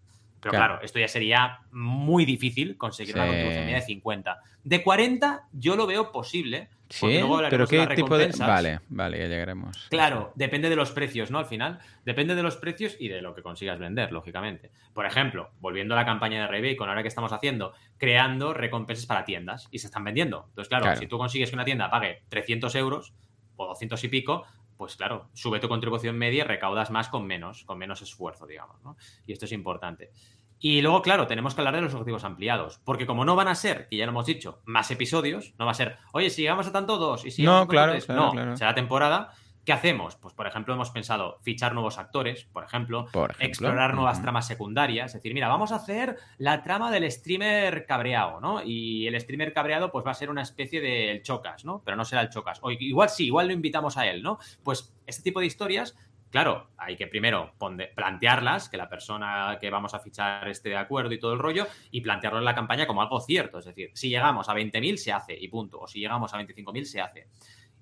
Pero 0.51 0.59
claro. 0.59 0.79
esto 0.83 0.99
ya 0.99 1.09
sería 1.09 1.61
muy 1.73 2.25
difícil 2.25 2.77
conseguir 2.77 3.17
una 3.17 3.27
contribución 3.27 3.65
media 3.65 3.81
de 3.81 3.87
50. 3.87 4.43
De 4.63 4.83
40 4.83 5.49
yo 5.53 5.77
lo 5.77 5.87
veo 5.87 6.13
posible. 6.13 6.69
Sí, 6.89 7.21
pero 7.51 7.67
¿qué 7.67 7.85
tipo 7.97 8.17
de...? 8.17 8.31
Vale, 8.39 8.81
vale, 8.89 9.19
ya 9.19 9.27
llegaremos. 9.27 9.89
Claro, 9.91 10.33
depende 10.37 10.69
de 10.69 10.77
los 10.77 10.93
precios, 10.93 11.33
¿no? 11.33 11.41
Al 11.41 11.47
final, 11.47 11.81
depende 12.05 12.37
de 12.37 12.45
los 12.45 12.57
precios 12.57 12.97
y 13.01 13.09
de 13.09 13.23
lo 13.23 13.35
que 13.35 13.43
consigas 13.43 13.79
vender, 13.81 14.13
lógicamente. 14.13 14.71
Por 14.95 15.05
ejemplo, 15.05 15.51
volviendo 15.59 15.95
a 15.95 15.97
la 15.97 16.05
campaña 16.05 16.43
de 16.43 16.47
Rebay, 16.47 16.77
con 16.77 16.89
ahora 16.89 17.03
que 17.03 17.09
estamos 17.09 17.33
haciendo, 17.33 17.73
creando 17.99 18.55
recompensas 18.55 19.07
para 19.07 19.25
tiendas 19.25 19.67
y 19.73 19.81
se 19.81 19.89
están 19.89 20.05
vendiendo. 20.05 20.45
Entonces, 20.51 20.69
claro, 20.69 20.95
si 20.95 21.09
tú 21.09 21.19
consigues 21.19 21.51
que 21.51 21.57
una 21.57 21.65
tienda 21.65 21.91
pague 21.91 22.23
300 22.29 22.73
euros 22.77 23.15
o 23.57 23.67
200 23.67 24.05
y 24.05 24.09
pico, 24.09 24.47
pues 24.77 24.97
claro, 24.97 25.31
sube 25.33 25.59
tu 25.59 25.69
contribución 25.69 26.17
media 26.19 26.45
y 26.45 26.47
recaudas 26.47 26.91
más 26.91 27.09
con 27.09 27.27
menos, 27.27 27.65
con 27.65 27.79
menos 27.79 28.03
esfuerzo, 28.03 28.47
digamos, 28.47 28.83
¿no? 28.83 28.97
Y 29.27 29.33
esto 29.33 29.47
es 29.47 29.53
importante. 29.53 30.11
Y 30.59 30.81
luego, 30.81 31.03
claro, 31.03 31.27
tenemos 31.27 31.55
que 31.55 31.61
hablar 31.61 31.75
de 31.75 31.83
los 31.83 31.95
objetivos 31.95 32.25
ampliados. 32.25 32.81
Porque 32.85 33.07
como 33.07 33.25
no 33.25 33.37
van 33.37 33.49
a 33.49 33.55
ser, 33.55 33.89
que 33.89 33.97
ya 33.97 34.07
lo 34.07 34.13
hemos 34.13 34.27
dicho, 34.27 34.63
más 34.65 34.91
episodios, 34.91 35.55
no 35.59 35.67
va 35.67 35.73
a 35.73 35.75
ser, 35.75 35.99
oye, 36.13 36.31
si 36.31 36.43
llegamos 36.43 36.67
a 36.67 36.73
tanto 36.73 36.97
dos 36.97 37.25
y 37.25 37.31
si 37.31 37.43
no, 37.43 37.67
claro, 37.67 37.95
no, 38.09 38.57
será 38.57 38.75
temporada. 38.75 39.33
¿Qué 39.67 39.73
hacemos? 39.73 40.15
Pues, 40.15 40.33
por 40.33 40.47
ejemplo, 40.47 40.73
hemos 40.75 40.91
pensado 40.91 41.41
fichar 41.43 41.75
nuevos 41.75 41.99
actores, 41.99 42.45
por 42.53 42.63
ejemplo, 42.63 43.09
explorar 43.41 43.95
nuevas 43.95 44.23
tramas 44.23 44.47
secundarias. 44.47 45.07
Es 45.07 45.15
decir, 45.15 45.35
mira, 45.35 45.49
vamos 45.49 45.73
a 45.73 45.77
hacer 45.77 46.17
la 46.39 46.63
trama 46.63 46.93
del 46.93 47.11
streamer 47.11 47.85
cabreado, 47.85 48.41
¿no? 48.41 48.63
Y 48.63 49.09
el 49.09 49.21
streamer 49.21 49.53
cabreado, 49.53 49.91
pues 49.91 50.07
va 50.07 50.13
a 50.13 50.15
ser 50.15 50.31
una 50.31 50.43
especie 50.43 50.81
de 50.81 51.21
chocas, 51.25 51.65
¿no? 51.65 51.83
Pero 51.85 51.97
no 51.97 52.05
será 52.05 52.23
el 52.23 52.31
chocas. 52.31 52.61
O 52.63 52.71
igual 52.71 53.09
sí, 53.09 53.27
igual 53.27 53.49
lo 53.49 53.55
invitamos 53.55 53.97
a 53.97 54.07
él, 54.07 54.23
¿no? 54.23 54.39
Pues 54.63 54.95
este 55.05 55.25
tipo 55.25 55.41
de 55.41 55.47
historias 55.47 55.97
Claro, 56.37 56.69
hay 56.77 56.97
que 56.97 57.07
primero 57.07 57.55
plantearlas, 57.95 58.69
que 58.69 58.77
la 58.77 58.91
persona 58.91 59.57
que 59.59 59.71
vamos 59.71 59.95
a 59.95 60.01
fichar 60.01 60.47
esté 60.49 60.69
de 60.69 60.77
acuerdo 60.77 61.15
y 61.15 61.19
todo 61.19 61.33
el 61.33 61.39
rollo, 61.39 61.67
y 61.91 62.03
plantearlo 62.03 62.41
en 62.41 62.45
la 62.45 62.55
campaña 62.55 62.87
como 62.87 63.01
algo 63.01 63.21
cierto. 63.21 63.61
Es 63.61 63.65
decir, 63.65 63.91
si 63.95 64.11
llegamos 64.11 64.47
a 64.51 64.55
20.000 64.55 64.99
se 64.99 65.15
hace 65.15 65.35
y 65.35 65.49
punto. 65.49 65.81
O 65.81 65.87
si 65.87 65.99
llegamos 65.99 66.35
a 66.35 66.39
25.000 66.39 66.85
se 66.85 67.01
hace. 67.01 67.29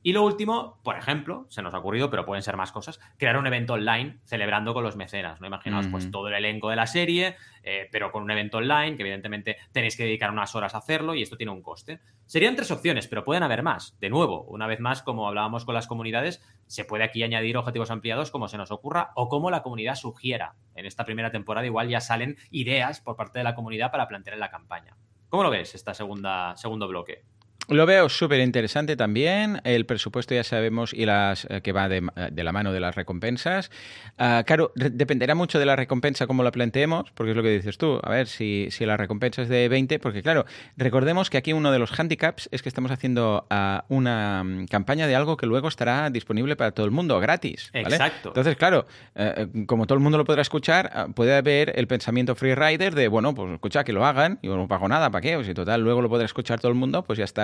Y 0.07 0.12
lo 0.12 0.22
último, 0.22 0.82
por 0.84 0.98
ejemplo, 0.98 1.46
se 1.48 1.62
nos 1.62 1.72
ha 1.72 1.78
ocurrido, 1.78 2.11
pero 2.11 2.26
pueden 2.26 2.42
ser 2.42 2.59
más 2.59 2.72
cosas, 2.72 3.00
crear 3.16 3.38
un 3.38 3.46
evento 3.46 3.72
online 3.72 4.18
celebrando 4.26 4.74
con 4.74 4.84
los 4.84 4.96
mecenas. 4.96 5.40
¿no? 5.40 5.46
Imaginaos, 5.46 5.86
pues 5.86 6.11
todo 6.11 6.28
el 6.28 6.34
elenco 6.34 6.68
de 6.68 6.76
la 6.76 6.86
serie, 6.86 7.36
eh, 7.62 7.88
pero 7.90 8.12
con 8.12 8.22
un 8.22 8.30
evento 8.30 8.59
online, 8.59 8.98
que 8.98 9.02
evidentemente 9.02 9.57
tenéis 9.72 9.96
que 9.96 10.05
dedicar 10.05 10.30
unas 10.30 10.55
horas 10.55 10.74
a 10.74 10.78
hacerlo 10.78 11.14
y 11.14 11.22
esto 11.22 11.38
tiene 11.38 11.52
un 11.52 11.62
coste. 11.62 12.00
Serían 12.26 12.55
tres 12.55 12.70
opciones, 12.70 13.09
pero 13.09 13.24
pueden 13.24 13.44
haber 13.44 13.62
más. 13.62 13.98
De 13.98 14.11
nuevo, 14.11 14.42
una 14.42 14.66
vez 14.66 14.78
más, 14.78 15.02
como 15.02 15.26
hablábamos 15.26 15.64
con 15.64 15.74
las 15.74 15.86
comunidades, 15.86 16.42
se 16.66 16.84
puede 16.84 17.05
aquí 17.05 17.22
añadir 17.22 17.57
objetivos 17.57 17.90
ampliados 17.90 18.30
como 18.30 18.48
se 18.48 18.59
nos 18.59 18.72
ocurra 18.72 19.12
o 19.14 19.30
como 19.30 19.50
la 19.50 19.62
comunidad 19.62 19.94
sugiera. 19.94 20.57
En 20.74 20.84
esta 20.84 21.07
primera 21.07 21.30
temporada 21.30 21.66
igual 21.66 21.88
ya 21.88 22.02
salen 22.02 22.36
ideas 22.50 23.00
por 23.00 23.16
parte 23.16 23.38
de 23.38 23.44
la 23.44 23.55
comunidad 23.55 23.90
para 23.90 24.07
plantear 24.07 24.34
en 24.34 24.40
la 24.40 24.50
campaña. 24.50 24.98
¿Cómo 25.30 25.44
lo 25.44 25.50
ves, 25.50 25.82
segunda, 25.94 26.55
segundo 26.59 26.88
bloque? 26.88 27.24
Lo 27.68 27.86
veo 27.86 28.11
súper 28.11 28.40
interesante 28.40 28.94
también. 28.94 29.61
El 29.64 29.86
presupuesto 29.86 30.34
ya 30.34 30.44
sabemos 30.44 30.92
y 30.92 31.07
las 31.07 31.46
eh, 31.48 31.62
que 31.62 31.72
va 31.72 31.88
de, 31.88 32.02
la 32.02 32.52
mano 32.52 32.72
de 32.72 32.80
las 32.80 32.94
recompensas. 32.94 33.70
Ah, 34.18 34.42
claro, 34.46 34.72
dependerá 34.74 35.34
mucho 35.34 35.59
de 35.59 35.64
la 35.64 35.74
recompensa 35.74 36.26
como 36.26 36.42
la 36.42 36.52
planteemos, 36.52 37.11
porque 37.12 37.30
es 37.30 37.36
lo 37.36 37.42
que 37.42 37.48
dices 37.48 37.78
tú. 37.78 38.00
A 38.02 38.11
ver 38.11 38.26
si, 38.26 38.68
si 38.70 38.84
la 38.84 38.98
recompensa 38.98 39.42
es 39.42 39.48
de 39.48 39.68
20, 39.68 39.98
porque 39.98 40.22
claro, 40.22 40.44
recordemos 40.76 41.30
que 41.30 41.38
aquí 41.38 41.55
uno 41.55 41.72
de 41.72 41.78
los 41.78 41.98
handicaps 41.98 42.50
es 42.52 42.62
que 42.62 42.68
estamos 42.68 42.90
haciendo 42.90 43.46
ah, 43.48 43.86
una 43.88 44.44
mm, 44.44 44.66
campaña 44.66 45.07
de 45.07 45.16
algo 45.16 45.38
que 45.38 45.46
luego 45.46 45.68
estará 45.68 46.11
disponible 46.11 46.57
para 46.57 46.72
todo 46.72 46.84
el 46.84 46.92
mundo, 46.92 47.18
gratis. 47.18 47.70
Exacto. 47.72 48.28
Entonces, 48.28 48.57
claro, 48.57 48.86
eh, 49.14 49.46
como 49.66 49.86
todo 49.86 49.96
el 49.96 50.02
mundo 50.02 50.18
lo 50.18 50.24
podrá 50.24 50.42
escuchar, 50.42 50.90
ah, 50.92 51.07
puede 51.14 51.34
haber 51.34 51.78
el 51.78 51.86
pensamiento 51.86 52.34
freerider 52.34 52.94
de, 52.94 53.09
bueno, 53.09 53.34
pues 53.34 53.55
escucha 53.55 53.84
que 53.84 53.94
lo 53.94 54.05
hagan, 54.05 54.38
yo 54.42 54.55
no 54.55 54.68
pago 54.68 54.86
nada, 54.86 55.11
¿para 55.11 55.22
qué? 55.22 55.36
O 55.36 55.44
si 55.44 55.55
total, 55.55 55.80
luego 55.80 56.02
lo 56.02 56.11
podrá 56.11 56.26
escuchar 56.26 56.61
todo 56.61 56.70
el 56.70 56.76
mundo, 56.76 57.02
pues 57.05 57.18
ya 57.18 57.24
está, 57.24 57.43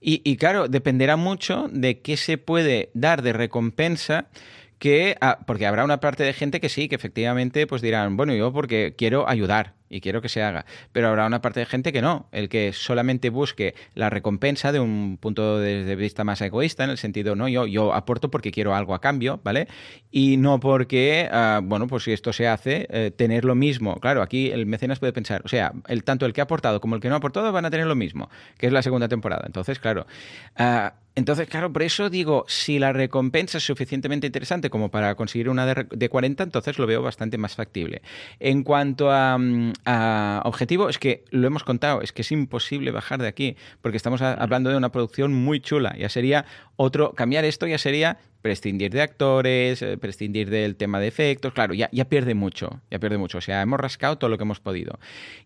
y, 0.00 0.36
claro, 0.36 0.68
dependerá 0.68 1.16
mucho 1.16 1.68
de 1.70 2.00
qué 2.00 2.16
se 2.16 2.38
puede 2.38 2.90
dar 2.94 3.22
de 3.22 3.32
recompensa 3.32 4.26
que, 4.78 5.16
ah, 5.20 5.38
porque 5.46 5.66
habrá 5.66 5.84
una 5.84 6.00
parte 6.00 6.24
de 6.24 6.32
gente 6.32 6.60
que 6.60 6.68
sí, 6.68 6.88
que 6.88 6.96
efectivamente 6.96 7.68
pues 7.68 7.82
dirán, 7.82 8.16
bueno, 8.16 8.34
yo 8.34 8.52
porque 8.52 8.94
quiero 8.98 9.28
ayudar, 9.28 9.74
y 9.92 10.00
quiero 10.00 10.22
que 10.22 10.28
se 10.28 10.42
haga. 10.42 10.64
Pero 10.92 11.08
habrá 11.08 11.26
una 11.26 11.40
parte 11.40 11.60
de 11.60 11.66
gente 11.66 11.92
que 11.92 12.02
no, 12.02 12.26
el 12.32 12.48
que 12.48 12.72
solamente 12.72 13.30
busque 13.30 13.74
la 13.94 14.10
recompensa 14.10 14.72
de 14.72 14.80
un 14.80 15.18
punto 15.20 15.58
de 15.58 15.94
vista 15.96 16.24
más 16.24 16.40
egoísta, 16.40 16.84
en 16.84 16.90
el 16.90 16.98
sentido, 16.98 17.36
no, 17.36 17.48
yo, 17.48 17.66
yo 17.66 17.92
aporto 17.94 18.30
porque 18.30 18.50
quiero 18.50 18.74
algo 18.74 18.94
a 18.94 19.00
cambio, 19.00 19.40
¿vale? 19.44 19.68
Y 20.10 20.36
no 20.36 20.60
porque, 20.60 21.28
ah, 21.30 21.60
bueno, 21.62 21.86
pues 21.86 22.04
si 22.04 22.12
esto 22.12 22.32
se 22.32 22.48
hace, 22.48 22.86
eh, 22.90 23.10
tener 23.14 23.44
lo 23.44 23.54
mismo. 23.54 23.96
Claro, 23.96 24.22
aquí 24.22 24.50
el 24.50 24.66
mecenas 24.66 24.98
puede 24.98 25.12
pensar, 25.12 25.42
o 25.44 25.48
sea, 25.48 25.72
el, 25.88 26.04
tanto 26.04 26.26
el 26.26 26.32
que 26.32 26.40
ha 26.40 26.44
aportado 26.44 26.80
como 26.80 26.94
el 26.94 27.00
que 27.00 27.08
no 27.08 27.14
ha 27.14 27.18
aportado 27.18 27.52
van 27.52 27.64
a 27.64 27.70
tener 27.70 27.86
lo 27.86 27.94
mismo, 27.94 28.30
que 28.58 28.66
es 28.66 28.72
la 28.72 28.82
segunda 28.82 29.08
temporada. 29.08 29.44
Entonces, 29.46 29.78
claro. 29.78 30.06
Uh, 30.58 30.90
entonces, 31.14 31.46
claro, 31.46 31.70
por 31.70 31.82
eso 31.82 32.08
digo, 32.08 32.46
si 32.48 32.78
la 32.78 32.92
recompensa 32.94 33.58
es 33.58 33.64
suficientemente 33.64 34.26
interesante 34.26 34.70
como 34.70 34.90
para 34.90 35.14
conseguir 35.14 35.50
una 35.50 35.66
de, 35.66 35.86
de 35.90 36.08
40, 36.08 36.42
entonces 36.42 36.78
lo 36.78 36.86
veo 36.86 37.02
bastante 37.02 37.36
más 37.36 37.54
factible. 37.54 38.00
En 38.40 38.62
cuanto 38.62 39.10
a, 39.10 39.38
objetivo 40.44 40.88
es 40.88 40.98
que 40.98 41.24
lo 41.30 41.46
hemos 41.46 41.64
contado, 41.64 42.02
es 42.02 42.12
que 42.12 42.22
es 42.22 42.32
imposible 42.32 42.90
bajar 42.90 43.20
de 43.20 43.28
aquí, 43.28 43.56
porque 43.80 43.96
estamos 43.96 44.22
hablando 44.22 44.70
de 44.70 44.76
una 44.76 44.92
producción 44.92 45.32
muy 45.32 45.60
chula. 45.60 45.94
Ya 45.98 46.08
sería 46.08 46.44
otro, 46.76 47.12
cambiar 47.12 47.44
esto 47.44 47.66
ya 47.66 47.78
sería 47.78 48.18
prescindir 48.42 48.92
de 48.92 49.02
actores, 49.02 49.82
eh, 49.82 49.96
prescindir 49.96 50.50
del 50.50 50.76
tema 50.76 51.00
de 51.00 51.06
efectos, 51.06 51.52
claro, 51.52 51.74
ya, 51.74 51.88
ya 51.92 52.04
pierde 52.06 52.34
mucho, 52.34 52.80
ya 52.90 52.98
pierde 52.98 53.18
mucho. 53.18 53.38
O 53.38 53.40
sea, 53.40 53.62
hemos 53.62 53.80
rascado 53.80 54.18
todo 54.18 54.30
lo 54.30 54.36
que 54.36 54.44
hemos 54.44 54.60
podido. 54.60 54.98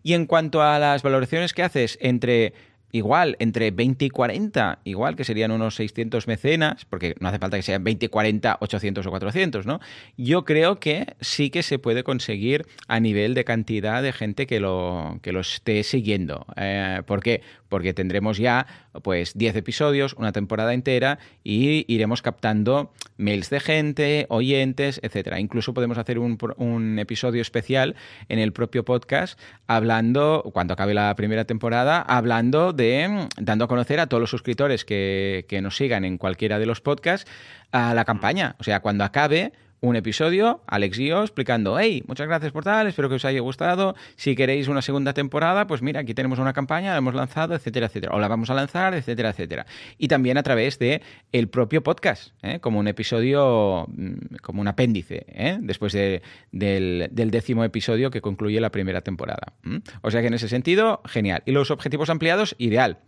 Y 0.03 0.13
en 0.13 0.25
cuanto 0.25 0.61
a 0.61 0.79
las 0.79 1.03
valoraciones 1.03 1.53
que 1.53 1.63
haces 1.63 1.97
entre 2.01 2.53
igual, 2.91 3.35
entre 3.39 3.71
20 3.71 4.05
y 4.05 4.09
40, 4.09 4.79
igual 4.83 5.15
que 5.15 5.23
serían 5.23 5.51
unos 5.51 5.75
600 5.75 6.27
mecenas, 6.27 6.85
porque 6.85 7.15
no 7.19 7.27
hace 7.27 7.39
falta 7.39 7.57
que 7.57 7.63
sean 7.63 7.83
20, 7.83 8.09
40, 8.09 8.57
800 8.59 9.05
o 9.05 9.09
400, 9.09 9.65
¿no? 9.65 9.79
Yo 10.15 10.45
creo 10.45 10.79
que 10.79 11.15
sí 11.19 11.49
que 11.49 11.63
se 11.63 11.79
puede 11.79 12.03
conseguir 12.03 12.65
a 12.87 12.99
nivel 12.99 13.33
de 13.33 13.43
cantidad 13.43 14.01
de 14.01 14.13
gente 14.13 14.47
que 14.47 14.59
lo, 14.59 15.19
que 15.21 15.31
lo 15.31 15.41
esté 15.41 15.83
siguiendo. 15.83 16.45
Eh, 16.55 17.01
¿Por 17.05 17.21
qué? 17.21 17.41
Porque 17.69 17.93
tendremos 17.93 18.37
ya 18.37 18.65
pues 19.03 19.33
10 19.37 19.57
episodios, 19.57 20.13
una 20.13 20.31
temporada 20.31 20.73
entera 20.73 21.19
y 21.43 21.85
iremos 21.93 22.21
captando 22.21 22.93
mails 23.17 23.49
de 23.49 23.59
gente, 23.59 24.25
oyentes, 24.29 24.99
etcétera. 25.03 25.39
Incluso 25.39 25.73
podemos 25.73 25.97
hacer 25.97 26.19
un, 26.19 26.37
un 26.57 26.99
episodio 26.99 27.41
especial 27.41 27.95
en 28.29 28.39
el 28.39 28.53
propio 28.53 28.85
podcast 28.85 29.39
hablando, 29.67 30.49
cuando 30.53 30.73
acabe 30.73 30.93
la 30.93 31.13
primera 31.15 31.45
temporada, 31.45 32.01
hablando 32.01 32.73
de 32.77 33.07
mm, 33.07 33.27
dando 33.43 33.65
a 33.65 33.67
conocer 33.67 33.99
a 33.99 34.07
todos 34.07 34.21
los 34.21 34.29
suscriptores 34.29 34.85
que, 34.85 35.45
que 35.49 35.61
nos 35.61 35.75
sigan 35.75 36.05
en 36.05 36.17
cualquiera 36.17 36.59
de 36.59 36.65
los 36.65 36.79
podcasts 36.79 37.29
a 37.71 37.93
la 37.93 38.05
campaña. 38.05 38.55
O 38.59 38.63
sea, 38.63 38.79
cuando 38.79 39.03
acabe 39.03 39.51
un 39.79 39.95
episodio, 39.95 40.61
Alex 40.67 40.97
explicando, 40.97 41.79
hey, 41.79 42.03
muchas 42.07 42.27
gracias 42.27 42.51
por 42.51 42.63
tal, 42.63 42.87
espero 42.87 43.09
que 43.09 43.15
os 43.15 43.25
haya 43.25 43.39
gustado. 43.41 43.95
Si 44.15 44.35
queréis 44.35 44.67
una 44.67 44.81
segunda 44.81 45.13
temporada, 45.13 45.67
pues 45.67 45.81
mira, 45.81 45.99
aquí 45.99 46.13
tenemos 46.13 46.39
una 46.39 46.53
campaña, 46.53 46.91
la 46.91 46.97
hemos 46.97 47.13
lanzado, 47.13 47.53
etcétera, 47.53 47.85
etcétera. 47.85 48.15
O 48.15 48.19
la 48.19 48.27
vamos 48.27 48.49
a 48.49 48.55
lanzar, 48.55 48.93
etcétera, 48.95 49.29
etcétera. 49.29 49.65
Y 49.97 50.07
también 50.07 50.37
a 50.37 50.43
través 50.43 50.79
de 50.79 51.01
el 51.31 51.47
propio 51.49 51.83
podcast, 51.83 52.33
¿eh? 52.41 52.59
como 52.59 52.79
un 52.79 52.87
episodio, 52.87 53.85
mm, 53.89 54.37
como 54.41 54.61
un 54.61 54.67
apéndice, 54.67 55.25
¿eh? 55.27 55.57
después 55.61 55.93
del, 55.93 56.21
décimo 56.51 57.63
episodio 57.63 58.09
que 58.09 58.21
concluye 58.21 58.59
la 58.59 58.71
primera 58.71 59.01
temporada. 59.01 59.53
O 60.01 60.09
sea 60.09 60.21
que 60.21 60.27
en 60.27 60.33
ese 60.33 60.49
sentido, 60.49 61.01
genial. 61.05 61.43
Y 61.45 61.51
los 61.51 61.69
objetivos 61.71 62.09
ampliados, 62.09 62.55
ideal 62.57 62.99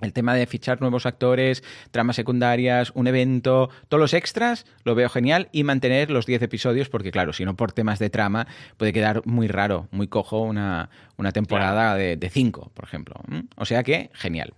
el 0.00 0.12
tema 0.12 0.34
de 0.34 0.46
fichar 0.46 0.80
nuevos 0.80 1.06
actores, 1.06 1.64
tramas 1.90 2.16
secundarias, 2.16 2.92
un 2.94 3.06
evento, 3.06 3.70
todos 3.88 4.00
los 4.00 4.14
extras, 4.14 4.66
lo 4.84 4.94
veo 4.94 5.08
genial 5.08 5.48
y 5.52 5.64
mantener 5.64 6.10
los 6.10 6.26
10 6.26 6.42
episodios 6.42 6.88
porque 6.88 7.10
claro, 7.10 7.32
si 7.32 7.44
no 7.44 7.56
por 7.56 7.72
temas 7.72 7.98
de 7.98 8.10
trama 8.10 8.46
puede 8.76 8.92
quedar 8.92 9.22
muy 9.24 9.48
raro, 9.48 9.88
muy 9.90 10.08
cojo 10.08 10.40
una, 10.42 10.90
temporada 11.32 11.94
de 11.96 12.30
5, 12.30 12.72
por 12.74 12.84
ejemplo. 12.84 13.16
O 13.56 13.64
sea 13.64 13.82
que 13.82 14.10
genial. 14.14 14.54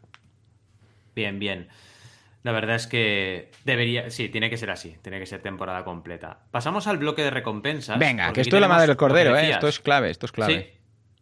Bien, 1.14 1.38
bien. 1.38 1.68
La 2.44 2.52
verdad 2.52 2.76
es 2.76 2.86
que 2.86 3.50
debería, 3.64 4.10
sí, 4.10 4.28
tiene 4.28 4.48
que 4.48 4.56
ser 4.56 4.70
así, 4.70 4.96
tiene 5.02 5.18
que 5.18 5.26
ser 5.26 5.42
temporada 5.42 5.84
completa. 5.84 6.38
Pasamos 6.50 6.86
al 6.86 6.98
bloque 6.98 7.22
de 7.22 7.30
recompensas. 7.30 7.98
Venga, 7.98 8.32
que 8.32 8.42
esto 8.42 8.56
es 8.56 8.62
la 8.62 8.68
madre 8.68 8.86
del 8.86 8.96
cordero, 8.96 9.36
¿eh? 9.36 9.50
esto 9.50 9.66
es 9.68 9.80
clave, 9.80 10.10
esto 10.10 10.26
es 10.26 10.32
clave. 10.32 10.77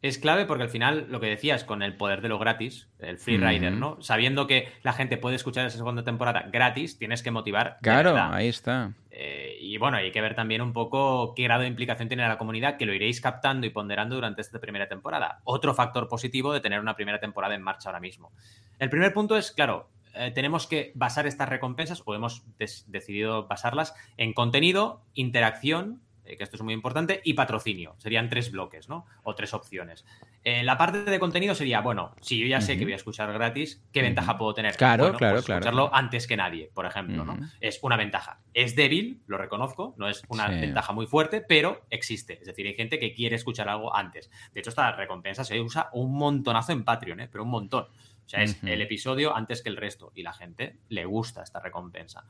Es 0.07 0.19
clave 0.19 0.47
porque 0.47 0.63
al 0.63 0.69
final, 0.69 1.07
lo 1.11 1.21
que 1.21 1.27
decías, 1.27 1.65
con 1.65 1.83
el 1.83 1.97
poder 1.97 2.21
de 2.21 2.29
lo 2.29 2.39
gratis, 2.39 2.89
el 3.01 3.19
free 3.19 3.39
rider, 3.39 3.73
¿no? 3.73 4.01
Sabiendo 4.01 4.47
que 4.47 4.69
la 4.83 4.93
gente 4.93 5.17
puede 5.17 5.37
escuchar 5.37 5.67
esa 5.67 5.77
segunda 5.77 6.05
temporada 6.05 6.49
gratis, 6.53 6.99
tienes 6.99 7.23
que 7.23 7.31
motivar. 7.31 7.79
Claro, 7.83 8.17
ahí 8.17 8.49
está. 8.49 8.93
Eh, 9.11 9.57
y 9.61 9.79
bueno, 9.79 9.97
hay 9.97 10.13
que 10.13 10.21
ver 10.21 10.35
también 10.35 10.61
un 10.61 10.73
poco 10.73 11.35
qué 11.35 11.45
grado 11.45 11.63
de 11.63 11.69
implicación 11.69 12.09
tiene 12.09 12.29
la 12.29 12.39
comunidad, 12.39 12.77
que 12.77 12.87
lo 12.87 12.95
iréis 12.95 13.21
captando 13.21 13.67
y 13.67 13.71
ponderando 13.71 14.15
durante 14.15 14.43
esta 14.43 14.61
primera 14.61 14.89
temporada. 14.89 15.41
Otro 15.45 15.75
factor 15.75 16.09
positivo 16.09 16.53
de 16.53 16.61
tener 16.61 16.81
una 16.81 16.95
primera 16.95 17.19
temporada 17.19 17.55
en 17.55 17.63
marcha 17.63 17.89
ahora 17.89 18.01
mismo. 18.01 18.31
El 18.79 18.91
primer 18.91 19.13
punto 19.13 19.37
es, 19.37 19.51
claro, 19.51 19.89
eh, 20.15 20.31
tenemos 20.31 20.67
que 20.67 20.93
basar 20.95 21.27
estas 21.27 21.49
recompensas, 21.49 22.03
o 22.05 22.15
hemos 22.15 22.45
decidido 22.59 23.47
basarlas, 23.47 23.95
en 24.17 24.33
contenido, 24.33 25.03
interacción 25.15 26.03
eh, 26.27 26.37
que 26.37 26.45
esto 26.45 26.57
es 26.57 26.63
muy 26.63 26.75
importante, 26.75 27.21
y 27.25 27.35
patrocinio. 27.35 27.95
Serían 27.99 28.29
tres 28.29 28.51
bloques, 28.51 28.89
¿no? 28.89 29.07
O 29.23 29.35
tres 29.35 29.55
opciones. 29.55 30.05
Eh, 30.45 30.63
la 30.63 30.77
parte 30.77 31.05
de 31.05 31.19
contenido 31.19 31.55
sería, 31.55 31.81
bueno, 31.81 32.15
si 32.21 32.39
yo 32.39 32.47
ya 32.47 32.61
sé 32.61 32.79
que 32.79 32.85
voy 32.85 32.93
a 32.93 32.97
escuchar 32.97 33.33
gratis, 33.33 33.83
¿qué 33.93 34.03
ventaja 34.03 34.39
puedo 34.39 34.55
tener? 34.55 34.77
Claro, 34.77 35.13
claro, 35.15 35.37
pues 35.37 35.45
claro. 35.45 35.61
Escucharlo 35.61 35.95
antes 35.95 36.27
que 36.27 36.37
nadie, 36.37 36.71
por 36.73 36.87
ejemplo, 36.87 37.25
¿no? 37.25 37.39
Es 37.61 37.79
una 37.83 37.97
ventaja. 37.97 38.41
Es 38.55 38.77
débil, 38.77 39.23
lo 39.27 39.39
reconozco, 39.39 39.95
no 39.97 40.09
es 40.09 40.23
una 40.29 40.49
ventaja 40.49 40.93
muy 40.93 41.07
fuerte, 41.07 41.41
pero 41.41 41.87
existe. 41.91 42.35
Es 42.41 42.47
decir, 42.47 42.67
hay 42.67 42.75
gente 42.75 42.99
que 42.99 43.13
quiere 43.13 43.37
escuchar 43.37 43.69
algo 43.69 43.95
antes. 43.95 44.31
De 44.53 44.61
hecho, 44.61 44.71
esta 44.71 44.93
recompensa 44.93 45.45
se 45.45 45.61
usa 45.61 45.91
un 45.93 46.17
montonazo 46.17 46.73
en 46.73 46.85
Patreon, 46.85 47.21
¿eh? 47.21 47.29
Pero 47.31 47.45
un 47.45 47.51
montón. 47.51 47.85
O 47.85 48.29
sea, 48.29 48.43
es 48.43 48.61
el 48.65 48.83
episodio 48.83 49.37
antes 49.37 49.63
que 49.63 49.69
el 49.69 49.77
resto. 49.77 50.11
Y 50.15 50.25
la 50.25 50.33
gente 50.33 50.81
le 50.89 51.05
gusta 51.05 51.43
esta 51.43 51.61
recompensa. 51.61 52.25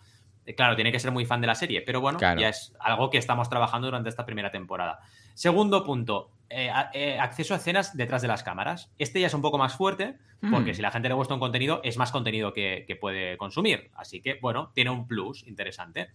Eh, 0.46 0.54
claro, 0.54 0.76
tiene 0.76 0.92
que 0.92 1.00
ser 1.00 1.10
muy 1.10 1.26
fan 1.26 1.40
de 1.40 1.48
la 1.48 1.56
serie, 1.56 1.82
pero 1.82 2.00
bueno, 2.00 2.18
ya 2.20 2.48
es 2.48 2.72
algo 2.78 3.10
que 3.10 3.18
estamos 3.18 3.50
trabajando 3.50 3.88
durante 3.88 4.08
esta 4.08 4.24
primera 4.24 4.50
temporada. 4.50 5.00
Segundo 5.34 5.84
punto, 5.84 6.30
eh, 6.48 6.70
eh, 6.94 7.18
acceso 7.18 7.52
a 7.52 7.56
escenas 7.56 7.96
detrás 7.96 8.22
de 8.22 8.28
las 8.28 8.44
cámaras. 8.44 8.90
Este 8.98 9.20
ya 9.20 9.26
es 9.26 9.34
un 9.34 9.42
poco 9.42 9.58
más 9.58 9.74
fuerte, 9.74 10.16
porque 10.40 10.70
mm. 10.70 10.74
si 10.76 10.82
la 10.82 10.92
gente 10.92 11.08
le 11.08 11.14
gusta 11.14 11.34
un 11.34 11.40
contenido, 11.40 11.80
es 11.82 11.96
más 11.96 12.12
contenido 12.12 12.52
que, 12.52 12.98
puede 13.00 13.36
consumir. 13.36 13.90
Así 13.96 14.20
que, 14.20 14.38
bueno, 14.40 14.70
tiene 14.72 14.90
un 14.90 15.08
plus 15.08 15.44
interesante. 15.48 16.10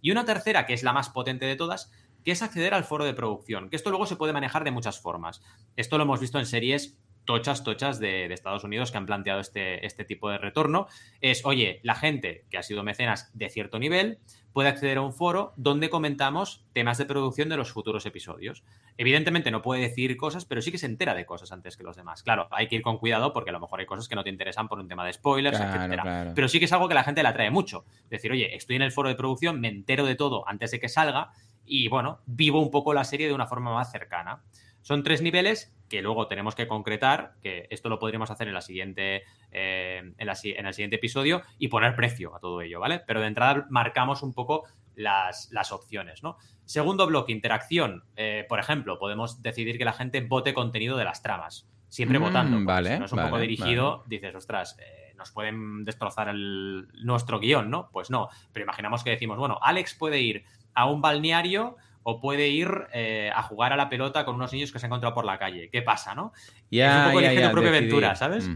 Y 0.00 0.12
una 0.12 0.24
tercera, 0.24 0.64
que 0.64 0.74
es 0.74 0.84
la 0.84 0.92
más 0.92 1.08
potente 1.10 1.46
de 1.46 1.56
todas, 1.56 1.90
que 2.24 2.30
es 2.30 2.42
acceder 2.42 2.74
al 2.74 2.84
foro 2.84 3.04
de 3.04 3.14
producción, 3.14 3.68
que 3.68 3.74
esto 3.74 3.90
luego 3.90 4.06
se 4.06 4.14
puede 4.14 4.32
manejar 4.32 4.62
de 4.62 4.70
muchas 4.70 5.00
formas. 5.00 5.42
Esto 5.74 5.98
lo 5.98 6.04
hemos 6.04 6.20
visto 6.20 6.38
en 6.38 6.46
series 6.46 6.96
tochas, 7.24 7.64
tochas 7.64 7.98
de, 7.98 8.32
Estados 8.32 8.64
Unidos 8.64 8.90
que 8.90 8.98
han 8.98 9.06
planteado 9.06 9.40
este, 9.40 9.84
este, 9.86 10.04
tipo 10.04 10.30
de 10.30 10.38
retorno. 10.38 10.86
Es, 11.20 11.44
oye, 11.44 11.80
la 11.82 11.94
gente 11.94 12.44
que 12.50 12.58
ha 12.58 12.62
sido 12.62 12.82
mecenas 12.82 13.30
de 13.34 13.48
cierto 13.50 13.78
nivel 13.78 14.18
puede 14.52 14.68
acceder 14.68 14.98
a 14.98 15.02
un 15.02 15.12
foro 15.12 15.52
donde 15.56 15.88
comentamos 15.88 16.66
temas 16.72 16.98
de 16.98 17.06
producción 17.06 17.48
de 17.48 17.56
los 17.56 17.72
futuros 17.72 18.04
episodios. 18.06 18.64
Evidentemente 18.98 19.50
no 19.50 19.62
puede 19.62 19.82
decir 19.82 20.16
cosas, 20.16 20.44
pero 20.44 20.60
sí 20.60 20.70
que 20.70 20.78
se 20.78 20.86
entera 20.86 21.14
de 21.14 21.24
cosas 21.24 21.52
antes 21.52 21.76
que 21.76 21.82
los 21.82 21.96
demás. 21.96 22.22
Claro, 22.22 22.48
hay 22.50 22.68
que 22.68 22.76
ir 22.76 22.82
con 22.82 22.98
cuidado 22.98 23.32
porque 23.32 23.50
a 23.50 23.52
lo 23.52 23.60
mejor 23.60 23.80
hay 23.80 23.86
cosas 23.86 24.08
que 24.08 24.14
no 24.14 24.24
te 24.24 24.30
interesan 24.30 24.68
por 24.68 24.78
un 24.78 24.88
tema 24.88 25.06
de 25.06 25.12
spoilers, 25.12 25.58
etc. 25.58 26.32
Pero 26.34 26.48
sí 26.48 26.58
que 26.58 26.66
es 26.66 26.72
algo 26.72 26.88
que 26.88 26.94
la 26.94 27.04
gente 27.04 27.22
le 27.22 27.28
atrae 27.28 27.50
mucho. 27.50 27.84
Decir, 28.10 28.32
oye, 28.32 28.54
estoy 28.54 28.76
en 28.76 28.82
el 28.82 28.92
foro 28.92 29.08
de 29.08 29.14
producción, 29.14 29.60
me 29.60 29.68
entero 29.68 30.04
de 30.04 30.16
todo 30.16 30.46
antes 30.48 30.70
de 30.70 30.80
que 30.80 30.88
salga 30.88 31.30
y 31.64 31.88
bueno, 31.88 32.20
vivo 32.26 32.60
un 32.60 32.70
poco 32.70 32.92
la 32.92 33.04
serie 33.04 33.28
de 33.28 33.34
una 33.34 33.46
forma 33.46 33.72
más 33.72 33.90
cercana. 33.90 34.42
Son 34.82 35.02
tres 35.02 35.22
niveles 35.22 35.74
que 35.88 36.02
luego 36.02 36.26
tenemos 36.26 36.54
que 36.54 36.66
concretar, 36.66 37.34
que 37.42 37.66
esto 37.70 37.88
lo 37.88 37.98
podríamos 37.98 38.30
hacer 38.30 38.48
en, 38.48 38.54
la 38.54 38.62
siguiente, 38.62 39.24
eh, 39.50 40.14
en, 40.16 40.28
en, 40.28 40.66
el 40.66 40.74
siguiente 40.74 40.96
episodio 40.96 41.42
y 41.58 41.68
poner 41.68 41.94
precio 41.94 42.34
a 42.34 42.40
todo 42.40 42.62
ello, 42.62 42.80
¿vale? 42.80 43.00
Pero 43.06 43.20
de 43.20 43.26
entrada 43.26 43.66
marcamos 43.68 44.22
un 44.22 44.32
poco 44.32 44.64
las, 44.94 45.50
las 45.52 45.72
opciones, 45.72 46.22
¿no? 46.22 46.36
Segundo 46.64 47.06
bloque, 47.06 47.32
interacción. 47.32 48.04
Eh, 48.16 48.46
por 48.48 48.58
ejemplo, 48.58 48.98
podemos 48.98 49.42
decidir 49.42 49.78
que 49.78 49.84
la 49.84 49.92
gente 49.92 50.20
vote 50.20 50.54
contenido 50.54 50.96
de 50.96 51.04
las 51.04 51.22
tramas, 51.22 51.68
siempre 51.88 52.18
mm, 52.18 52.22
votando. 52.22 52.64
Vale, 52.64 52.94
si 52.94 52.98
no 52.98 53.04
es 53.04 53.12
un 53.12 53.22
poco 53.22 53.38
dirigido, 53.38 54.04
dices, 54.06 54.34
ostras, 54.34 54.76
eh, 54.80 55.12
nos 55.16 55.30
pueden 55.30 55.84
destrozar 55.84 56.28
el, 56.28 56.88
nuestro 57.04 57.38
guion, 57.38 57.70
¿no? 57.70 57.90
Pues 57.92 58.10
no, 58.10 58.28
pero 58.52 58.64
imaginamos 58.64 59.04
que 59.04 59.10
decimos, 59.10 59.38
bueno, 59.38 59.58
Alex 59.62 59.94
puede 59.94 60.20
ir 60.20 60.44
a 60.74 60.86
un 60.86 61.02
balneario 61.02 61.76
o 62.04 62.20
puede 62.20 62.48
ir 62.48 62.68
eh, 62.92 63.30
a 63.34 63.42
jugar 63.42 63.72
a 63.72 63.76
la 63.76 63.88
pelota 63.88 64.24
con 64.24 64.34
unos 64.34 64.52
niños 64.52 64.72
que 64.72 64.78
se 64.78 64.86
han 64.86 64.90
encontrado 64.90 65.14
por 65.14 65.24
la 65.24 65.38
calle. 65.38 65.70
¿Qué 65.70 65.82
pasa, 65.82 66.14
no? 66.14 66.32
es 66.70 66.94
un 66.94 67.12
poco 67.12 67.20
tu 67.20 67.52
propia 67.52 67.70
aventura, 67.70 68.14
¿sabes? 68.14 68.48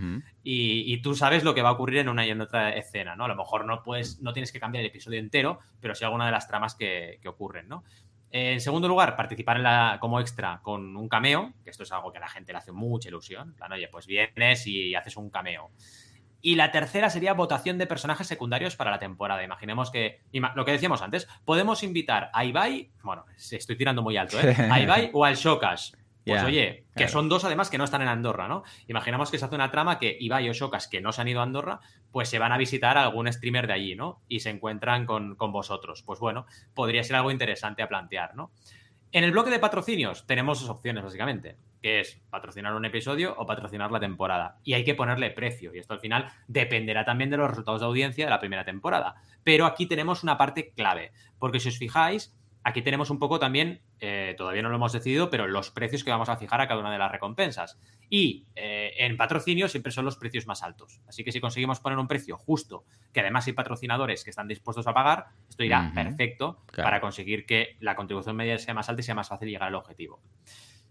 y, 0.43 1.01
tú 1.03 1.15
sabes 1.15 1.45
lo 1.45 1.55
que 1.55 1.63
va 1.63 1.71
a 1.71 1.73
ocurrir 1.73 1.99
en 1.99 2.09
una 2.09 2.27
y 2.27 2.31
en 2.31 2.41
otra 2.41 2.71
escena, 2.71 3.15
¿no? 3.15 3.25
A 3.25 3.29
lo 3.29 3.37
mejor 3.37 3.65
no 3.65 3.83
puedes, 3.83 4.21
no 4.21 4.33
tienes 4.33 4.53
que 4.53 4.61
cambiar 4.61 4.83
el 4.83 4.91
episodio 4.91 5.19
entero, 5.19 5.61
pero 5.81 5.95
sí 5.95 6.05
alguna 6.05 6.27
de 6.27 6.33
las 6.33 6.49
tramas 6.49 6.75
que, 6.75 7.21
ocurren, 7.27 7.69
¿no? 7.69 7.85
En 8.31 8.61
segundo 8.61 8.89
lugar, 8.89 9.17
participar 9.17 9.57
en 9.59 9.63
la, 9.63 9.99
como 10.01 10.21
extra 10.21 10.61
con 10.63 10.97
un 10.97 11.09
cameo, 11.09 11.55
que 11.63 11.71
esto 11.71 11.85
es 11.85 11.93
algo 11.93 12.11
que 12.13 12.19
a 12.19 12.23
la 12.23 12.29
gente 12.29 12.53
le 12.53 12.59
hace 12.59 12.73
mucha 12.73 13.09
ilusión. 13.09 13.55
Plan, 13.55 13.73
oye, 13.73 13.89
pues 13.89 14.07
vienes 14.07 14.67
y 14.67 14.95
haces 14.95 15.17
un 15.17 15.31
cameo. 15.31 15.71
Y 16.41 16.55
la 16.55 16.71
tercera 16.71 17.11
sería 17.11 17.35
votación 17.35 17.79
de 17.79 17.87
personajes 17.87 18.27
secundarios 18.27 18.77
para 18.77 18.91
la 18.91 18.99
temporada. 18.99 19.43
Imaginemos 19.43 19.91
que, 19.91 20.21
lo 20.55 20.65
que 20.65 20.73
decíamos 20.73 21.03
antes, 21.03 21.27
podemos 21.45 21.83
invitar 21.83 22.31
a 22.33 22.45
Ibai, 22.45 22.93
bueno, 23.03 23.25
estoy 23.37 23.77
tirando 23.77 24.03
muy 24.03 24.17
alto, 24.17 24.39
¿eh? 24.41 24.55
A 24.71 24.81
Ibai 24.81 25.11
o 25.13 25.25
al 25.25 25.37
Shokas. 25.37 25.97
Pues 26.25 26.43
oye, 26.43 26.87
que 26.97 27.07
son 27.07 27.29
dos 27.29 27.45
además 27.45 27.71
que 27.71 27.79
no 27.79 27.85
están 27.85 28.03
en 28.03 28.09
Andorra, 28.09 28.49
¿no? 28.49 28.65
Imaginamos 28.89 29.31
que 29.31 29.39
se 29.39 29.45
hace 29.45 29.55
una 29.55 29.71
trama 29.71 30.01
que 30.01 30.17
Ibai 30.19 30.49
o 30.51 30.53
Shokas, 30.53 30.89
que 30.89 31.01
no 31.01 31.13
se 31.13 31.21
han 31.21 31.29
ido 31.29 31.39
a 31.39 31.45
Andorra, 31.45 31.79
pues 32.11 32.29
se 32.29 32.41
van 32.41 32.51
a 32.51 32.59
visitar 32.59 32.99
a 32.99 33.05
algún 33.05 33.33
streamer 33.33 33.69
de 33.69 33.73
allí, 33.75 33.95
¿no? 33.95 34.23
Y 34.27 34.41
se 34.41 34.51
encuentran 34.51 35.07
con, 35.07 35.37
con 35.37 35.53
vosotros. 35.53 36.03
Pues 36.03 36.19
bueno, 36.19 36.47
podría 36.75 37.05
ser 37.05 37.15
algo 37.15 37.31
interesante 37.31 37.83
a 37.83 37.89
plantear, 37.89 38.35
¿no? 38.35 38.51
En 39.13 39.23
el 39.23 39.31
bloque 39.31 39.51
de 39.51 39.61
patrocinios 39.61 40.27
tenemos 40.27 40.61
dos 40.61 40.69
opciones, 40.69 41.05
básicamente, 41.05 41.57
que 41.83 42.01
es 42.01 42.23
patrocinar 42.31 42.75
un 42.75 42.85
episodio 42.85 43.35
o 43.37 43.47
patrocinar 43.47 43.91
la 43.91 44.01
temporada. 44.01 44.59
Y 44.65 44.75
hay 44.75 44.85
que 44.85 44.95
ponerle 44.95 45.31
precio, 45.31 45.75
y 45.75 45.79
esto 45.79 45.95
al 45.95 46.01
final 46.01 46.29
dependerá 46.49 47.05
también 47.05 47.31
de 47.31 47.37
los 47.37 47.49
resultados 47.49 47.81
de 47.81 47.87
audiencia 47.87 48.25
de 48.25 48.31
la 48.31 48.41
primera 48.41 48.65
temporada. 48.65 49.15
Pero 49.45 49.67
aquí 49.67 49.87
tenemos 49.87 50.23
una 50.23 50.39
parte 50.39 50.73
clave, 50.73 51.13
porque 51.39 51.61
si 51.61 51.69
os 51.69 51.79
fijáis, 51.79 52.37
Aquí 52.67 52.83
tenemos 52.83 53.11
un 53.11 53.21
poco 53.21 53.39
también, 53.39 53.81
eh, 54.01 54.35
todavía 54.37 54.61
no 54.61 54.71
lo 54.71 54.75
hemos 54.75 54.93
decidido, 54.93 55.31
pero 55.31 55.47
los 55.47 55.71
precios 55.71 56.03
que 56.03 56.11
vamos 56.11 56.29
a 56.29 56.37
fijar 56.37 56.61
a 56.61 56.67
cada 56.67 56.81
una 56.81 56.91
de 56.91 56.99
las 56.99 57.13
recompensas. 57.13 57.79
Y 58.11 58.49
eh, 58.57 58.93
en 58.99 59.17
patrocinio 59.17 59.69
siempre 59.69 59.93
son 59.93 60.05
los 60.05 60.17
precios 60.17 60.49
más 60.49 60.65
altos. 60.65 61.01
Así 61.07 61.23
que 61.23 61.31
si 61.31 61.41
conseguimos 61.41 61.79
poner 61.79 61.97
un 61.97 62.09
precio 62.09 62.37
justo, 62.37 62.85
que 63.13 63.21
además 63.21 63.47
hay 63.47 63.53
patrocinadores 63.53 64.25
que 64.25 64.31
están 64.31 64.49
dispuestos 64.49 64.89
a 64.89 64.93
pagar, 64.93 65.27
esto 65.49 65.63
irá 65.63 65.93
perfecto 65.95 66.65
para 66.75 67.01
conseguir 67.01 67.47
que 67.47 67.77
la 67.79 67.95
contribución 67.95 68.35
media 68.35 68.59
sea 68.59 68.75
más 68.75 68.89
alta 68.89 68.99
y 69.01 69.05
sea 69.05 69.15
más 69.15 69.29
fácil 69.29 69.49
llegar 69.49 69.69
al 69.69 69.77
objetivo. 69.77 70.21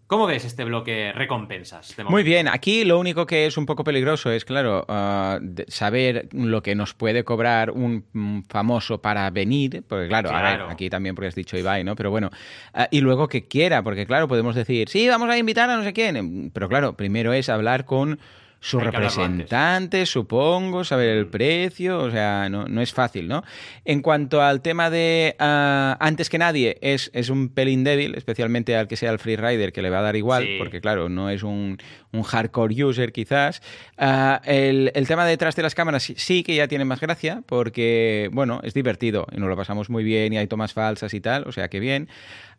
¿Cómo 0.08 0.28
ves 0.28 0.46
este 0.46 0.64
bloque 0.64 1.12
recompensas? 1.14 1.96
Muy 2.08 2.22
bien, 2.22 2.48
aquí 2.48 2.84
lo 2.84 3.00
único 3.00 3.26
que 3.26 3.48
es 3.48 3.58
un 3.58 3.66
poco 3.66 3.84
peligroso 3.84 4.32
es, 4.32 4.46
claro, 4.46 4.86
ah, 4.88 5.40
saber 5.68 6.30
lo 6.32 6.62
que 6.62 6.76
nos 6.76 6.94
puede 6.94 7.24
cobrar 7.24 7.72
un 7.72 8.46
famoso 8.48 9.02
para 9.02 9.28
venir, 9.32 9.84
porque 9.88 10.08
claro, 10.08 10.30
aquí 10.70 10.92
también 10.92 11.16
porque 11.16 11.30
has 11.30 11.36
dicho 11.36 11.58
Ibai, 11.58 11.84
¿no? 11.84 11.96
Pero 11.96 12.12
bueno, 12.12 12.30
ah, 12.76 12.88
y 12.92 13.02
luego 13.02 13.28
que 13.28 13.48
quiera, 13.48 13.82
porque 13.82 14.06
claro, 14.06 14.28
podemos 14.28 14.54
decir, 14.54 14.90
sí, 14.90 15.08
vamos 15.08 15.28
a 15.30 15.40
invitar 15.40 15.72
a 15.72 15.78
no 15.78 15.84
sé 15.84 15.92
quién, 15.92 16.52
pero 16.54 16.70
claro, 16.70 16.96
primero 16.96 17.34
es 17.34 17.50
hablar 17.50 17.86
con 17.86 18.20
su 18.66 18.80
representante, 18.80 20.08
supongo, 20.08 20.84
saber 20.84 21.10
el 21.10 21.28
precio, 21.28 22.00
o 22.00 22.10
sea, 22.10 22.50
no, 22.50 22.66
no, 22.66 22.82
es 22.82 22.94
fácil, 22.94 23.28
¿no? 23.28 23.44
En 23.86 24.02
cuanto 24.02 24.42
al 24.42 24.64
tema 24.64 24.90
de 24.90 25.36
ah, 25.38 25.96
antes 26.00 26.32
que 26.32 26.40
nadie, 26.40 26.80
es, 26.82 27.12
es 27.14 27.30
un 27.30 27.50
pelín 27.50 27.84
débil, 27.84 28.16
especialmente 28.16 28.76
al 28.76 28.88
que 28.88 28.98
sea 28.98 29.12
el 29.12 29.20
freerider, 29.20 29.72
que 29.72 29.84
le 29.84 29.92
va 29.92 30.00
a 30.00 30.02
dar 30.02 30.16
igual, 30.16 30.48
porque 30.58 30.82
claro, 30.82 31.10
no 31.10 31.30
es 31.30 31.44
un, 31.44 31.78
un 32.12 32.24
hardcore 32.24 32.84
user 32.84 33.12
quizás. 33.12 33.62
Ah, 34.00 34.42
el, 34.46 34.92
el, 34.96 35.08
tema 35.08 35.28
detrás 35.28 35.56
de 35.56 35.62
las 35.62 35.76
cámaras 35.76 36.12
sí 36.16 36.42
que 36.42 36.56
ya 36.56 36.68
tiene 36.68 36.86
más 36.86 37.00
gracia, 37.00 37.44
porque, 37.46 38.32
bueno, 38.34 38.62
es 38.64 38.74
divertido 38.74 39.28
y 39.32 39.40
nos 39.40 39.48
lo 39.48 39.56
pasamos 39.56 39.92
muy 39.92 40.04
bien 40.04 40.34
y 40.34 40.40
hay 40.40 40.48
tomas 40.48 40.74
falsas 40.74 41.14
y 41.14 41.22
tal, 41.22 41.44
o 41.46 41.52
sea 41.52 41.70
que 41.70 41.80
bien 41.80 42.10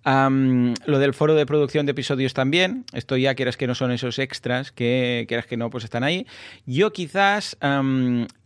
lo 0.07 0.99
del 1.01 1.15
foro 1.15 1.35
de 1.35 1.47
producción 1.47 1.85
de 1.85 1.93
episodios 1.93 2.33
también. 2.33 2.85
Esto 2.93 3.17
ya 3.17 3.35
quieras 3.35 3.57
que 3.57 3.67
no 3.67 3.75
son 3.75 3.91
esos 3.91 4.19
extras, 4.19 4.71
que 4.71 5.25
quieras 5.27 5.47
que 5.47 5.57
no, 5.57 5.69
pues 5.69 5.85
están 5.97 6.05
ahí. 6.05 6.27
Yo 6.67 6.93
quizás 6.93 7.57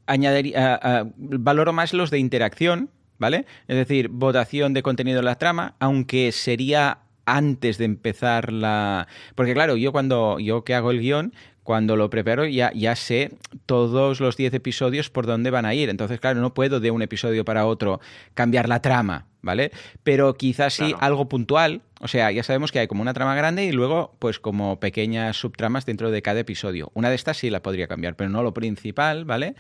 añadiría, 0.07 1.07
valoro 1.17 1.73
más 1.73 1.93
los 1.93 2.11
de 2.11 2.19
interacción, 2.19 2.91
¿vale? 3.19 3.47
Es 3.69 3.77
decir, 3.77 4.09
votación 4.09 4.73
de 4.73 4.83
contenido 4.83 5.19
en 5.19 5.25
la 5.25 5.37
trama, 5.37 5.75
aunque 5.81 6.33
sería 6.33 6.99
antes 7.27 7.79
de 7.79 7.85
empezar 7.85 8.53
la... 8.53 9.07
Porque 9.35 9.55
claro, 9.55 9.77
yo 9.77 9.93
cuando 9.93 10.39
yo 10.39 10.65
que 10.65 10.75
hago 10.75 10.91
el 10.91 11.01
guion, 11.01 11.33
cuando 11.63 11.95
lo 11.95 12.11
preparo 12.11 12.47
ya, 12.47 12.73
ya 12.75 12.97
sé 12.97 13.37
todos 13.67 14.21
los 14.21 14.37
10 14.37 14.55
episodios 14.55 15.11
por 15.11 15.27
dónde 15.27 15.51
van 15.51 15.67
a 15.67 15.75
ir. 15.75 15.91
Entonces, 15.91 16.19
claro, 16.19 16.41
no 16.41 16.55
puedo 16.55 16.81
de 16.81 16.91
un 16.91 17.03
episodio 17.03 17.45
para 17.45 17.67
otro 17.67 18.01
cambiar 18.35 18.69
la 18.69 18.83
trama, 18.83 19.27
¿vale? 19.43 19.71
Pero 20.03 20.35
quizás 20.35 20.75
sí 20.75 20.95
algo 20.99 21.29
puntual. 21.29 21.83
O 22.01 22.09
sea, 22.09 22.31
ya 22.33 22.43
sabemos 22.43 22.73
que 22.73 22.79
hay 22.79 22.89
como 22.89 23.03
una 23.03 23.13
trama 23.13 23.35
grande 23.35 23.65
y 23.65 23.73
luego, 23.73 24.17
pues 24.19 24.41
como 24.41 24.81
pequeñas 24.81 25.37
subtramas 25.37 25.85
dentro 25.85 26.11
de 26.11 26.23
cada 26.23 26.41
episodio. 26.41 26.91
Una 26.95 27.11
de 27.11 27.15
estas 27.15 27.37
sí 27.37 27.51
la 27.51 27.63
podría 27.63 27.89
cambiar, 27.89 28.17
pero 28.17 28.31
no 28.31 28.43
lo 28.43 28.55
principal, 28.55 29.27
¿vale? 29.27 29.55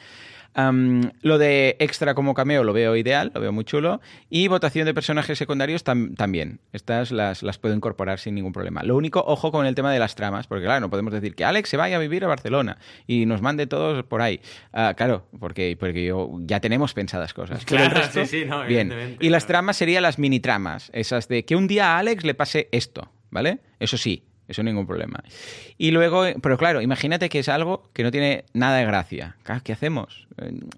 lo 1.22 1.38
de 1.38 1.76
extra 1.78 2.14
como 2.14 2.34
cameo 2.34 2.64
lo 2.64 2.72
veo 2.72 2.96
ideal, 2.96 3.30
lo 3.34 3.40
veo 3.40 3.52
muy 3.52 3.64
chulo. 3.64 4.00
Y 4.28 4.48
votación 4.48 4.86
de 4.86 4.94
personajes 4.94 5.38
secundarios 5.38 5.84
también. 5.84 6.60
Estas 6.72 7.12
las, 7.12 7.42
las, 7.42 7.58
puedo 7.58 7.74
incorporar 7.74 8.18
sin 8.18 8.34
ningún 8.34 8.52
problema. 8.52 8.82
Lo 8.82 8.96
único, 8.96 9.22
ojo 9.26 9.52
con 9.52 9.66
el 9.66 9.74
tema 9.74 9.92
de 9.92 9.98
las 9.98 10.14
tramas, 10.14 10.46
porque 10.46 10.64
claro, 10.64 10.80
no 10.80 10.90
podemos 10.90 11.12
decir 11.12 11.34
que 11.34 11.44
Alex 11.44 11.68
se 11.68 11.76
vaya 11.76 11.96
a 11.96 11.98
vivir 11.98 12.24
a 12.24 12.28
Barcelona 12.28 12.78
y 13.06 13.26
nos 13.26 13.42
mande 13.42 13.66
todos 13.66 14.04
por 14.04 14.22
ahí. 14.22 14.40
Ah, 14.72 14.94
claro, 14.96 15.26
porque, 15.38 15.76
porque 15.78 16.04
yo, 16.04 16.30
ya 16.40 16.60
tenemos 16.60 16.94
pensadas 16.94 17.32
cosas. 17.32 17.64
Claro, 17.64 18.00
sí, 18.12 18.26
sí, 18.26 18.44
no, 18.44 18.64
bien. 18.64 19.16
Y 19.20 19.28
las 19.28 19.46
tramas 19.46 19.76
serían 19.76 20.02
las 20.02 20.18
mini 20.18 20.40
tramas, 20.40 20.90
esas 20.92 21.28
de 21.28 21.44
que 21.44 21.54
un 21.54 21.68
día 21.68 21.94
a 21.94 21.98
Alex 21.98 22.24
le 22.30 22.34
pase 22.34 22.68
esto, 22.72 23.10
¿vale? 23.30 23.60
Eso 23.78 23.96
sí, 23.96 24.24
eso 24.48 24.62
ningún 24.62 24.86
problema. 24.86 25.22
Y 25.78 25.90
luego, 25.90 26.24
pero 26.42 26.58
claro, 26.58 26.80
imagínate 26.80 27.28
que 27.28 27.38
es 27.38 27.48
algo 27.48 27.90
que 27.92 28.02
no 28.02 28.10
tiene 28.10 28.44
nada 28.52 28.78
de 28.78 28.84
gracia. 28.84 29.36
¿Qué 29.62 29.72
hacemos? 29.72 30.26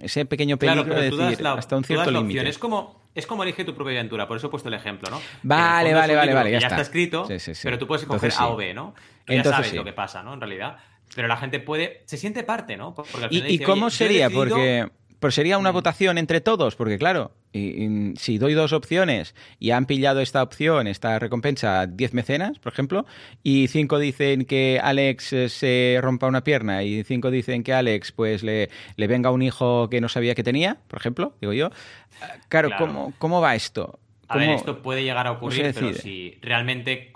Ese 0.00 0.26
pequeño 0.26 0.58
peligro 0.58 0.94
de 0.94 1.10
decir 1.10 1.46
hasta 1.46 1.76
un 1.76 1.84
cierto 1.84 2.10
límite. 2.10 2.48
Es 2.48 2.58
como, 2.58 3.00
es 3.14 3.26
como 3.26 3.42
elige 3.42 3.64
tu 3.64 3.74
propia 3.74 3.94
aventura, 3.94 4.28
por 4.28 4.36
eso 4.36 4.48
he 4.48 4.50
puesto 4.50 4.68
el 4.68 4.74
ejemplo, 4.74 5.10
¿no? 5.10 5.20
Vale, 5.42 5.94
vale, 5.94 6.14
vale, 6.14 6.34
vale. 6.34 6.50
Ya, 6.50 6.58
está. 6.58 6.80
escrito, 6.80 7.26
pero 7.62 7.78
tú 7.78 7.86
puedes 7.86 8.02
escoger 8.02 8.32
A 8.36 8.48
o 8.48 8.56
B, 8.56 8.74
¿no? 8.74 8.94
Ya 9.26 9.44
sabes 9.44 9.72
lo 9.74 9.84
que 9.84 9.92
pasa, 9.92 10.22
¿no? 10.22 10.34
En 10.34 10.40
realidad. 10.40 10.76
Pero 11.14 11.28
la 11.28 11.36
gente 11.36 11.60
puede. 11.60 12.02
Se 12.06 12.16
siente 12.16 12.42
parte, 12.42 12.76
¿no? 12.76 12.94
¿Y, 13.30 13.58
cómo 13.60 13.90
sería? 13.90 14.30
Porque. 14.30 14.88
Pero 15.18 15.30
sería 15.30 15.56
una 15.56 15.70
mm. 15.70 15.74
votación 15.74 16.18
entre 16.18 16.40
todos, 16.40 16.74
porque 16.74 16.98
claro, 16.98 17.30
y, 17.52 18.14
si 18.16 18.38
doy 18.38 18.54
dos 18.54 18.72
opciones 18.72 19.34
y 19.58 19.70
han 19.70 19.86
pillado 19.86 20.20
esta 20.20 20.42
opción, 20.42 20.86
esta 20.86 21.18
recompensa, 21.18 21.86
10 21.86 22.14
mecenas, 22.14 22.58
por 22.58 22.72
ejemplo, 22.72 23.06
y 23.42 23.68
cinco 23.68 23.98
dicen 23.98 24.44
que 24.44 24.80
Alex 24.82 25.32
eh, 25.32 25.48
se 25.48 25.98
rompa 26.00 26.26
una 26.26 26.44
pierna 26.44 26.82
y 26.82 27.04
cinco 27.04 27.30
dicen 27.30 27.62
que 27.62 27.72
Alex 27.72 28.12
pues 28.12 28.42
le, 28.42 28.70
le 28.96 29.06
venga 29.06 29.30
un 29.30 29.42
hijo 29.42 29.88
que 29.90 30.00
no 30.00 30.08
sabía 30.08 30.34
que 30.34 30.42
tenía, 30.42 30.78
por 30.88 30.98
ejemplo, 30.98 31.34
digo 31.40 31.52
yo. 31.52 31.70
Ah, 32.20 32.36
claro, 32.48 32.70
¿cómo, 32.78 33.12
¿cómo 33.18 33.40
va 33.40 33.54
esto? 33.54 33.98
A 34.28 34.38
ver, 34.38 34.50
esto 34.50 34.80
puede 34.80 35.02
llegar 35.02 35.26
a 35.26 35.32
ocurrir, 35.32 35.72
pero 35.74 35.92
si 35.92 36.38
realmente 36.40 37.12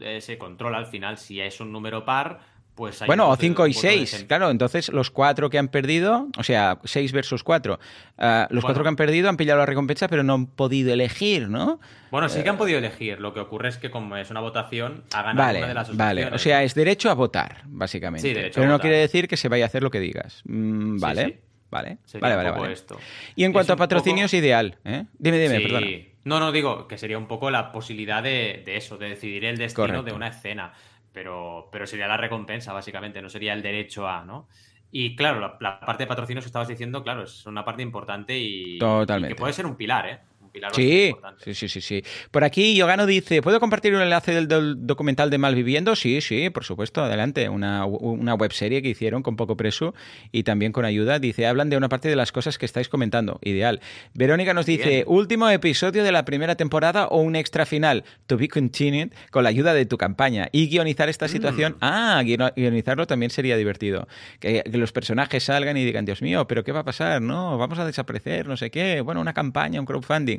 eh, 0.00 0.20
se 0.20 0.38
controla 0.38 0.78
al 0.78 0.86
final, 0.86 1.16
si 1.16 1.40
es 1.40 1.60
un 1.60 1.70
número 1.70 2.04
par, 2.04 2.40
pues 2.76 3.02
bueno, 3.06 3.28
o 3.28 3.36
5 3.36 3.66
y 3.66 3.72
6, 3.72 4.26
claro, 4.28 4.50
entonces 4.50 4.90
los 4.90 5.10
cuatro 5.10 5.50
que 5.50 5.58
han 5.58 5.68
perdido, 5.68 6.28
o 6.38 6.42
sea, 6.44 6.78
6 6.84 7.10
versus 7.12 7.42
4, 7.42 7.80
ah, 8.18 8.46
los 8.50 8.62
cuatro 8.64 8.82
que 8.84 8.88
han 8.88 8.96
perdido 8.96 9.28
han 9.28 9.36
pillado 9.36 9.58
la 9.58 9.66
recompensa, 9.66 10.06
pero 10.08 10.22
no 10.22 10.34
han 10.34 10.46
podido 10.46 10.92
elegir, 10.92 11.48
¿no? 11.48 11.80
Bueno, 12.10 12.28
sí 12.28 12.42
que 12.42 12.48
han 12.50 12.56
podido 12.58 12.78
elegir, 12.78 13.18
lo 13.20 13.34
que 13.34 13.40
ocurre 13.40 13.70
es 13.70 13.78
que 13.78 13.90
como 13.90 14.16
es 14.16 14.30
una 14.30 14.40
votación, 14.40 15.02
ha 15.14 15.22
ganado 15.22 15.46
vale, 15.46 15.58
una 15.58 15.68
de 15.68 15.74
las 15.74 15.96
Vale, 15.96 16.26
o 16.26 16.38
sea, 16.38 16.62
es 16.62 16.74
derecho 16.74 17.10
a 17.10 17.14
votar, 17.14 17.62
básicamente. 17.64 18.28
Sí, 18.28 18.34
derecho 18.34 18.54
pero 18.56 18.64
a 18.64 18.68
no 18.68 18.74
votar. 18.74 18.82
quiere 18.82 18.98
decir 18.98 19.26
que 19.26 19.36
se 19.36 19.48
vaya 19.48 19.64
a 19.64 19.66
hacer 19.68 19.82
lo 19.82 19.90
que 19.90 19.98
digas. 20.00 20.42
Mm, 20.44 20.98
vale. 21.00 21.24
sí. 21.24 21.36
Vale, 21.68 21.98
Sería 22.04 22.28
vale, 22.28 22.36
vale, 22.36 22.60
vale. 22.60 22.72
esto. 22.74 22.96
Y 23.34 23.42
en 23.42 23.50
Es 23.50 23.52
cuanto 23.52 23.72
a 23.72 23.74
un 23.74 23.78
patrocinio 23.80 24.18
poco- 24.18 24.26
es 24.26 24.34
ideal, 24.34 24.78
¿eh? 24.84 25.04
Dime, 25.18 25.38
dime, 25.40 25.56
Sí. 25.58 25.62
perdona. 25.64 25.86
No, 26.24 26.38
no, 26.40 26.52
digo 26.52 26.86
que 26.86 26.96
sería 26.96 27.18
un 27.18 27.26
poco 27.26 27.50
la 27.50 27.72
posibilidad 27.72 28.22
de, 28.22 28.62
de 28.64 28.76
eso, 28.76 28.96
de 28.98 29.08
decidir 29.08 29.44
el 29.44 29.58
destino 29.58 29.86
Correcto. 29.88 30.02
de 30.04 30.12
una 30.12 30.28
escena. 30.28 30.72
Pero, 31.16 31.70
pero 31.72 31.86
sería 31.86 32.06
la 32.06 32.18
recompensa, 32.18 32.74
básicamente, 32.74 33.22
no 33.22 33.30
sería 33.30 33.54
el 33.54 33.62
derecho 33.62 34.06
a, 34.06 34.22
¿no? 34.22 34.48
Y 34.90 35.16
claro, 35.16 35.40
la, 35.40 35.56
la 35.60 35.80
parte 35.80 36.02
de 36.02 36.08
patrocinios 36.08 36.44
que 36.44 36.48
estabas 36.48 36.68
diciendo, 36.68 37.02
claro, 37.02 37.22
es 37.22 37.46
una 37.46 37.64
parte 37.64 37.80
importante 37.80 38.38
y, 38.38 38.78
Totalmente. 38.78 39.32
y 39.32 39.34
que 39.34 39.40
puede 39.40 39.54
ser 39.54 39.64
un 39.64 39.76
pilar, 39.76 40.06
¿eh? 40.06 40.18
Pilar 40.56 40.74
Sí, 40.74 41.06
importante. 41.08 41.44
sí, 41.44 41.54
sí, 41.54 41.68
sí, 41.68 41.80
sí. 41.80 42.02
Por 42.30 42.42
aquí 42.44 42.74
Yogano 42.74 43.04
dice, 43.04 43.42
¿puedo 43.42 43.60
compartir 43.60 43.94
un 43.94 44.00
enlace 44.00 44.32
del, 44.32 44.48
del 44.48 44.86
documental 44.86 45.28
de 45.28 45.36
Malviviendo? 45.36 45.94
Sí, 45.96 46.20
sí, 46.22 46.48
por 46.50 46.64
supuesto, 46.64 47.04
adelante. 47.04 47.48
Una, 47.50 47.84
una 47.84 48.34
webserie 48.34 48.80
que 48.80 48.88
hicieron 48.88 49.22
con 49.22 49.36
poco 49.36 49.56
preso 49.56 49.94
y 50.32 50.44
también 50.44 50.72
con 50.72 50.84
ayuda. 50.86 51.18
Dice, 51.18 51.46
hablan 51.46 51.68
de 51.68 51.76
una 51.76 51.88
parte 51.90 52.08
de 52.08 52.16
las 52.16 52.32
cosas 52.32 52.56
que 52.56 52.64
estáis 52.64 52.88
comentando. 52.88 53.38
Ideal. 53.42 53.80
Verónica 54.14 54.54
nos 54.54 54.64
dice, 54.66 54.88
Bien. 54.88 55.04
último 55.06 55.48
episodio 55.50 56.02
de 56.02 56.12
la 56.12 56.24
primera 56.24 56.54
temporada 56.54 57.06
o 57.08 57.20
un 57.20 57.36
extra 57.36 57.66
final, 57.66 58.04
to 58.26 58.38
be 58.38 58.48
continued, 58.48 59.10
con 59.30 59.42
la 59.42 59.50
ayuda 59.50 59.74
de 59.74 59.84
tu 59.84 59.98
campaña. 59.98 60.48
Y 60.52 60.68
guionizar 60.68 61.08
esta 61.10 61.28
situación. 61.28 61.72
Mm. 61.74 61.76
Ah, 61.82 62.22
guion- 62.24 62.52
guionizarlo 62.56 63.06
también 63.06 63.30
sería 63.30 63.56
divertido. 63.58 64.08
Que, 64.40 64.62
que 64.62 64.78
los 64.78 64.92
personajes 64.92 65.44
salgan 65.44 65.76
y 65.76 65.84
digan, 65.84 66.04
Dios 66.06 66.22
mío, 66.22 66.46
¿pero 66.46 66.64
qué 66.64 66.72
va 66.72 66.80
a 66.80 66.84
pasar? 66.84 67.20
No, 67.20 67.58
vamos 67.58 67.78
a 67.78 67.84
desaparecer, 67.84 68.48
no 68.48 68.56
sé 68.56 68.70
qué. 68.70 69.02
Bueno, 69.02 69.20
una 69.20 69.34
campaña, 69.34 69.80
un 69.80 69.86
crowdfunding. 69.86 70.38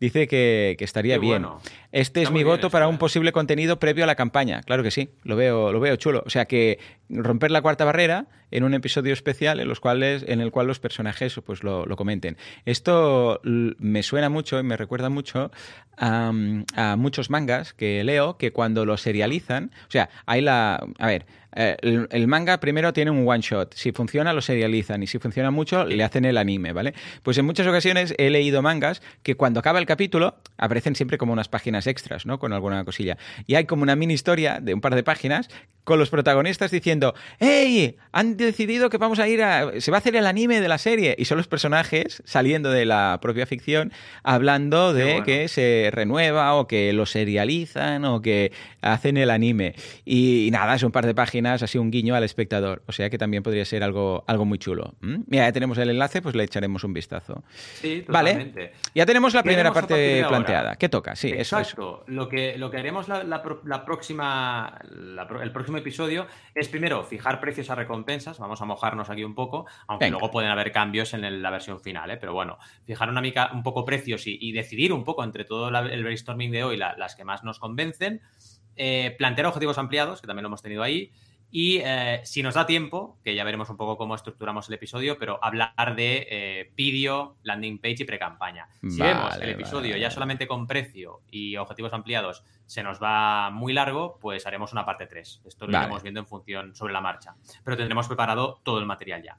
Dice 0.00 0.28
que, 0.28 0.76
que 0.78 0.84
estaría 0.84 1.14
Qué 1.14 1.20
bien. 1.20 1.42
bueno. 1.42 1.60
Este 1.90 2.22
es 2.22 2.30
mi 2.30 2.44
voto 2.44 2.70
para 2.70 2.84
¿eh? 2.86 2.88
un 2.88 2.98
posible 2.98 3.32
contenido 3.32 3.78
previo 3.80 4.04
a 4.04 4.06
la 4.06 4.14
campaña. 4.14 4.62
Claro 4.62 4.82
que 4.82 4.90
sí, 4.90 5.08
lo 5.24 5.34
veo, 5.34 5.72
lo 5.72 5.80
veo 5.80 5.96
chulo. 5.96 6.22
O 6.24 6.30
sea 6.30 6.44
que 6.44 6.78
romper 7.08 7.50
la 7.50 7.62
cuarta 7.62 7.84
barrera 7.84 8.26
en 8.50 8.64
un 8.64 8.74
episodio 8.74 9.12
especial 9.12 9.58
en 9.58 9.68
los 9.68 9.80
cuales, 9.80 10.24
en 10.28 10.40
el 10.40 10.50
cual 10.50 10.66
los 10.66 10.78
personajes 10.78 11.34
pues 11.44 11.64
lo, 11.64 11.86
lo 11.86 11.96
comenten. 11.96 12.36
Esto 12.64 13.40
me 13.42 14.02
suena 14.02 14.28
mucho 14.28 14.60
y 14.60 14.62
me 14.62 14.76
recuerda 14.76 15.08
mucho 15.08 15.50
a, 15.96 16.32
a 16.76 16.96
muchos 16.96 17.30
mangas 17.30 17.72
que 17.72 18.04
leo 18.04 18.36
que 18.36 18.52
cuando 18.52 18.84
lo 18.84 18.96
serializan, 18.96 19.72
o 19.88 19.90
sea, 19.90 20.10
hay 20.26 20.42
la, 20.42 20.86
a 20.98 21.06
ver, 21.06 21.26
eh, 21.54 21.76
el, 21.82 22.08
el 22.10 22.26
manga 22.26 22.58
primero 22.60 22.92
tiene 22.92 23.10
un 23.10 23.26
one 23.26 23.40
shot. 23.40 23.74
Si 23.74 23.92
funciona, 23.92 24.32
lo 24.32 24.40
serializan. 24.40 25.02
Y 25.02 25.06
si 25.06 25.18
funciona 25.18 25.50
mucho, 25.50 25.84
le 25.84 26.02
hacen 26.04 26.24
el 26.24 26.36
anime, 26.36 26.72
¿vale? 26.72 26.94
Pues 27.22 27.38
en 27.38 27.46
muchas 27.46 27.66
ocasiones 27.66 28.14
he 28.18 28.30
leído 28.30 28.62
mangas 28.62 29.02
que 29.22 29.36
cuando 29.36 29.60
acaba 29.60 29.78
el 29.78 29.86
capítulo 29.86 30.36
aparecen 30.56 30.94
siempre 30.94 31.18
como 31.18 31.32
unas 31.32 31.48
páginas 31.48 31.86
extras, 31.86 32.26
¿no? 32.26 32.38
Con 32.38 32.52
alguna 32.52 32.84
cosilla. 32.84 33.16
Y 33.46 33.54
hay 33.54 33.64
como 33.64 33.82
una 33.82 33.96
mini 33.96 34.14
historia 34.14 34.60
de 34.60 34.74
un 34.74 34.80
par 34.80 34.94
de 34.94 35.02
páginas 35.02 35.48
con 35.88 35.98
los 35.98 36.10
protagonistas 36.10 36.70
diciendo, 36.70 37.14
¡Hey! 37.40 37.96
Han 38.12 38.36
decidido 38.36 38.90
que 38.90 38.98
vamos 38.98 39.18
a 39.20 39.26
ir 39.26 39.42
a... 39.42 39.80
Se 39.80 39.90
va 39.90 39.96
a 39.96 40.00
hacer 40.00 40.14
el 40.16 40.26
anime 40.26 40.60
de 40.60 40.68
la 40.68 40.76
serie. 40.76 41.16
Y 41.18 41.24
son 41.24 41.38
los 41.38 41.48
personajes 41.48 42.22
saliendo 42.26 42.70
de 42.70 42.84
la 42.84 43.18
propia 43.22 43.46
ficción 43.46 43.90
hablando 44.22 44.92
de 44.92 45.04
bueno. 45.04 45.24
que 45.24 45.48
se 45.48 45.88
renueva 45.90 46.54
o 46.56 46.66
que 46.68 46.92
lo 46.92 47.06
serializan 47.06 48.04
o 48.04 48.20
que 48.20 48.52
hacen 48.82 49.16
el 49.16 49.30
anime. 49.30 49.74
Y, 50.04 50.46
y 50.46 50.50
nada, 50.50 50.74
es 50.74 50.82
un 50.82 50.92
par 50.92 51.06
de 51.06 51.14
páginas, 51.14 51.62
así 51.62 51.78
un 51.78 51.90
guiño 51.90 52.14
al 52.14 52.22
espectador. 52.24 52.82
O 52.86 52.92
sea 52.92 53.08
que 53.08 53.16
también 53.16 53.42
podría 53.42 53.64
ser 53.64 53.82
algo, 53.82 54.24
algo 54.26 54.44
muy 54.44 54.58
chulo. 54.58 54.92
¿Mm? 55.00 55.16
Mira, 55.26 55.46
ya 55.46 55.52
tenemos 55.52 55.78
el 55.78 55.88
enlace, 55.88 56.20
pues 56.20 56.34
le 56.34 56.44
echaremos 56.44 56.84
un 56.84 56.92
vistazo. 56.92 57.42
Sí, 57.80 58.04
Vale. 58.08 58.32
totalmente. 58.32 58.72
Ya 58.94 59.06
tenemos 59.06 59.32
la 59.32 59.42
¿Qué 59.42 59.48
primera 59.48 59.72
parte 59.72 59.94
de 59.94 60.24
planteada. 60.28 60.76
¿Qué 60.76 60.90
toca? 60.90 61.16
Sí, 61.16 61.28
eso 61.28 61.58
es. 61.58 61.68
Exacto. 61.68 62.04
Lo 62.08 62.28
que, 62.28 62.58
lo 62.58 62.70
que 62.70 62.76
haremos 62.76 63.08
la, 63.08 63.24
la 63.24 63.42
pro- 63.42 63.62
la 63.64 63.86
próxima, 63.86 64.78
la 64.90 65.26
el 65.42 65.52
próximo 65.52 65.77
episodio 65.78 66.26
es 66.54 66.68
primero 66.68 67.02
fijar 67.04 67.40
precios 67.40 67.70
a 67.70 67.74
recompensas. 67.74 68.38
Vamos 68.38 68.60
a 68.60 68.64
mojarnos 68.64 69.10
aquí 69.10 69.24
un 69.24 69.34
poco, 69.34 69.66
aunque 69.86 70.06
Venga. 70.06 70.18
luego 70.18 70.30
pueden 70.30 70.50
haber 70.50 70.72
cambios 70.72 71.14
en 71.14 71.24
el- 71.24 71.42
la 71.42 71.50
versión 71.50 71.80
final, 71.80 72.10
¿eh? 72.10 72.16
pero 72.16 72.32
bueno, 72.32 72.58
fijar 72.84 73.08
una 73.08 73.20
mica, 73.20 73.50
un 73.52 73.62
poco 73.62 73.84
precios 73.84 74.26
y, 74.26 74.36
y 74.40 74.52
decidir 74.52 74.92
un 74.92 75.04
poco 75.04 75.24
entre 75.24 75.44
todo 75.44 75.70
la- 75.70 75.80
el 75.80 76.02
brainstorming 76.02 76.50
de 76.50 76.64
hoy 76.64 76.76
la- 76.76 76.96
las 76.96 77.14
que 77.16 77.24
más 77.24 77.44
nos 77.44 77.58
convencen. 77.58 78.20
Eh, 78.76 79.14
plantear 79.18 79.46
objetivos 79.48 79.76
ampliados, 79.78 80.20
que 80.20 80.26
también 80.26 80.44
lo 80.44 80.48
hemos 80.48 80.62
tenido 80.62 80.82
ahí. 80.82 81.10
Y 81.50 81.78
eh, 81.82 82.20
si 82.24 82.42
nos 82.42 82.54
da 82.54 82.66
tiempo, 82.66 83.18
que 83.24 83.34
ya 83.34 83.44
veremos 83.44 83.70
un 83.70 83.76
poco 83.76 83.96
cómo 83.96 84.14
estructuramos 84.14 84.68
el 84.68 84.74
episodio, 84.74 85.18
pero 85.18 85.42
hablar 85.42 85.96
de 85.96 86.26
eh, 86.30 86.72
vídeo, 86.76 87.36
landing 87.42 87.78
page 87.78 87.96
y 88.00 88.04
pre-campaña. 88.04 88.68
Si 88.86 88.98
Vale, 88.98 89.14
vemos 89.14 89.36
el 89.36 89.48
episodio 89.50 89.90
vale. 89.90 90.00
ya 90.00 90.10
solamente 90.10 90.46
con 90.46 90.66
precio 90.66 91.22
y 91.30 91.56
objetivos 91.56 91.92
ampliados 91.92 92.44
se 92.66 92.82
nos 92.82 93.02
va 93.02 93.50
muy 93.50 93.72
largo, 93.72 94.18
pues 94.20 94.46
haremos 94.46 94.72
una 94.72 94.84
parte 94.84 95.06
3. 95.06 95.42
Esto 95.46 95.66
lo 95.66 95.72
Vale. 95.72 95.86
iremos 95.86 96.02
viendo 96.02 96.20
en 96.20 96.26
función 96.26 96.74
sobre 96.74 96.92
la 96.92 97.00
marcha. 97.00 97.34
Pero 97.64 97.76
tendremos 97.78 98.06
preparado 98.08 98.60
todo 98.62 98.78
el 98.78 98.86
material 98.86 99.22
ya. 99.22 99.38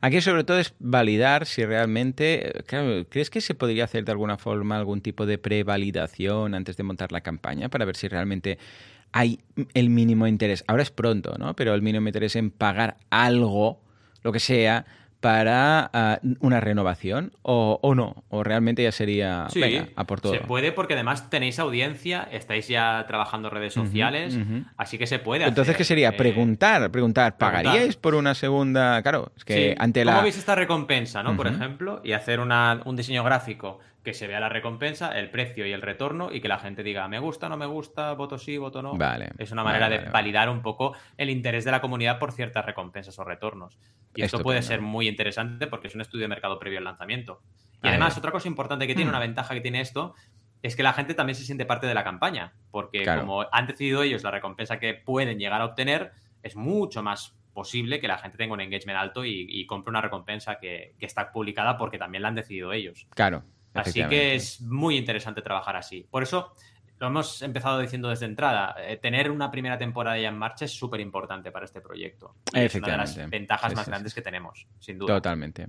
Aquí 0.00 0.20
sobre 0.20 0.44
todo 0.44 0.58
es 0.58 0.74
validar 0.78 1.46
si 1.46 1.64
realmente, 1.64 2.48
eh, 2.48 2.62
claro, 2.64 3.06
¿crees 3.08 3.30
que 3.30 3.40
se 3.40 3.54
podría 3.54 3.84
hacer 3.84 4.04
de 4.04 4.12
alguna 4.12 4.36
forma 4.36 4.76
algún 4.76 5.00
tipo 5.00 5.26
de 5.26 5.38
prevalidación 5.38 6.54
antes 6.54 6.76
de 6.76 6.82
montar 6.82 7.12
la 7.12 7.22
campaña 7.22 7.68
para 7.68 7.84
ver 7.84 7.96
si 7.96 8.08
realmente 8.08 8.58
hay 9.12 9.40
el 9.74 9.90
mínimo 9.90 10.26
interés? 10.26 10.64
Ahora 10.66 10.82
es 10.82 10.90
pronto, 10.90 11.34
¿no? 11.38 11.54
Pero 11.54 11.74
el 11.74 11.82
mínimo 11.82 12.06
interés 12.08 12.36
en 12.36 12.50
pagar 12.50 12.96
algo, 13.10 13.80
lo 14.22 14.32
que 14.32 14.40
sea, 14.40 14.84
para 15.20 15.88
ah, 15.92 16.18
una 16.40 16.58
renovación 16.58 17.30
o, 17.42 17.78
o 17.80 17.94
no, 17.94 18.24
o 18.28 18.42
realmente 18.42 18.82
ya 18.82 18.90
sería, 18.90 19.46
Sí, 19.50 19.60
venga, 19.60 19.86
a 19.94 20.02
por 20.04 20.20
todo. 20.20 20.32
se 20.34 20.40
puede 20.40 20.72
porque 20.72 20.94
además 20.94 21.30
tenéis 21.30 21.60
audiencia, 21.60 22.26
estáis 22.32 22.66
ya 22.66 23.04
trabajando 23.06 23.46
en 23.46 23.54
redes 23.54 23.72
sociales, 23.72 24.36
así 24.76 24.98
que 24.98 25.06
se 25.06 25.20
puede 25.20 25.44
Entonces, 25.44 25.74
hacer, 25.74 25.76
¿qué 25.76 25.84
sería? 25.84 26.08
eh, 26.08 26.12
Preguntar, 26.14 26.90
preguntar, 26.90 27.36
¿pagaríais 27.38 27.94
por 27.94 28.16
una 28.16 28.34
segunda? 28.34 29.00
Claro, 29.02 29.30
es 29.36 29.44
que 29.44 29.54
Sí, 29.70 29.74
ante 29.78 30.04
¿Cómo 30.04 30.16
la... 30.16 30.22
veis 30.24 30.36
esta 30.38 30.56
recompensa, 30.56 31.22
no? 31.22 31.36
Por 31.36 31.46
ejemplo, 31.46 32.00
y 32.02 32.12
hacer 32.14 32.40
una- 32.40 32.80
un 32.84 32.96
diseño 32.96 33.22
gráfico 33.22 33.78
que 34.02 34.14
se 34.14 34.26
vea 34.26 34.40
la 34.40 34.48
recompensa, 34.48 35.16
el 35.16 35.30
precio 35.30 35.64
y 35.66 35.72
el 35.72 35.80
retorno, 35.82 36.32
y 36.32 36.40
que 36.40 36.48
la 36.48 36.58
gente 36.58 36.82
diga, 36.82 37.06
me 37.08 37.18
gusta, 37.20 37.48
no 37.48 37.56
me 37.56 37.66
gusta, 37.66 38.12
voto 38.14 38.36
sí, 38.36 38.58
voto 38.58 38.82
no. 38.82 38.94
Vale, 38.96 39.30
Es 39.38 39.52
una 39.52 39.62
manera 39.62 39.86
vale, 39.86 39.94
de 39.96 40.00
vale, 40.06 40.12
validar 40.12 40.48
un 40.50 40.60
poco 40.60 40.94
el 41.16 41.30
interés 41.30 41.64
de 41.64 41.70
la 41.70 41.80
comunidad 41.80 42.18
por 42.18 42.32
ciertas 42.32 42.66
recompensas 42.66 43.16
o 43.18 43.24
retornos. 43.24 43.78
Y 44.14 44.22
esto 44.22 44.40
puede 44.40 44.62
ser 44.62 44.80
muy 44.80 45.08
interesante 45.08 45.66
porque 45.68 45.86
es 45.86 45.94
un 45.94 46.00
estudio 46.00 46.22
de 46.24 46.28
mercado 46.28 46.58
previo 46.58 46.78
al 46.78 46.84
lanzamiento. 46.84 47.42
Y 47.82 47.88
además, 47.88 48.16
otra 48.18 48.30
cosa 48.32 48.48
importante 48.48 48.86
que 48.86 48.94
tiene, 48.94 49.08
Hmm. 49.10 49.14
una 49.14 49.20
ventaja 49.20 49.54
que 49.54 49.60
tiene 49.60 49.80
esto, 49.80 50.14
es 50.62 50.76
que 50.76 50.82
la 50.82 50.92
gente 50.92 51.14
también 51.14 51.34
se 51.36 51.44
siente 51.44 51.64
parte 51.66 51.86
de 51.86 51.94
la 51.94 52.04
campaña, 52.04 52.52
porque 52.70 53.02
Claro. 53.02 53.22
como 53.22 53.46
han 53.50 53.66
decidido 53.66 54.02
ellos 54.02 54.22
la 54.22 54.30
recompensa 54.30 54.78
que 54.78 54.94
pueden 54.94 55.38
llegar 55.38 55.60
a 55.60 55.64
obtener, 55.64 56.12
es 56.42 56.54
mucho 56.56 57.02
más 57.02 57.36
posible 57.52 58.00
que 58.00 58.08
la 58.08 58.18
gente 58.18 58.38
tenga 58.38 58.54
un 58.54 58.60
engagement 58.60 58.98
alto 58.98 59.24
y, 59.24 59.46
y 59.48 59.66
compre 59.66 59.90
una 59.90 60.00
recompensa 60.00 60.58
que, 60.58 60.94
que 60.98 61.06
está 61.06 61.30
publicada 61.32 61.76
porque 61.76 61.98
también 61.98 62.22
la 62.22 62.28
han 62.28 62.34
decidido 62.34 62.72
ellos. 62.72 63.06
Claro. 63.14 63.42
Así 63.74 64.04
que 64.06 64.34
es 64.34 64.60
muy 64.60 64.96
interesante 64.96 65.42
trabajar 65.42 65.76
así. 65.76 66.06
Por 66.10 66.22
eso 66.22 66.54
lo 66.98 67.08
hemos 67.08 67.42
empezado 67.42 67.80
diciendo 67.80 68.08
desde 68.10 68.26
entrada. 68.26 68.76
eh, 68.78 68.96
tener 68.96 69.28
una 69.30 69.50
primera 69.50 69.76
temporada 69.76 70.16
ya 70.18 70.28
en 70.28 70.38
marcha 70.38 70.66
es 70.66 70.70
súper 70.72 71.00
importante 71.00 71.50
para 71.50 71.64
este 71.64 71.80
proyecto. 71.80 72.36
Es 72.54 72.74
una 72.76 72.88
de 72.92 72.96
las 72.96 73.28
ventajas 73.30 73.70
Sí, 73.72 73.76
más 73.76 73.84
sí, 73.86 73.90
grandes 73.90 74.12
sí. 74.12 74.14
que 74.16 74.22
tenemos, 74.22 74.66
sin 74.78 74.98
duda. 74.98 75.14
Totalmente. 75.14 75.66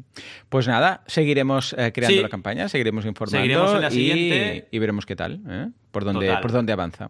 Pues 0.50 0.68
nada, 0.68 1.04
seguiremos 1.08 1.74
eh, 1.78 1.92
creando 1.92 2.22
la 2.22 2.30
campaña, 2.30 2.70
seguiremos 2.70 3.06
informando 3.06 3.42
Seguiremos 3.42 3.74
en 3.74 3.82
la 3.82 3.88
y- 3.88 3.92
siguiente. 3.92 4.68
y, 4.70 4.78
veremos 4.80 5.06
qué 5.08 5.16
tal, 5.16 5.42
¿eh? 5.50 5.70
por, 5.92 6.04
dónde, 6.06 6.28
Total. 6.28 6.42
por 6.42 6.52
dónde 6.52 6.74
avanza. 6.74 7.10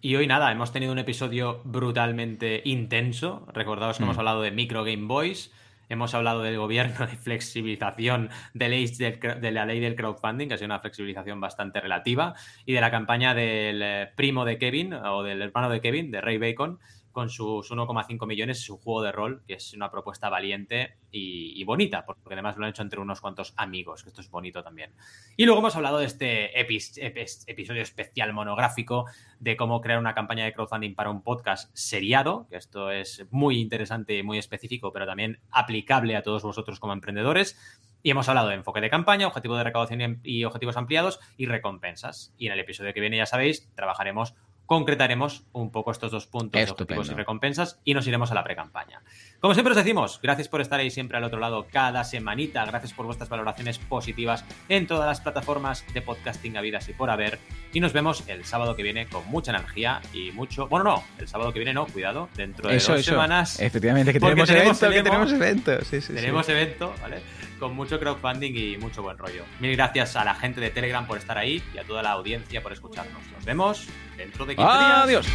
Y 0.00 0.14
hoy 0.14 0.28
nada, 0.28 0.52
hemos 0.52 0.70
tenido 0.72 0.92
un 0.92 0.98
episodio 1.00 1.62
brutalmente 1.64 2.60
intenso. 2.64 3.44
Recordaos 3.52 3.96
que 3.96 4.04
Mm. 4.04 4.06
hemos 4.06 4.18
hablado 4.18 4.42
de 4.42 4.52
Micro 4.52 4.84
Game 4.84 5.06
Boys, 5.06 5.50
hemos 5.88 6.14
hablado 6.14 6.42
del 6.42 6.58
gobierno 6.58 7.06
de 7.06 7.16
flexibilización 7.16 8.30
de, 8.54 8.68
del 8.68 9.40
de 9.40 9.50
la 9.50 9.66
ley 9.66 9.80
del 9.80 9.96
crowdfunding, 9.96 10.48
que 10.48 10.54
ha 10.54 10.58
sido 10.58 10.66
una 10.66 10.80
flexibilización 10.80 11.40
bastante 11.40 11.80
relativa, 11.80 12.34
y 12.64 12.72
de 12.72 12.80
la 12.80 12.90
campaña 12.90 13.34
del 13.34 13.82
eh, 13.82 14.10
primo 14.14 14.44
de 14.44 14.58
Kevin, 14.58 14.94
o 14.94 15.22
del 15.22 15.42
hermano 15.42 15.70
de 15.70 15.80
Kevin, 15.80 16.10
de 16.10 16.20
Ray 16.20 16.38
Bacon, 16.38 16.78
con 17.16 17.30
sus 17.30 17.70
1,5 17.70 18.26
millones, 18.26 18.60
su 18.62 18.76
juego 18.76 19.00
de 19.00 19.10
rol, 19.10 19.42
que 19.46 19.54
es 19.54 19.72
una 19.72 19.90
propuesta 19.90 20.28
valiente 20.28 20.98
y, 21.10 21.58
y 21.58 21.64
bonita, 21.64 22.04
porque 22.04 22.34
además 22.34 22.58
lo 22.58 22.64
han 22.66 22.70
hecho 22.72 22.82
entre 22.82 23.00
unos 23.00 23.22
cuantos 23.22 23.54
amigos, 23.56 24.02
que 24.02 24.10
esto 24.10 24.20
es 24.20 24.28
bonito 24.30 24.62
también. 24.62 24.92
Y 25.34 25.46
luego 25.46 25.60
hemos 25.60 25.74
hablado 25.76 25.96
de 25.96 26.04
este 26.04 26.52
epis- 26.60 26.98
epis- 27.02 27.44
episodio 27.46 27.80
especial 27.80 28.34
monográfico 28.34 29.06
de 29.40 29.56
cómo 29.56 29.80
crear 29.80 29.98
una 29.98 30.14
campaña 30.14 30.44
de 30.44 30.52
crowdfunding 30.52 30.94
para 30.94 31.08
un 31.08 31.22
podcast 31.22 31.70
seriado, 31.74 32.46
que 32.50 32.56
esto 32.56 32.90
es 32.90 33.26
muy 33.30 33.60
interesante 33.60 34.18
y 34.18 34.22
muy 34.22 34.36
específico, 34.36 34.92
pero 34.92 35.06
también 35.06 35.40
aplicable 35.50 36.16
a 36.16 36.22
todos 36.22 36.42
vosotros 36.42 36.78
como 36.80 36.92
emprendedores. 36.92 37.58
Y 38.02 38.10
hemos 38.10 38.28
hablado 38.28 38.48
de 38.48 38.54
enfoque 38.56 38.80
de 38.80 38.90
campaña, 38.90 39.26
objetivo 39.26 39.56
de 39.56 39.64
recaudación 39.64 40.20
y 40.22 40.44
objetivos 40.44 40.76
ampliados 40.76 41.18
y 41.36 41.46
recompensas. 41.46 42.32
Y 42.36 42.46
en 42.46 42.52
el 42.52 42.60
episodio 42.60 42.92
que 42.94 43.00
viene, 43.00 43.16
ya 43.16 43.26
sabéis, 43.26 43.68
trabajaremos 43.74 44.34
concretaremos 44.66 45.44
un 45.52 45.70
poco 45.70 45.90
estos 45.90 46.10
dos 46.10 46.26
puntos 46.26 46.64
de 46.64 46.70
objetivos 46.70 47.08
y 47.08 47.14
recompensas 47.14 47.80
y 47.84 47.94
nos 47.94 48.06
iremos 48.06 48.30
a 48.30 48.34
la 48.34 48.44
pre-campaña. 48.44 49.02
Como 49.40 49.54
siempre 49.54 49.72
os 49.72 49.76
decimos, 49.76 50.20
gracias 50.22 50.48
por 50.48 50.60
estar 50.60 50.80
ahí 50.80 50.90
siempre 50.90 51.16
al 51.16 51.24
otro 51.24 51.38
lado 51.38 51.66
cada 51.70 52.04
semanita, 52.04 52.64
gracias 52.64 52.92
por 52.92 53.06
vuestras 53.06 53.28
valoraciones 53.28 53.78
positivas 53.78 54.44
en 54.68 54.86
todas 54.86 55.06
las 55.06 55.20
plataformas 55.20 55.84
de 55.94 56.02
podcasting 56.02 56.56
habidas 56.56 56.88
y 56.88 56.92
por 56.92 57.10
haber. 57.10 57.38
Y 57.72 57.80
nos 57.80 57.92
vemos 57.92 58.24
el 58.28 58.44
sábado 58.44 58.76
que 58.76 58.82
viene 58.82 59.06
con 59.06 59.26
mucha 59.28 59.52
energía 59.52 60.00
y 60.12 60.32
mucho. 60.32 60.66
Bueno, 60.68 60.84
no, 60.84 61.04
el 61.18 61.28
sábado 61.28 61.52
que 61.52 61.58
viene 61.60 61.74
no, 61.74 61.86
cuidado, 61.86 62.28
dentro 62.34 62.68
de 62.68 62.78
dos 62.78 63.04
semanas. 63.04 63.60
Efectivamente, 63.60 64.12
que 64.12 64.20
tenemos, 64.20 64.50
evento, 64.50 64.90
que 64.90 65.02
tenemos 65.02 65.32
evento. 65.32 65.84
Sí, 65.84 66.00
sí, 66.00 66.14
tenemos 66.14 66.48
evento, 66.48 66.94
¿vale? 67.00 67.20
con 67.58 67.74
mucho 67.74 67.98
crowdfunding 67.98 68.52
y 68.54 68.76
mucho 68.78 69.02
buen 69.02 69.18
rollo. 69.18 69.44
Mil 69.60 69.74
gracias 69.76 70.16
a 70.16 70.24
la 70.24 70.34
gente 70.34 70.60
de 70.60 70.70
Telegram 70.70 71.06
por 71.06 71.18
estar 71.18 71.38
ahí 71.38 71.62
y 71.74 71.78
a 71.78 71.84
toda 71.84 72.02
la 72.02 72.12
audiencia 72.12 72.62
por 72.62 72.72
escucharnos. 72.72 73.22
Nos 73.32 73.44
vemos 73.44 73.88
dentro 74.16 74.46
de 74.46 74.56
15 74.56 74.72
días. 74.72 74.98
Adiós. 75.04 75.26